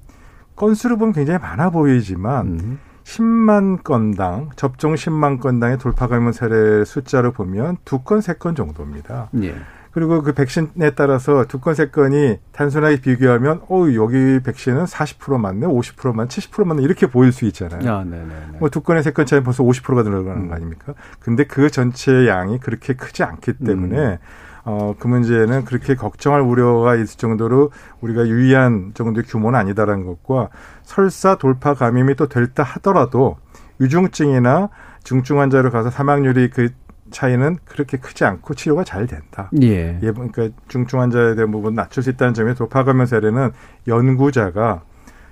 건수를 0.56 0.98
보면 0.98 1.14
굉장히 1.14 1.40
많아 1.40 1.70
보이지만 1.72 2.48
음. 2.48 2.80
10만 3.04 3.84
건당 3.84 4.50
접종 4.56 4.96
10만 4.96 5.40
건당의 5.40 5.78
돌파 5.78 6.08
감염 6.08 6.32
사례 6.32 6.84
숫자를 6.86 7.32
보면 7.32 7.78
두 7.86 8.00
건, 8.00 8.22
세 8.22 8.34
건 8.34 8.56
정도입니다. 8.56 9.30
예. 9.44 9.56
그리고 9.96 10.22
그 10.22 10.34
백신에 10.34 10.90
따라서 10.98 11.46
두 11.46 11.62
건, 11.62 11.74
세 11.74 11.88
건이 11.88 12.38
단순하게 12.52 13.00
비교하면, 13.00 13.62
어, 13.70 13.86
여기 13.94 14.42
백신은 14.44 14.84
40% 14.84 15.40
맞네, 15.40 15.66
50% 15.68 16.14
맞네, 16.14 16.28
70% 16.28 16.66
맞네, 16.66 16.84
이렇게 16.84 17.08
보일 17.08 17.32
수 17.32 17.46
있잖아요. 17.46 17.90
아, 17.90 18.04
네네. 18.04 18.26
뭐두 18.60 18.82
건에 18.82 19.02
세 19.02 19.12
건 19.12 19.26
차이 19.26 19.42
벌써 19.42 19.64
50%가 19.64 20.04
들어가는 20.04 20.42
음. 20.42 20.50
거 20.50 20.56
아닙니까? 20.56 20.94
근데 21.22 21.46
그 21.46 21.70
전체 21.70 22.28
양이 22.28 22.60
그렇게 22.60 22.94
크지 22.94 23.24
않기 23.24 23.54
때문에, 23.66 23.98
음. 23.98 24.18
어, 24.66 24.96
그 25.00 25.08
문제는 25.08 25.64
그렇게 25.64 25.96
걱정할 25.96 26.42
우려가 26.42 26.96
있을 26.96 27.18
정도로 27.18 27.72
우리가 28.02 28.28
유의한 28.28 28.92
정도의 28.96 29.24
규모는 29.24 29.58
아니다라는 29.58 30.06
것과 30.06 30.50
설사 30.84 31.38
돌파 31.38 31.74
감염이 31.74 32.16
또 32.16 32.28
될다 32.28 32.64
하더라도 32.64 33.38
유중증이나 33.80 34.68
중증 35.06 35.40
환자로 35.40 35.72
가서 35.72 35.90
사망률이 35.90 36.50
그 36.50 36.70
차이는 37.12 37.58
그렇게 37.66 37.98
크지 37.98 38.26
않고 38.26 38.56
치료가 38.56 38.84
잘 38.84 39.08
된다. 39.08 39.50
예. 39.62 40.00
예 40.02 40.12
그러니까 40.12 40.50
중증 40.68 41.00
환자에 41.00 41.36
대한 41.36 41.52
부분 41.52 41.76
낮출 41.76 42.04
수 42.04 42.10
있다는 42.10 42.34
점에서 42.34 42.58
도파감염 42.58 43.06
사례는 43.06 43.52
연구자가 43.88 44.82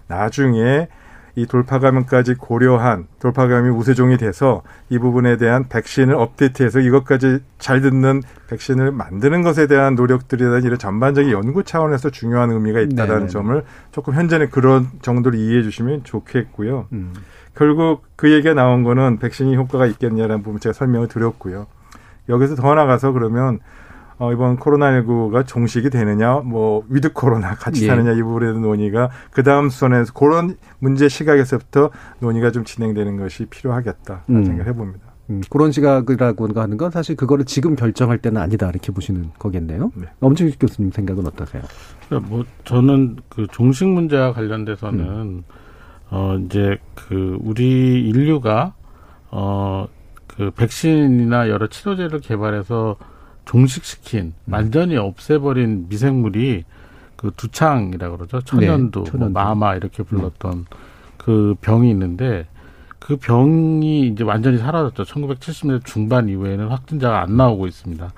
나중에 0.07 0.87
이 1.35 1.47
돌파 1.47 1.79
감염까지 1.79 2.35
고려한 2.35 3.07
돌파 3.19 3.47
감염이 3.47 3.69
우세종이 3.69 4.17
돼서 4.17 4.61
이 4.89 4.99
부분에 4.99 5.37
대한 5.37 5.67
백신을 5.67 6.13
업데이트해서 6.13 6.79
이것까지 6.79 7.39
잘 7.57 7.81
듣는 7.81 8.21
백신을 8.49 8.91
만드는 8.91 9.41
것에 9.41 9.65
대한 9.65 9.95
노력들이라든지 9.95 10.67
이런 10.67 10.77
전반적인 10.77 11.31
연구 11.31 11.63
차원에서 11.63 12.11
중요한 12.11 12.51
의미가 12.51 12.81
있다라는. 12.81 13.21
네, 13.21 13.25
네. 13.25 13.27
점을 13.27 13.63
조금 13.91 14.13
현재는 14.13 14.51
그런 14.51 14.89
정도로 15.01 15.35
이해해 15.35 15.63
주시면 15.63 16.03
좋겠고요. 16.03 16.87
음. 16.93 17.13
결국 17.55 18.03
그 18.15 18.31
얘기가 18.31 18.53
나온 18.53 18.83
거는 18.83 19.19
백신이 19.19 19.55
효과가 19.55 19.85
있겠냐라는 19.87 20.43
부분 20.43 20.59
제가 20.59 20.73
설명을 20.73 21.07
드렸고요. 21.07 21.67
여기서 22.29 22.55
더 22.55 22.73
나가서 22.73 23.11
그러면 23.11 23.59
어, 24.17 24.31
이번 24.31 24.57
코로나19가 24.57 25.45
종식이 25.45 25.89
되느냐, 25.89 26.35
뭐, 26.45 26.83
위드 26.87 27.13
코로나 27.13 27.55
같이 27.55 27.83
예. 27.83 27.87
사느냐, 27.87 28.13
이 28.13 28.21
부분에 28.21 28.45
대한 28.45 28.61
논의가 28.61 29.09
그 29.31 29.43
다음 29.43 29.69
수순에서 29.69 30.13
그런 30.13 30.55
문제 30.79 31.09
시각에서부터 31.09 31.89
논의가 32.19 32.51
좀 32.51 32.63
진행되는 32.63 33.17
것이 33.17 33.45
필요하겠다. 33.47 34.23
음. 34.29 34.45
생각을 34.45 34.67
해봅니다. 34.71 35.13
음, 35.29 35.41
그런 35.49 35.71
시각이라고 35.71 36.47
하는 36.61 36.77
건 36.77 36.91
사실 36.91 37.15
그거를 37.15 37.45
지금 37.45 37.75
결정할 37.75 38.17
때는 38.17 38.41
아니다. 38.41 38.69
이렇게 38.69 38.91
보시는 38.91 39.31
거겠네요. 39.39 39.91
네. 39.95 40.05
엄중식 40.19 40.59
교수님 40.59 40.91
생각은 40.91 41.25
어떠세요? 41.25 41.63
뭐, 42.29 42.43
저는 42.65 43.17
그 43.29 43.47
종식 43.51 43.87
문제와 43.87 44.33
관련돼서는, 44.33 44.99
음. 44.99 45.43
어, 46.13 46.37
이제 46.45 46.77
그, 46.93 47.39
우리 47.41 48.07
인류가, 48.07 48.75
어, 49.31 49.87
그 50.27 50.51
백신이나 50.51 51.49
여러 51.49 51.65
치료제를 51.65 52.19
개발해서 52.19 52.97
종식시킨 53.45 54.33
음. 54.45 54.53
완전히 54.53 54.95
없애버린 54.95 55.87
미생물이 55.89 56.65
그 57.15 57.31
두창이라 57.35 58.11
그러죠 58.11 58.41
천연두, 58.41 59.05
네, 59.05 59.11
천연두. 59.11 59.17
뭐 59.17 59.29
마마 59.29 59.75
이렇게 59.75 60.03
불렀던 60.03 60.53
음. 60.53 60.65
그 61.17 61.55
병이 61.61 61.89
있는데 61.89 62.45
그 62.99 63.17
병이 63.17 64.07
이제 64.07 64.23
완전히 64.23 64.57
사라졌죠 64.59 65.03
1970년대 65.03 65.85
중반 65.85 66.29
이후에는 66.29 66.67
확진자가 66.67 67.21
안 67.21 67.37
나오고 67.37 67.67
있습니다 67.67 68.11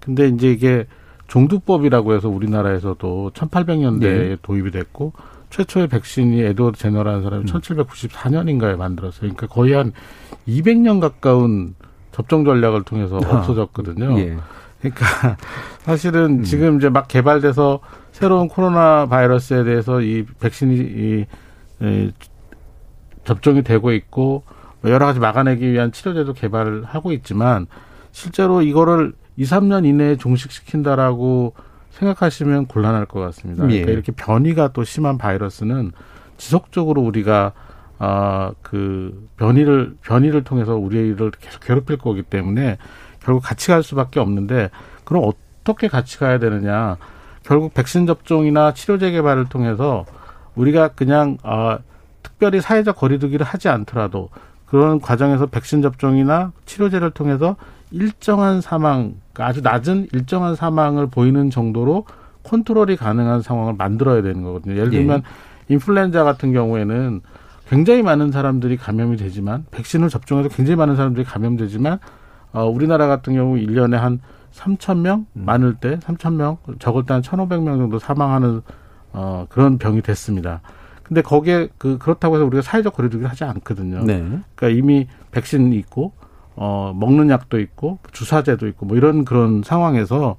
근데 0.00 0.28
이제 0.28 0.50
이게 0.50 0.86
종두법이라고 1.28 2.14
해서 2.14 2.28
우리나라에서도 2.28 3.32
1800년대에 3.34 4.00
네. 4.00 4.36
도입이 4.42 4.70
됐고 4.70 5.12
최초의 5.54 5.86
백신이 5.86 6.42
에드워드 6.42 6.78
제너라는 6.78 7.22
사람이 7.22 7.44
음. 7.44 7.46
1794년인가에 7.46 8.76
만들었어요. 8.76 9.20
그러니까 9.20 9.46
거의 9.46 9.72
한 9.74 9.92
200년 10.48 11.00
가까운 11.00 11.76
접종 12.10 12.44
전략을 12.44 12.82
통해서 12.82 13.20
아. 13.24 13.38
없어졌거든요. 13.38 14.18
예. 14.18 14.36
그러니까 14.80 15.36
사실은 15.82 16.40
음. 16.40 16.42
지금 16.42 16.78
이제 16.78 16.88
막 16.88 17.06
개발돼서 17.06 17.78
새로운 18.10 18.48
코로나 18.48 19.06
바이러스에 19.06 19.62
대해서 19.62 20.00
이 20.00 20.26
백신이 20.40 20.74
이, 20.74 21.26
이 21.82 22.12
접종이 23.22 23.62
되고 23.62 23.92
있고 23.92 24.42
뭐 24.80 24.90
여러 24.90 25.06
가지 25.06 25.20
막아내기 25.20 25.70
위한 25.70 25.92
치료제도 25.92 26.32
개발을 26.32 26.84
하고 26.84 27.12
있지만 27.12 27.68
실제로 28.10 28.60
이거를 28.60 29.12
2, 29.36 29.44
3년 29.44 29.86
이내에 29.86 30.16
종식시킨다라고 30.16 31.54
생각하시면 31.94 32.66
곤란할 32.66 33.06
것 33.06 33.20
같습니다. 33.20 33.64
예. 33.64 33.68
그러니까 33.68 33.92
이렇게 33.92 34.12
변이가 34.12 34.72
또 34.72 34.84
심한 34.84 35.18
바이러스는 35.18 35.92
지속적으로 36.36 37.02
우리가 37.02 37.52
아그 37.98 39.28
변이를 39.36 39.96
변이를 40.02 40.42
통해서 40.44 40.74
우리를 40.76 41.30
계속 41.40 41.60
괴롭힐 41.60 41.96
거기 41.96 42.22
때문에 42.22 42.78
결국 43.20 43.40
같이 43.42 43.68
갈 43.68 43.82
수밖에 43.82 44.20
없는데 44.20 44.70
그럼 45.04 45.24
어떻게 45.24 45.88
같이 45.88 46.18
가야 46.18 46.38
되느냐? 46.38 46.96
결국 47.42 47.72
백신 47.74 48.06
접종이나 48.06 48.74
치료제 48.74 49.10
개발을 49.10 49.46
통해서 49.46 50.04
우리가 50.56 50.88
그냥 50.88 51.38
아 51.42 51.78
특별히 52.22 52.60
사회적 52.60 52.96
거리두기를 52.96 53.46
하지 53.46 53.68
않더라도 53.68 54.30
그런 54.66 55.00
과정에서 55.00 55.46
백신 55.46 55.82
접종이나 55.82 56.52
치료제를 56.64 57.12
통해서 57.12 57.56
일정한 57.90 58.60
사망, 58.60 59.14
그러니까 59.34 59.46
아주 59.46 59.60
낮은 59.60 60.08
일정한 60.12 60.54
사망을 60.54 61.08
보이는 61.08 61.50
정도로 61.50 62.06
컨트롤이 62.44 62.96
가능한 62.96 63.42
상황을 63.42 63.74
만들어야 63.74 64.22
되는 64.22 64.42
거거든요. 64.42 64.76
예를 64.76 64.90
들면 64.90 65.22
예. 65.68 65.74
인플루엔자 65.74 66.24
같은 66.24 66.52
경우에는 66.52 67.20
굉장히 67.68 68.02
많은 68.02 68.30
사람들이 68.30 68.76
감염이 68.76 69.16
되지만 69.16 69.64
백신을 69.70 70.08
접종해서 70.08 70.48
굉장히 70.50 70.76
많은 70.76 70.96
사람들이 70.96 71.24
감염되지만 71.24 71.98
어, 72.52 72.66
우리나라 72.66 73.06
같은 73.06 73.34
경우 73.34 73.56
1년에 73.56 73.96
한 73.96 74.20
3천 74.52 74.98
명 74.98 75.26
음. 75.34 75.44
많을 75.44 75.74
때 75.74 75.98
3천 75.98 76.34
명 76.34 76.58
적을 76.78 77.04
때 77.04 77.14
한 77.14 77.22
1,500명 77.22 77.78
정도 77.78 77.98
사망하는 77.98 78.60
어, 79.12 79.46
그런 79.48 79.78
병이 79.78 80.02
됐습니다. 80.02 80.60
근데 81.02 81.22
거기에 81.22 81.68
그 81.78 81.98
그렇다고 81.98 82.36
해서 82.36 82.46
우리가 82.46 82.62
사회적 82.62 82.94
거리두기를 82.94 83.30
하지 83.30 83.44
않거든요. 83.44 84.04
네. 84.04 84.20
그러니까 84.54 84.68
이미 84.68 85.06
백신이 85.32 85.76
있고 85.76 86.12
어 86.56 86.92
먹는 86.94 87.30
약도 87.30 87.58
있고 87.58 87.98
주사제도 88.12 88.66
있고 88.68 88.86
뭐 88.86 88.96
이런 88.96 89.24
그런 89.24 89.62
상황에서 89.64 90.36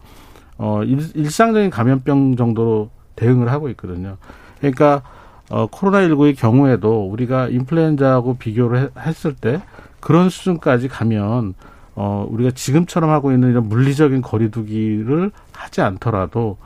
어 0.57 0.84
일, 0.84 0.99
일상적인 1.13 1.70
감염병 1.70 2.36
정도로 2.38 2.89
대응을 3.16 3.51
하고 3.51 3.70
있거든요. 3.70 4.18
그러니까 4.59 5.01
어 5.49 5.68
코로나19의 5.68 6.38
경우에도 6.38 7.09
우리가 7.09 7.49
인플루엔자하고 7.49 8.38
비교를 8.38 8.80
해, 8.80 8.89
했을 8.97 9.36
때 9.36 9.61
그런 9.99 10.30
수준까지 10.30 10.88
가면 10.88 11.55
어, 11.95 12.28
우리가 12.30 12.51
지금처럼 12.51 13.09
하고 13.09 13.32
있는 13.32 13.49
이런 13.49 13.68
물리적인 13.70 14.22
거리두기를 14.22 15.32
하지 15.53 15.82
않더라도 15.82 16.57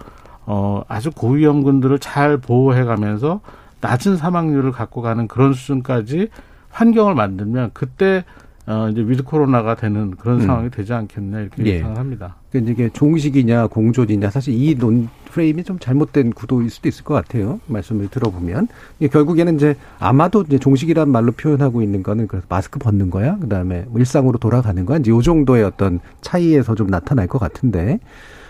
어, 0.45 0.81
아주 0.87 1.11
고위험군들을 1.11 1.99
잘 1.99 2.37
보호해 2.37 2.83
가면서 2.83 3.41
낮은 3.81 4.17
사망률을 4.17 4.71
갖고 4.71 5.01
가는 5.01 5.27
그런 5.27 5.53
수준까지 5.53 6.29
환경을 6.71 7.15
만들면 7.15 7.71
그때 7.73 8.25
어, 8.69 8.87
이제 8.89 9.01
위드 9.01 9.23
코로나가 9.23 9.73
되는 9.73 10.11
그런 10.11 10.41
음. 10.41 10.45
상황이 10.45 10.69
되지 10.69 10.93
않겠나 10.93 11.39
이렇게 11.39 11.65
예. 11.65 11.79
생각합니다. 11.79 12.35
그러니까 12.51 12.71
이게 12.71 12.89
종식이냐 12.93 13.65
공존이냐 13.67 14.29
사실 14.29 14.53
이 14.53 14.75
논 14.77 15.09
프레임이 15.31 15.63
좀 15.63 15.79
잘못된 15.79 16.33
구도일 16.33 16.69
수도 16.69 16.87
있을 16.87 17.03
것 17.03 17.13
같아요. 17.15 17.59
말씀을 17.67 18.09
들어보면 18.09 18.67
결국에는 19.11 19.55
이제 19.55 19.75
아마도 19.99 20.43
이제 20.43 20.57
종식이라는 20.59 21.11
말로 21.11 21.31
표현하고 21.31 21.81
있는 21.81 22.03
거는 22.03 22.27
그 22.27 22.41
마스크 22.49 22.77
벗는 22.79 23.09
거야, 23.09 23.37
그 23.39 23.47
다음에 23.47 23.85
뭐 23.89 23.99
일상으로 23.99 24.37
돌아가는 24.39 24.83
거야. 24.85 24.97
이제 24.99 25.11
요 25.11 25.21
정도의 25.21 25.63
어떤 25.63 25.99
차이에서 26.21 26.75
좀 26.75 26.87
나타날 26.87 27.27
것 27.27 27.39
같은데. 27.39 27.99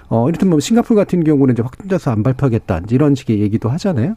어, 0.08 0.28
이를테면 0.28 0.60
싱가폴 0.60 0.96
같은 0.98 1.24
경우는 1.24 1.54
이제 1.54 1.62
확진자 1.62 1.98
수 1.98 2.10
안 2.10 2.24
발표하겠다. 2.24 2.82
이런 2.90 3.14
식의 3.14 3.40
얘기도 3.42 3.70
하잖아요. 3.70 4.16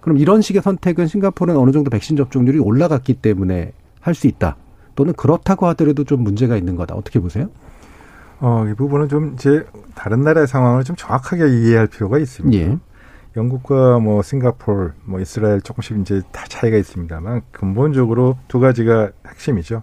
그럼 0.00 0.16
이런 0.18 0.40
식의 0.42 0.62
선택은 0.62 1.06
싱가폴은 1.08 1.56
어느 1.56 1.72
정도 1.72 1.90
백신 1.90 2.16
접종률이 2.16 2.58
올라갔기 2.58 3.14
때문에 3.14 3.72
할 4.00 4.14
수 4.14 4.26
있다. 4.28 4.56
또는 4.96 5.12
그렇다고 5.12 5.66
하더라도 5.68 6.04
좀 6.04 6.22
문제가 6.24 6.56
있는 6.56 6.74
거다. 6.74 6.94
어떻게 6.94 7.20
보세요? 7.20 7.48
어, 8.40 8.66
이 8.68 8.74
부분은 8.74 9.08
좀 9.08 9.34
이제 9.34 9.64
다른 9.94 10.22
나라의 10.22 10.46
상황을 10.46 10.84
좀 10.84 10.96
정확하게 10.96 11.48
이해할 11.48 11.86
필요가 11.86 12.18
있습니다. 12.18 12.58
예. 12.58 12.78
영국과 13.36 13.98
뭐 13.98 14.22
싱가폴, 14.22 14.94
뭐 15.04 15.20
이스라엘 15.20 15.60
조금씩 15.60 16.00
이제 16.00 16.22
다 16.32 16.44
차이가 16.48 16.76
있습니다만 16.76 17.42
근본적으로 17.52 18.36
두 18.48 18.58
가지가 18.58 19.10
핵심이죠. 19.28 19.82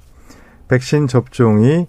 백신 0.67 1.07
접종이 1.07 1.87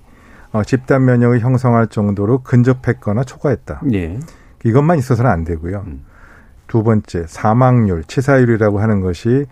어, 0.53 0.63
집단 0.63 1.05
면역을 1.05 1.41
형성할 1.41 1.89
정도로 1.89 2.43
근접했거나 2.43 3.25
초과했다. 3.25 3.83
예. 3.93 4.21
이것만 4.65 4.99
있어서는 4.99 5.31
안 5.31 5.45
되고요. 5.45 5.85
음. 5.87 6.05
두 6.67 6.83
번째 6.83 7.25
사망률, 7.27 8.05
치사율이라고 8.05 8.81
하는 8.81 9.01
것이 9.01 9.47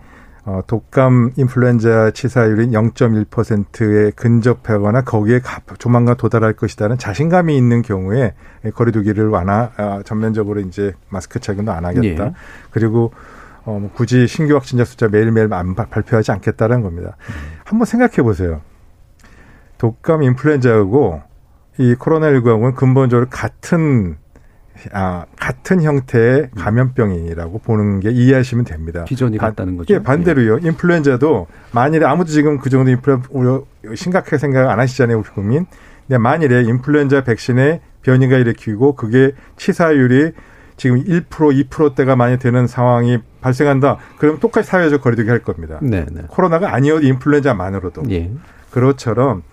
어, 0.45 0.61
독감 0.67 1.31
인플루엔자 1.37 2.11
치사율이 2.11 2.67
0.1%에 2.67 4.11
근접하거나 4.11 5.03
거기에 5.03 5.39
조만간 5.79 6.17
도달할 6.17 6.53
것이다는 6.53 6.97
자신감이 6.97 7.55
있는 7.55 7.81
경우에 7.81 8.33
거리두기를 8.73 9.29
완화 9.29 9.71
아, 9.77 10.01
전면적으로 10.03 10.59
이제 10.59 10.93
마스크 11.09 11.39
착용도 11.39 11.71
안 11.71 11.85
하겠다. 11.85 12.25
예. 12.25 12.33
그리고 12.71 13.13
어, 13.63 13.79
뭐 13.79 13.89
굳이 13.93 14.27
신규 14.27 14.55
확진자 14.55 14.83
숫자 14.83 15.07
매일매일 15.07 15.53
안 15.53 15.75
발표하지 15.75 16.33
않겠다는 16.33 16.81
겁니다. 16.81 17.15
음. 17.29 17.33
한번 17.63 17.85
생각해 17.85 18.17
보세요. 18.17 18.61
독감 19.77 20.23
인플루엔자하고 20.23 21.21
이 21.77 21.95
코로나19하고는 21.95 22.75
근본적으로 22.75 23.27
같은 23.29 24.17
아, 24.91 25.25
같은 25.39 25.81
형태의 25.81 26.49
감염병이라고 26.55 27.59
보는 27.59 27.99
게 27.99 28.11
이해하시면 28.11 28.65
됩니다. 28.65 29.03
기전이 29.05 29.37
같다는 29.37 29.77
거죠. 29.77 29.93
예, 29.93 29.99
반대로요. 29.99 30.59
예. 30.63 30.67
인플루엔자도 30.67 31.47
만일에 31.71 32.05
아무도 32.05 32.31
지금 32.31 32.59
그 32.59 32.69
정도 32.69 32.91
인플루엔자 32.91 33.65
심각하게 33.95 34.37
생각 34.37 34.69
안 34.69 34.79
하시잖아요, 34.79 35.19
우리 35.19 35.29
국민. 35.29 35.65
근데 36.07 36.17
만일에 36.17 36.63
인플루엔자 36.63 37.23
백신에 37.23 37.81
변이가 38.01 38.37
일으키고 38.37 38.95
그게 38.95 39.31
치사율이 39.57 40.33
지금 40.75 41.03
1% 41.03 41.25
2%대가 41.69 42.15
많이 42.15 42.37
되는 42.39 42.67
상황이 42.67 43.19
발생한다. 43.41 43.97
그럼 44.17 44.39
똑같이 44.39 44.69
사회적 44.69 45.01
거리두기 45.01 45.29
할 45.29 45.39
겁니다. 45.39 45.79
네, 45.81 46.05
네. 46.11 46.23
코로나가 46.27 46.73
아니어도 46.73 47.05
인플루엔자만으로도. 47.05 48.03
예. 48.09 48.31
그렇처럼 48.71 49.43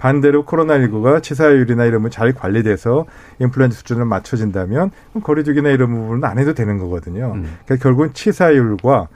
반대로 0.00 0.44
코로나19가 0.46 1.22
치사율이나 1.22 1.84
이런 1.84 1.98
부분 1.98 2.10
잘 2.10 2.32
관리돼서 2.32 3.04
인플루엔자 3.38 3.76
수준을 3.76 4.06
맞춰진다면 4.06 4.90
거리두기나 5.22 5.68
이런 5.68 5.90
부분은 5.94 6.24
안 6.24 6.38
해도 6.38 6.54
되는 6.54 6.78
거거든요. 6.78 7.32
음. 7.34 7.58
그러니까 7.66 7.82
결국은 7.82 8.14
치사율과 8.14 9.08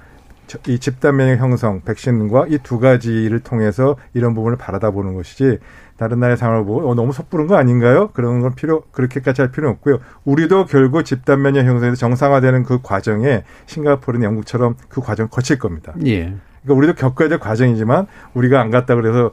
이 0.68 0.78
집단 0.78 1.16
면역 1.16 1.38
형성 1.38 1.80
백신과 1.80 2.48
이 2.48 2.58
두 2.62 2.78
가지를 2.78 3.40
통해서 3.40 3.96
이런 4.12 4.34
부분을 4.34 4.58
바라다 4.58 4.90
보는 4.90 5.14
것이지 5.14 5.58
다른 5.96 6.20
나라의 6.20 6.36
상황을 6.36 6.66
보고 6.66 6.90
어, 6.90 6.94
너무 6.94 7.14
섣부른 7.14 7.46
거 7.46 7.56
아닌가요? 7.56 8.10
그런 8.12 8.40
건 8.40 8.54
필요 8.54 8.82
그렇게까지 8.92 9.40
할 9.40 9.50
필요는 9.50 9.76
없고요. 9.76 10.00
우리도 10.24 10.66
결국 10.66 11.02
집단 11.04 11.40
면역 11.40 11.64
형성에서 11.64 11.96
정상화되는 11.96 12.64
그 12.64 12.80
과정에 12.82 13.44
싱가포르는 13.66 14.26
영국처럼 14.26 14.76
그 14.90 15.00
과정 15.00 15.24
을 15.24 15.30
거칠 15.30 15.58
겁니다. 15.58 15.94
예. 16.04 16.34
그러니까 16.62 16.74
우리도 16.74 16.94
겪어야 16.94 17.28
될 17.30 17.38
과정이지만 17.38 18.06
우리가 18.34 18.60
안 18.60 18.70
갔다 18.70 18.96
그래서 18.96 19.30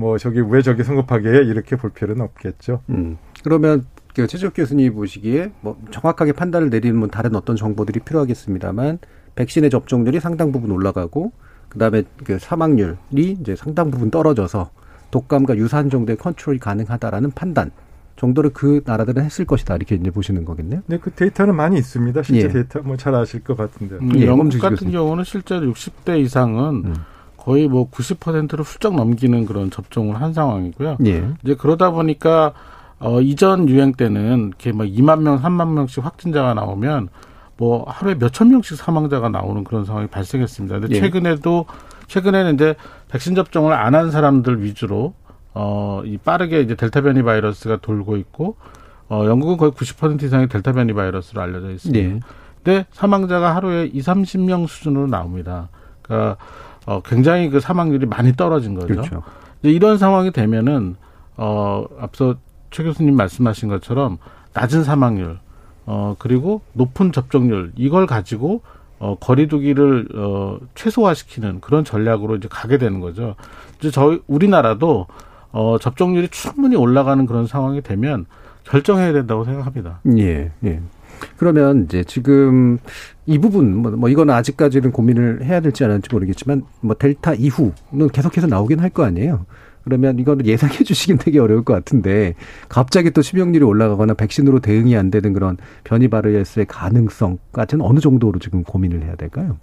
뭐 0.00 0.16
저기 0.16 0.40
왜 0.40 0.62
저기 0.62 0.82
성급하게 0.82 1.28
이렇게 1.44 1.76
볼 1.76 1.90
필요는 1.90 2.22
없겠죠. 2.22 2.80
음. 2.88 3.18
그러면 3.44 3.84
그 4.14 4.26
최적 4.26 4.54
교수님이 4.56 4.90
보시기에 4.90 5.52
뭐 5.60 5.78
정확하게 5.90 6.32
판단을 6.32 6.70
내리는 6.70 7.06
다른 7.08 7.36
어떤 7.36 7.54
정보들이 7.54 8.00
필요하겠습니다만 8.00 8.98
백신의 9.36 9.68
접종률이 9.70 10.18
상당 10.18 10.52
부분 10.52 10.70
올라가고 10.70 11.32
그다음에 11.68 12.02
그 12.24 12.38
사망률이 12.38 12.96
이제 13.40 13.54
상당 13.54 13.90
부분 13.90 14.10
떨어져서 14.10 14.70
독감과 15.10 15.56
유사한 15.58 15.90
정도의 15.90 16.16
컨트롤이 16.16 16.58
가능하다라는 16.58 17.32
판단 17.32 17.70
정도를 18.16 18.50
그 18.52 18.82
나라들은 18.84 19.22
했을 19.22 19.44
것이다 19.44 19.76
이렇게 19.76 19.94
이제 19.94 20.10
보시는 20.10 20.44
거겠네요. 20.44 20.82
네, 20.86 20.98
그 20.98 21.10
데이터는 21.10 21.54
많이 21.54 21.78
있습니다. 21.78 22.22
실제 22.22 22.48
예. 22.48 22.48
데이터 22.48 22.80
뭐 22.82 22.96
잘 22.96 23.14
아실 23.14 23.42
것 23.44 23.56
같은데. 23.56 23.96
음, 23.96 24.12
예, 24.18 24.26
영국 24.26 24.58
같은 24.58 24.70
교수님. 24.76 24.92
경우는 24.92 25.24
실제로 25.24 25.72
60대 25.72 26.18
이상은 26.20 26.84
음. 26.84 26.94
거의 27.40 27.68
뭐 27.68 27.88
90%를 27.90 28.64
훌쩍 28.64 28.94
넘기는 28.94 29.46
그런 29.46 29.70
접종을 29.70 30.20
한 30.20 30.32
상황이고요. 30.32 30.98
예. 31.06 31.28
이제 31.42 31.54
그러다 31.54 31.90
보니까 31.90 32.52
어 32.98 33.20
이전 33.20 33.68
유행 33.68 33.92
때는 33.92 34.48
이렇게 34.48 34.72
막 34.72 34.84
2만 34.84 35.22
명, 35.22 35.40
3만 35.40 35.72
명씩 35.72 36.04
확진자가 36.04 36.52
나오면 36.54 37.08
뭐 37.56 37.84
하루에 37.88 38.14
몇천 38.14 38.50
명씩 38.50 38.76
사망자가 38.76 39.30
나오는 39.30 39.64
그런 39.64 39.84
상황이 39.84 40.06
발생했습니다. 40.06 40.80
근데 40.80 40.96
예. 40.96 41.00
최근에도 41.00 41.64
최근에는 42.08 42.54
이제 42.54 42.74
백신 43.08 43.34
접종을 43.34 43.72
안 43.72 43.94
한 43.94 44.10
사람들 44.10 44.62
위주로 44.62 45.14
어, 45.54 46.02
이 46.04 46.18
빠르게 46.18 46.60
이제 46.60 46.74
델타 46.74 47.00
변이 47.00 47.22
바이러스가 47.22 47.78
돌고 47.78 48.16
있고 48.18 48.56
어, 49.08 49.24
영국은 49.26 49.56
거의 49.56 49.72
90% 49.72 50.22
이상의 50.22 50.48
델타 50.48 50.72
변이 50.72 50.92
바이러스로 50.92 51.40
알려져 51.40 51.70
있습니다. 51.70 52.14
네. 52.14 52.20
근데 52.62 52.86
사망자가 52.92 53.54
하루에 53.56 53.86
2, 53.86 54.00
30명 54.00 54.68
수준으로 54.68 55.06
나옵니다. 55.06 55.68
그러니까 56.02 56.36
어, 56.90 57.00
굉장히 57.02 57.50
그 57.50 57.60
사망률이 57.60 58.06
많이 58.06 58.34
떨어진 58.34 58.74
거죠. 58.74 58.88
그렇죠. 58.88 59.22
이제 59.60 59.70
이런 59.70 59.96
상황이 59.96 60.32
되면은 60.32 60.96
어, 61.36 61.84
앞서 62.00 62.34
최 62.72 62.82
교수님 62.82 63.14
말씀하신 63.14 63.68
것처럼 63.68 64.18
낮은 64.54 64.82
사망률 64.82 65.38
어, 65.86 66.16
그리고 66.18 66.62
높은 66.72 67.12
접종률 67.12 67.70
이걸 67.76 68.08
가지고 68.08 68.62
어, 68.98 69.16
거리두기를 69.20 70.08
어, 70.16 70.58
최소화시키는 70.74 71.60
그런 71.60 71.84
전략으로 71.84 72.34
이제 72.34 72.48
가게 72.50 72.76
되는 72.76 72.98
거죠. 72.98 73.36
이제 73.78 73.92
저희 73.92 74.20
우리나라도 74.26 75.06
어, 75.52 75.78
접종률이 75.80 76.28
충분히 76.30 76.74
올라가는 76.74 77.24
그런 77.24 77.46
상황이 77.46 77.82
되면 77.82 78.26
결정해야 78.64 79.12
된다고 79.12 79.44
생각합니다. 79.44 80.00
예, 80.18 80.50
예. 80.64 80.80
그러면 81.36 81.84
이제 81.84 82.04
지금 82.04 82.78
이 83.26 83.38
부분 83.38 83.76
뭐, 83.76 83.90
뭐 83.92 84.08
이거는 84.08 84.34
아직까지는 84.34 84.92
고민을 84.92 85.44
해야 85.44 85.60
될지 85.60 85.84
안 85.84 85.90
할지 85.90 86.08
모르겠지만 86.12 86.64
뭐 86.80 86.94
델타 86.96 87.34
이후는 87.34 88.08
계속해서 88.12 88.46
나오긴 88.46 88.80
할 88.80 88.90
거 88.90 89.04
아니에요. 89.04 89.46
그러면 89.84 90.18
이거는 90.18 90.46
예상해 90.46 90.84
주시긴 90.84 91.18
되게 91.18 91.38
어려울 91.38 91.64
것 91.64 91.72
같은데 91.72 92.34
갑자기 92.68 93.10
또 93.12 93.22
치명률이 93.22 93.64
올라가거나 93.64 94.14
백신으로 94.14 94.60
대응이 94.60 94.96
안 94.96 95.10
되는 95.10 95.32
그런 95.32 95.56
변이 95.84 96.08
바이러스의 96.08 96.66
가능성 96.66 97.38
같은 97.52 97.80
어느 97.80 97.98
정도로 98.00 98.38
지금 98.40 98.62
고민을 98.62 99.02
해야 99.02 99.14
될까요? 99.14 99.56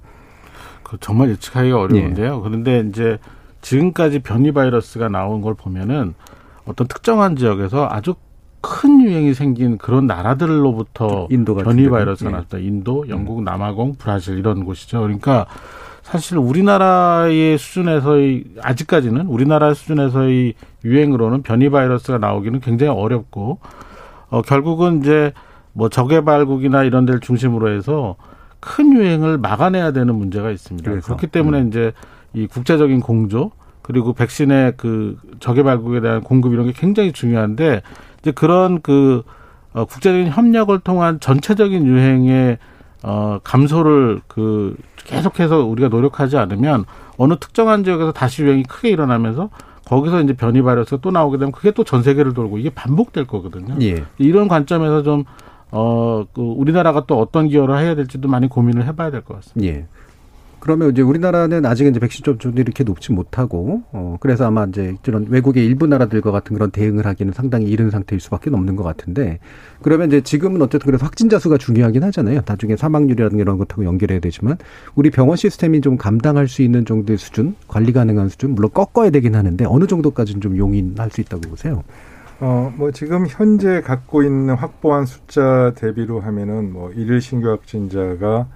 그 0.84 0.98
정말 1.02 1.30
예측하기가 1.32 1.80
어려운데요. 1.80 2.38
예. 2.38 2.42
그런데 2.44 2.86
이제 2.90 3.18
지금까지 3.62 4.20
변이 4.20 4.52
바이러스가 4.52 5.10
나온 5.10 5.42
걸 5.42 5.54
보면은 5.54 6.14
어떤 6.66 6.88
특정한 6.88 7.36
지역에서 7.36 7.88
아주 7.92 8.16
큰 8.62 9.02
유행이 9.02 9.34
생긴 9.34 9.78
그런 9.78 10.08
나라들로부터 10.08 11.28
인도 11.30 11.56
변이 11.56 11.90
바이러스가 11.90 12.30
예. 12.30 12.34
나왔다. 12.34 12.58
인도, 12.58 13.08
영국, 13.10 13.40
음. 13.40 13.44
남아공, 13.44 13.96
브라질 13.98 14.38
이런 14.40 14.66
곳이죠. 14.66 15.02
그러니까 15.02 15.46
사실 16.02 16.38
우리나라의 16.38 17.58
수준에서의 17.58 18.46
아직까지는 18.62 19.28
우리나라 19.28 19.74
수준에서의 19.74 20.54
유행으로는 20.86 21.44
변이 21.44 21.70
바이러스가 21.70 22.18
나오기는 22.18 22.62
굉장히 22.62 22.92
어렵고 22.92 23.60
어 24.30 24.42
결국은 24.42 25.02
이제 25.02 25.34
뭐 25.74 25.90
저개발국이나 25.90 26.84
이런 26.84 27.06
데를 27.06 27.20
중심으로 27.20 27.70
해서 27.70 28.16
큰 28.60 28.94
유행을 28.94 29.38
막아내야 29.38 29.92
되는 29.92 30.16
문제가 30.16 30.50
있습니다. 30.50 30.90
그래서. 30.90 31.06
그렇기 31.08 31.28
때문에 31.28 31.62
음. 31.62 31.68
이제 31.68 31.92
이 32.34 32.48
국제적인 32.48 33.02
공조 33.02 33.52
그리고 33.82 34.14
백신의 34.14 34.74
그 34.78 35.18
저개발국에 35.40 36.02
대한 36.02 36.22
공급 36.22 36.54
이런 36.54 36.66
게 36.66 36.74
굉장히 36.74 37.12
중요한데 37.12 37.82
이제 38.22 38.32
그런 38.32 38.82
그 38.82 39.24
어, 39.74 39.86
국제적인 39.86 40.30
협력을 40.30 40.78
통한 40.80 41.20
전체적인 41.20 41.86
유행의 41.86 42.58
어, 43.04 43.40
감소를 43.44 44.22
그 44.28 44.76
계속해서 45.06 45.64
우리가 45.66 45.88
노력하지 45.90 46.38
않으면 46.38 46.86
어느 47.18 47.36
특정한 47.40 47.84
지역에서 47.84 48.12
다시 48.12 48.44
유행이 48.44 48.64
크게 48.64 48.90
일어나면서 48.90 49.50
거기서 49.86 50.22
이제 50.22 50.34
변이 50.34 50.62
바이러스가 50.62 50.98
또 51.02 51.12
나오게 51.12 51.38
되면 51.38 51.52
그게 51.52 51.72
또 51.72 51.84
전 51.84 52.04
세계를 52.04 52.34
돌고 52.34 52.58
이게 52.58 52.70
반복될 52.70 53.26
거거든요. 53.26 53.76
예. 53.82 54.04
이런 54.18 54.48
관점에서 54.48 55.04
좀 55.04 55.24
어, 55.72 56.26
그 56.34 56.42
우리나라가 56.42 57.06
또 57.06 57.20
어떤 57.20 57.48
기여를 57.48 57.78
해야 57.80 57.96
될지도 57.96 58.28
많이 58.28 58.48
고민을 58.50 58.86
해봐야 58.86 59.12
될 59.12 59.22
것 59.22 59.36
같습니다. 59.36 59.74
예. 59.80 59.86
그러면 60.60 60.92
이제 60.92 61.02
우리나라는 61.02 61.66
아직은 61.66 61.92
이제 61.92 62.00
백신 62.00 62.26
접종이 62.26 62.56
이렇게 62.58 62.84
높지 62.84 63.12
못하고 63.12 63.84
어 63.92 64.18
그래서 64.20 64.46
아마 64.46 64.66
이제 64.66 64.96
이런 65.06 65.28
외국의 65.30 65.66
일부 65.66 65.88
나라들과 65.88 66.32
같은 66.32 66.56
그런 66.56 66.72
대응을 66.72 67.06
하기는 67.06 67.34
상당히 67.34 67.68
이른 67.68 67.90
상태일 67.90 68.20
수밖에 68.20 68.50
없는 68.50 68.76
것 68.76 68.84
같은데 68.84 69.40
그러면 69.82 70.08
이제 70.08 70.22
지금은 70.22 70.62
어쨌든 70.62 70.88
그래서 70.88 71.06
확진자 71.06 71.40
수가 71.40 71.58
중요하긴 71.58 72.04
하잖아요. 72.04 72.42
나중에 72.46 72.76
사망률이라든가 72.76 73.42
이런 73.42 73.58
것하고 73.58 73.86
연결해야 73.86 74.20
되지만 74.20 74.58
우리 74.96 75.12
병원 75.12 75.38
시스템이 75.38 75.82
좀 75.82 75.98
감당할 75.98 76.48
수 76.48 76.62
있는 76.62 76.86
정도의 76.86 77.18
수준, 77.18 77.56
관리 77.68 77.94
가능한 77.94 78.30
수준 78.30 78.56
물론 78.56 78.72
꺾어야 78.74 79.10
되긴 79.10 79.36
하는데 79.36 79.64
어느 79.66 79.86
정도까지는 79.86 80.42
좀 80.42 80.58
용인할 80.58 81.12
수 81.12 81.22
있다고 81.22 81.42
보세요. 81.50 81.84
어, 82.40 82.72
뭐 82.78 82.92
지금 82.92 83.26
현재 83.28 83.82
갖고 83.82 84.22
있는 84.22 84.54
확보한 84.56 85.06
숫자 85.06 85.74
대비로 85.76 86.20
하면은 86.20 86.72
뭐 86.72 86.92
일일 86.92 87.20
신규 87.20 87.50
확진자가 87.50 88.48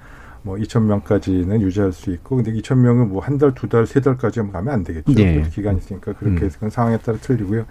뭐 0.43 0.57
2천 0.57 0.83
명까지는 0.83 1.61
유지할 1.61 1.91
수 1.91 2.11
있고 2.11 2.37
근데 2.37 2.51
2천 2.53 2.77
명은 2.77 3.09
뭐 3.09 3.21
한 3.21 3.37
달, 3.37 3.53
두 3.53 3.69
달, 3.69 3.85
세 3.85 3.99
달까지 4.01 4.39
가면 4.39 4.69
안 4.69 4.83
되겠죠. 4.83 5.13
네. 5.13 5.43
기간이 5.51 5.77
있으니까 5.77 6.13
그렇게 6.13 6.45
해서 6.45 6.57
음. 6.63 6.69
상황에 6.69 6.97
따라 6.97 7.17
틀리고요. 7.19 7.65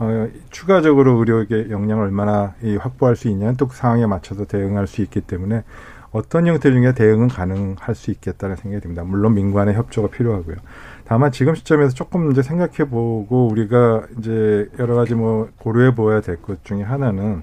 어, 0.00 0.28
추가적으로 0.50 1.18
의료계 1.18 1.70
역량을 1.70 2.04
얼마나 2.04 2.54
이 2.62 2.76
확보할 2.76 3.16
수 3.16 3.28
있냐는 3.28 3.56
또 3.56 3.66
그 3.68 3.76
상황에 3.76 4.06
맞춰서 4.06 4.44
대응할 4.44 4.86
수 4.86 5.02
있기 5.02 5.20
때문에 5.22 5.62
어떤 6.10 6.46
형태 6.46 6.70
중에 6.70 6.92
대응은 6.94 7.28
가능할 7.28 7.94
수 7.94 8.10
있겠다는 8.10 8.56
생각이 8.56 8.80
듭니다. 8.82 9.02
물론 9.04 9.34
민관의 9.34 9.74
협조가 9.74 10.08
필요하고요. 10.08 10.56
다만 11.04 11.32
지금 11.32 11.54
시점에서 11.54 11.94
조금 11.94 12.30
이제 12.30 12.42
생각해 12.42 12.88
보고 12.88 13.48
우리가 13.48 14.04
이제 14.18 14.68
여러 14.78 14.94
가지 14.94 15.14
뭐 15.14 15.48
고려해 15.58 15.94
보아야 15.94 16.20
될 16.20 16.36
것 16.36 16.64
중에 16.64 16.82
하나는 16.82 17.42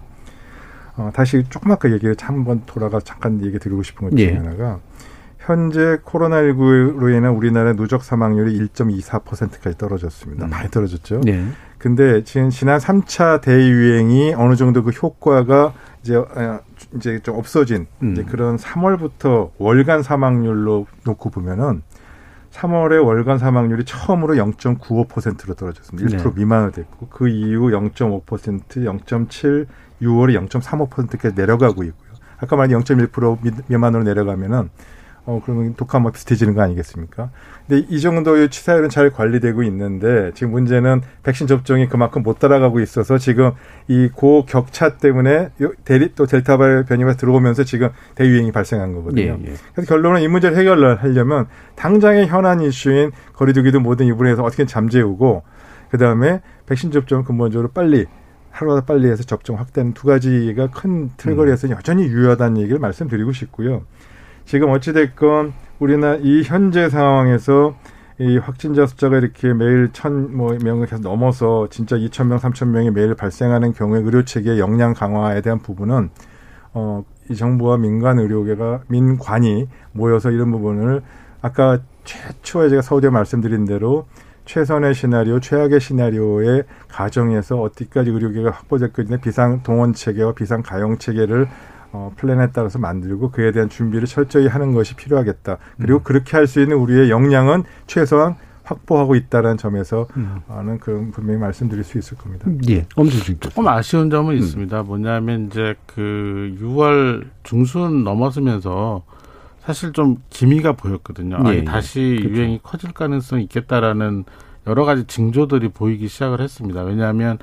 어, 0.98 1.12
다시 1.14 1.44
조금 1.50 1.72
아까 1.72 1.92
얘기를 1.92 2.16
한번 2.22 2.64
돌아가 2.66 3.00
잠깐 3.00 3.44
얘기 3.44 3.60
드리고 3.60 3.84
싶은 3.84 4.10
것 4.10 4.16
중에 4.16 4.30
예. 4.30 4.36
하나가 4.36 4.80
현재 5.46 6.00
코로나19로 6.04 7.16
인한 7.16 7.34
우리나라 7.34 7.74
누적 7.74 8.04
사망률이 8.04 8.58
1.24%까지 8.68 9.78
떨어졌습니다. 9.78 10.46
음. 10.46 10.50
많이 10.50 10.70
떨어졌죠. 10.72 11.22
네. 11.22 11.46
근데 11.78 12.24
지금 12.24 12.50
지난 12.50 12.80
3차 12.80 13.42
대유행이 13.42 14.34
어느 14.34 14.56
정도 14.56 14.84
그 14.84 14.90
효과가 14.90 15.74
이제 16.02 16.16
어, 16.16 16.60
이제 16.96 17.20
좀 17.20 17.38
없어진 17.38 17.86
음. 18.02 18.14
이제 18.14 18.24
그런 18.24 18.58
3월부터 18.58 19.52
월간 19.60 20.02
사망률로 20.02 20.88
놓고 21.04 21.30
보면은 21.30 21.84
3월에 22.52 23.06
월간 23.06 23.38
사망률이 23.38 23.84
처음으로 23.86 24.36
0.95%로 24.36 25.54
떨어졌습니다. 25.56 26.18
1% 26.18 26.24
네. 26.24 26.32
미만으로 26.36 26.72
됐고 26.72 27.08
그 27.10 27.28
이후 27.28 27.70
0.5%, 27.70 28.24
0.7, 28.78 29.68
6월에 30.02 30.48
0.35%까지 30.48 31.36
내려가고 31.36 31.84
있고요. 31.84 32.06
아까 32.38 32.56
말한 32.56 32.82
0.1% 32.82 33.64
미만으로 33.68 34.04
내려가면은 34.04 34.70
어 35.28 35.42
그러면 35.44 35.74
독감과 35.74 36.12
비슷해지는 36.12 36.54
거 36.54 36.62
아니겠습니까? 36.62 37.32
근데 37.68 37.84
이 37.90 38.00
정도의 38.00 38.50
치사율은 38.50 38.90
잘 38.90 39.10
관리되고 39.10 39.64
있는데 39.64 40.32
지금 40.36 40.52
문제는 40.52 41.02
백신 41.24 41.48
접종이 41.48 41.90
그만큼 41.90 42.22
못 42.22 42.38
따라가고 42.38 42.80
있어서 42.80 43.18
지금 43.18 43.52
이 43.88 44.08
고격차 44.14 44.98
때문에 44.98 45.50
대리 45.84 46.14
또 46.14 46.28
델타 46.28 46.58
변이가 46.84 47.16
들어오면서 47.16 47.64
지금 47.64 47.90
대유행이 48.14 48.52
발생한 48.52 48.94
거거든요. 48.94 49.24
예, 49.24 49.30
예. 49.30 49.54
그래서 49.74 49.90
결론은 49.90 50.22
이 50.22 50.28
문제를 50.28 50.58
해결하려면 50.58 51.48
당장의 51.76 52.28
현안 52.28 52.62
이슈인 52.62 53.12
거리두기도 53.34 53.80
모든 53.80 54.06
이분에서 54.06 54.44
어떻게 54.44 54.68
잠재우고 54.68 55.42
그 55.90 55.98
다음에 55.98 56.42
백신 56.68 56.92
접종을 56.92 57.24
근본적으로 57.24 57.70
빨리 57.70 58.06
하루보다 58.56 58.86
빨리 58.86 59.10
해서 59.10 59.24
접종 59.24 59.60
확대는 59.60 59.94
두 59.94 60.08
가지가 60.08 60.70
큰 60.72 61.12
틀거리에서 61.18 61.68
음. 61.68 61.72
여전히 61.72 62.04
유효하다는 62.04 62.62
얘기를 62.62 62.80
말씀드리고 62.80 63.34
싶고요. 63.34 63.84
지금 64.46 64.70
어찌됐건 64.70 65.54
우리나라 65.80 66.18
이 66.22 66.42
현재 66.44 66.90
상황에서 66.90 67.76
이 68.18 68.38
확진자 68.38 68.86
숫자가 68.86 69.18
이렇게 69.18 69.54
매일 69.54 69.90
천 69.92 70.34
뭐 70.34 70.58
명을 70.64 70.88
계속 70.88 71.02
넘어서 71.02 71.68
진짜 71.70 71.98
이천 71.98 72.30
명 72.30 72.38
삼천 72.38 72.72
명이 72.72 72.92
매일 72.92 73.14
발생하는 73.14 73.74
경우에 73.74 74.00
의료 74.00 74.24
체계의 74.24 74.60
역량 74.60 74.94
강화에 74.94 75.42
대한 75.42 75.60
부분은 75.60 76.10
어, 76.74 77.04
이 77.30 77.36
정부와 77.36 77.76
민간 77.78 78.20
의료계가 78.20 78.84
민관이 78.88 79.68
모여서 79.92 80.32
이런 80.32 80.50
부분을 80.52 81.02
아까 81.42 81.80
최초에 82.06 82.70
제가 82.70 82.82
서두에 82.82 83.10
말씀드린 83.10 83.66
대로 83.66 84.06
최선의 84.46 84.94
시나리오, 84.94 85.40
최악의 85.40 85.80
시나리오의 85.80 86.64
가정에서 86.88 87.62
어디까지 87.62 88.12
의료계가 88.12 88.52
확보될 88.52 88.94
것인지 88.94 89.18
비상 89.20 89.64
동원 89.64 89.94
체계와 89.94 90.34
비상 90.34 90.62
가용 90.62 90.98
체계를 90.98 91.48
어, 91.92 92.12
플랜에 92.18 92.50
따라서 92.54 92.78
만들고 92.78 93.32
그에 93.32 93.52
대한 93.52 93.70
준비를 93.70 94.08
철저히 94.08 94.48
하는 94.48 94.74
것이 94.74 94.96
필요하겠다. 94.96 95.58
그리고 95.78 96.00
음. 96.00 96.04
그렇게 96.04 96.38
할 96.38 96.46
수 96.46 96.62
있는 96.62 96.78
우리의 96.78 97.10
역량은 97.10 97.64
최소한 97.88 98.36
확보하고 98.64 99.16
있다는 99.16 99.58
점에서 99.58 100.08
음. 100.18 100.42
는 100.50 100.80
그런 100.80 101.12
분명히 101.12 101.40
말씀드릴 101.40 101.84
수 101.84 101.98
있을 101.98 102.18
겁니다. 102.18 102.50
예, 102.70 102.86
엄청 102.96 103.20
조금 103.40 103.68
아쉬운 103.68 104.10
점은 104.10 104.34
음. 104.34 104.38
있습니다. 104.40 104.84
뭐냐면 104.84 105.48
이제 105.48 105.76
그 105.86 106.56
6월 106.60 107.28
중순 107.44 108.04
넘어서면서 108.04 109.04
사실 109.66 109.94
좀 109.94 110.18
기미가 110.30 110.74
보였거든요. 110.74 111.38
예, 111.46 111.50
아니, 111.50 111.58
예. 111.58 111.64
다시 111.64 112.18
그렇죠. 112.20 112.36
유행이 112.36 112.60
커질 112.62 112.92
가능성이 112.94 113.44
있겠다라는 113.44 114.26
여러 114.68 114.86
가지 114.86 115.06
징조들이 115.06 115.70
보이기 115.70 116.08
시작을 116.08 116.40
했습니다. 116.40 116.84
왜냐하면 116.84 117.40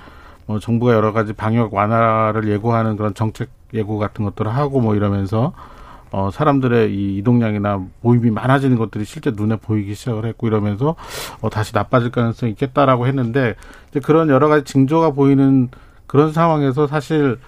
뭐 0.46 0.58
정부가 0.58 0.92
여러 0.94 1.12
가지 1.12 1.32
방역 1.32 1.74
완화를 1.74 2.48
예고하는 2.48 2.96
그런 2.96 3.14
정책 3.14 3.50
예고 3.74 3.98
같은 3.98 4.24
것들을 4.24 4.54
하고 4.54 4.80
뭐 4.80 4.94
이러면서 4.94 5.52
어 6.10 6.30
사람들의 6.30 6.94
이 6.94 7.16
이동량이나 7.18 7.84
모임이 8.02 8.30
많아지는 8.30 8.76
것들이 8.76 9.04
실제 9.04 9.32
눈에 9.34 9.56
보이기 9.56 9.94
시작을 9.94 10.26
했고 10.26 10.46
이러면서 10.46 10.94
어 11.40 11.48
다시 11.48 11.72
나빠질 11.74 12.10
가능성이 12.10 12.52
있겠다라고 12.52 13.06
했는데 13.06 13.54
이제 13.90 13.98
그런 13.98 14.28
여러 14.28 14.48
가지 14.48 14.64
징조가 14.64 15.12
보이는 15.12 15.70
그런 16.06 16.32
상황에서 16.32 16.86
사실 16.86 17.38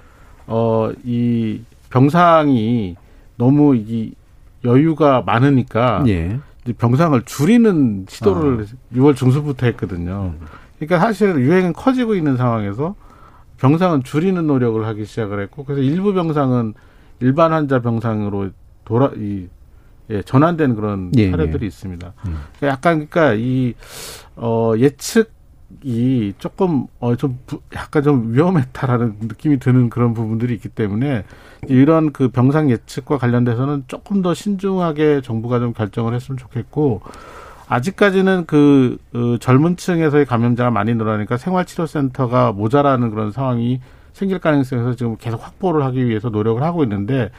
어이 0.46 1.62
병상이 1.90 2.96
너무 3.36 3.76
이 3.76 4.14
여유가 4.64 5.22
많으니까 5.22 6.04
예. 6.08 6.38
이제 6.64 6.72
병상을 6.72 7.20
줄이는 7.22 8.06
시도를 8.08 8.64
아. 8.64 8.96
6월 8.96 9.14
중순부터 9.14 9.66
했거든요. 9.66 10.34
음. 10.40 10.46
그러니까 10.78 10.98
사실 10.98 11.38
유행은 11.38 11.72
커지고 11.72 12.14
있는 12.14 12.36
상황에서 12.36 12.94
병상은 13.58 14.02
줄이는 14.02 14.46
노력을 14.46 14.84
하기 14.84 15.04
시작을 15.04 15.40
했고 15.42 15.64
그래서 15.64 15.82
일부 15.82 16.12
병상은 16.12 16.74
일반 17.20 17.52
환자 17.52 17.80
병상으로 17.80 18.50
돌아 18.84 19.10
이 19.16 19.48
예, 20.10 20.20
전환되는 20.22 20.76
그런 20.76 21.12
예, 21.16 21.30
사례들이 21.30 21.64
예. 21.64 21.66
있습니다. 21.66 22.12
음. 22.26 22.38
그러니까 22.58 22.66
약간 22.66 23.08
그러니까 23.08 23.34
이 23.34 23.74
어, 24.36 24.72
예측 24.76 25.32
이 25.86 26.32
조금 26.38 26.86
어, 26.98 27.14
좀 27.14 27.38
약간 27.74 28.02
좀 28.02 28.32
위험했다라는 28.32 29.16
느낌이 29.20 29.58
드는 29.58 29.90
그런 29.90 30.14
부분들이 30.14 30.54
있기 30.54 30.70
때문에 30.70 31.24
이런 31.68 32.10
그 32.10 32.28
병상 32.28 32.70
예측과 32.70 33.18
관련돼서는 33.18 33.84
조금 33.86 34.22
더 34.22 34.32
신중하게 34.32 35.20
정부가 35.20 35.58
좀 35.58 35.74
결정을 35.74 36.14
했으면 36.14 36.38
좋겠고 36.38 37.02
아직까지는 37.68 38.44
그, 38.46 38.96
그 39.12 39.36
젊은 39.40 39.76
층에서의 39.76 40.24
감염자가 40.24 40.70
많이 40.70 40.94
늘어나니까 40.94 41.36
생활치료센터가 41.36 42.52
모자라는 42.52 43.10
그런 43.10 43.30
상황이 43.30 43.80
생길 44.14 44.38
가능성에서 44.38 44.94
지금 44.94 45.16
계속 45.18 45.44
확보를 45.44 45.84
하기 45.84 46.08
위해서 46.08 46.30
노력을 46.30 46.62
하고 46.62 46.82
있는데 46.82 47.30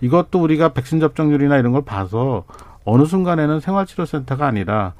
이것도 0.00 0.42
우리가 0.42 0.70
백신 0.72 0.98
접종률이나 0.98 1.56
이런 1.56 1.70
걸 1.70 1.84
봐서 1.84 2.44
어느 2.84 3.04
순간에는 3.04 3.60
생활치료센터가 3.60 4.44
아니라 4.44 4.94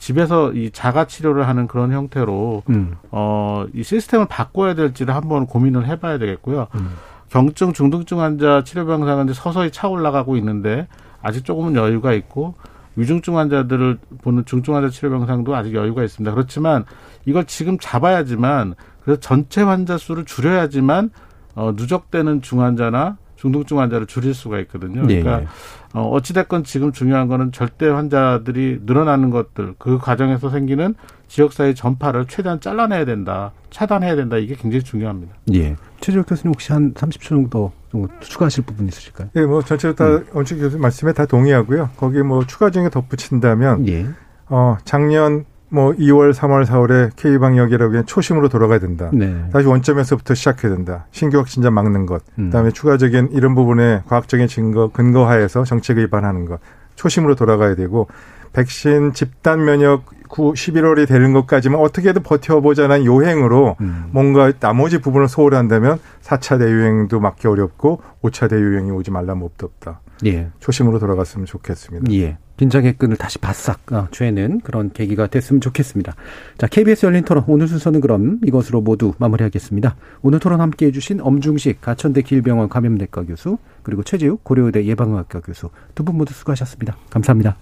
집에서 0.00 0.52
이 0.52 0.70
자가 0.70 1.04
치료를 1.04 1.46
하는 1.46 1.68
그런 1.68 1.92
형태로 1.92 2.62
음. 2.70 2.96
어이 3.10 3.82
시스템을 3.82 4.26
바꿔야 4.26 4.74
될지를 4.74 5.14
한번 5.14 5.46
고민을 5.46 5.86
해봐야 5.86 6.18
되겠고요. 6.18 6.68
음. 6.74 6.94
경증 7.28 7.74
중등증 7.74 8.18
환자 8.18 8.64
치료 8.64 8.86
병상은 8.86 9.26
이제 9.26 9.34
서서히 9.34 9.70
차 9.70 9.88
올라가고 9.88 10.36
있는데 10.38 10.88
아직 11.22 11.44
조금은 11.44 11.76
여유가 11.76 12.12
있고 12.14 12.54
위중증 12.96 13.36
환자들을 13.38 13.98
보는 14.22 14.46
중증 14.46 14.74
환자 14.74 14.88
치료 14.88 15.10
병상도 15.10 15.54
아직 15.54 15.74
여유가 15.74 16.02
있습니다. 16.02 16.34
그렇지만 16.34 16.86
이걸 17.26 17.44
지금 17.44 17.78
잡아야지만 17.78 18.74
그래서 19.04 19.20
전체 19.20 19.62
환자 19.62 19.98
수를 19.98 20.24
줄여야지만 20.24 21.10
어, 21.54 21.72
누적되는 21.76 22.40
중환자나 22.40 23.18
중등증 23.40 23.78
환자를 23.78 24.06
줄일 24.06 24.34
수가 24.34 24.58
있거든요. 24.60 25.02
네, 25.06 25.22
그러니까 25.22 25.40
네. 25.40 25.46
어, 25.94 26.10
어찌됐건 26.10 26.64
지금 26.64 26.92
중요한 26.92 27.26
거는 27.26 27.52
절대 27.52 27.88
환자들이 27.88 28.80
늘어나는 28.84 29.30
것들 29.30 29.76
그 29.78 29.96
과정에서 29.96 30.50
생기는 30.50 30.94
지역사회 31.28 31.72
전파를 31.72 32.26
최대한 32.26 32.60
잘라내야 32.60 33.06
된다. 33.06 33.52
차단해야 33.70 34.14
된다. 34.14 34.36
이게 34.36 34.54
굉장히 34.54 34.82
중요합니다. 34.82 35.34
예. 35.54 35.76
최재욱 36.00 36.26
교수님 36.26 36.52
혹시 36.52 36.72
한 36.72 36.92
30초 36.92 37.28
정도 37.28 37.72
좀 37.90 38.06
추가하실 38.20 38.64
부분 38.64 38.86
있으실까요? 38.88 39.30
예, 39.36 39.40
뭐 39.46 39.62
전체로 39.62 39.94
다 39.94 40.06
음. 40.06 40.26
원칙 40.34 40.56
교수님 40.58 40.82
말씀에 40.82 41.14
다 41.14 41.24
동의하고요. 41.24 41.90
거기 41.96 42.22
뭐 42.22 42.44
추가적인 42.44 42.90
덧붙인다면 42.90 43.88
예. 43.88 44.06
어, 44.48 44.76
작년 44.84 45.46
뭐 45.70 45.92
2월, 45.92 46.32
3월, 46.32 46.66
4월에 46.66 47.14
K방역이라고 47.16 47.90
그냥 47.90 48.04
초심으로 48.04 48.48
돌아가야 48.48 48.80
된다. 48.80 49.10
네. 49.12 49.44
다시 49.52 49.66
원점에서부터 49.66 50.34
시작해야 50.34 50.74
된다. 50.74 51.06
신규 51.12 51.38
확진자 51.38 51.70
막는 51.70 52.06
것. 52.06 52.22
음. 52.38 52.46
그다음에 52.46 52.70
추가적인 52.70 53.30
이런 53.32 53.54
부분에 53.54 54.02
과학적인 54.06 54.48
증거 54.48 54.88
근거하에서 54.88 55.64
정책 55.64 55.98
위반하는 55.98 56.44
것. 56.44 56.60
초심으로 56.96 57.36
돌아가야 57.36 57.76
되고 57.76 58.08
백신 58.52 59.12
집단 59.12 59.64
면역 59.64 60.04
9, 60.28 60.52
11월이 60.52 61.08
되는 61.08 61.32
것까지만 61.32 61.80
어떻게든 61.80 62.22
버텨보자는 62.22 63.04
요행으로 63.04 63.76
음. 63.80 64.06
뭔가 64.12 64.52
나머지 64.58 65.00
부분을 65.00 65.28
소홀한다면 65.28 65.98
4차 66.22 66.58
대유행도 66.58 67.20
막기 67.20 67.48
어렵고 67.48 68.02
5차 68.22 68.48
대유행이 68.50 68.90
오지 68.90 69.10
말라면 69.10 69.44
없다 69.44 69.66
없다. 69.66 70.00
예. 70.26 70.50
초심으로 70.60 70.98
돌아갔으면 70.98 71.46
좋겠습니다. 71.46 72.12
예. 72.12 72.38
긴장의 72.60 72.98
끈을 72.98 73.16
다시 73.16 73.38
바싹 73.38 73.90
어, 73.90 74.08
죄는 74.10 74.60
그런 74.60 74.92
계기가 74.92 75.28
됐으면 75.28 75.62
좋겠습니다. 75.62 76.14
자, 76.58 76.66
KBS 76.66 77.06
열린 77.06 77.24
토론 77.24 77.42
오늘 77.46 77.66
순서는 77.66 78.02
그럼 78.02 78.38
이것으로 78.44 78.82
모두 78.82 79.14
마무리하겠습니다. 79.16 79.96
오늘 80.20 80.40
토론 80.40 80.60
함께 80.60 80.84
해주신 80.86 81.22
엄중식 81.22 81.80
가천대 81.80 82.20
길병원 82.20 82.68
감염내과 82.68 83.24
교수 83.24 83.56
그리고 83.82 84.02
최재욱 84.02 84.44
고려의대 84.44 84.84
예방의학과 84.84 85.40
교수 85.40 85.70
두 85.94 86.04
분 86.04 86.18
모두 86.18 86.34
수고하셨습니다. 86.34 86.98
감사합니다. 87.08 87.56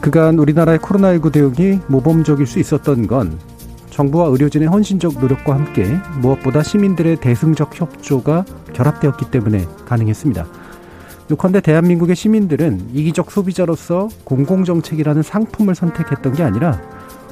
그간 0.00 0.36
우리나라의 0.40 0.80
코로나19 0.80 1.32
대응이 1.32 1.78
모범적일 1.86 2.46
수 2.46 2.58
있었던 2.58 3.06
건 3.06 3.38
정부와 3.92 4.28
의료진의 4.28 4.68
헌신적 4.68 5.20
노력과 5.20 5.54
함께 5.54 5.86
무엇보다 6.20 6.62
시민들의 6.62 7.16
대승적 7.16 7.78
협조가 7.78 8.44
결합되었기 8.72 9.30
때문에 9.30 9.66
가능했습니다. 9.84 10.46
요컨대 11.30 11.60
대한민국의 11.60 12.16
시민들은 12.16 12.88
이기적 12.94 13.30
소비자로서 13.30 14.08
공공정책이라는 14.24 15.22
상품을 15.22 15.74
선택했던 15.74 16.32
게 16.32 16.42
아니라 16.42 16.80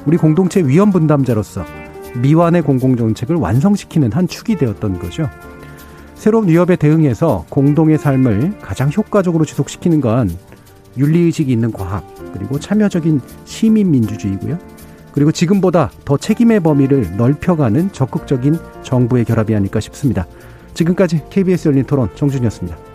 우리 0.05 0.17
공동체 0.17 0.61
위험 0.61 0.91
분담자로서 0.91 1.65
미완의 2.17 2.61
공공정책을 2.61 3.35
완성시키는 3.35 4.11
한 4.11 4.27
축이 4.27 4.57
되었던 4.57 4.99
거죠. 4.99 5.29
새로운 6.13 6.47
위협에 6.47 6.75
대응해서 6.75 7.45
공동의 7.49 7.97
삶을 7.97 8.59
가장 8.59 8.91
효과적으로 8.95 9.45
지속시키는 9.45 10.01
건 10.01 10.29
윤리의식이 10.97 11.51
있는 11.51 11.71
과학, 11.71 12.05
그리고 12.33 12.59
참여적인 12.59 13.21
시민민주주의고요. 13.45 14.59
그리고 15.13 15.31
지금보다 15.31 15.91
더 16.05 16.17
책임의 16.17 16.61
범위를 16.61 17.17
넓혀가는 17.17 17.91
적극적인 17.91 18.57
정부의 18.83 19.25
결합이 19.25 19.55
아닐까 19.55 19.79
싶습니다. 19.79 20.25
지금까지 20.73 21.21
KBS 21.29 21.67
열린 21.69 21.83
토론 21.83 22.09
정준이었습니다. 22.15 22.90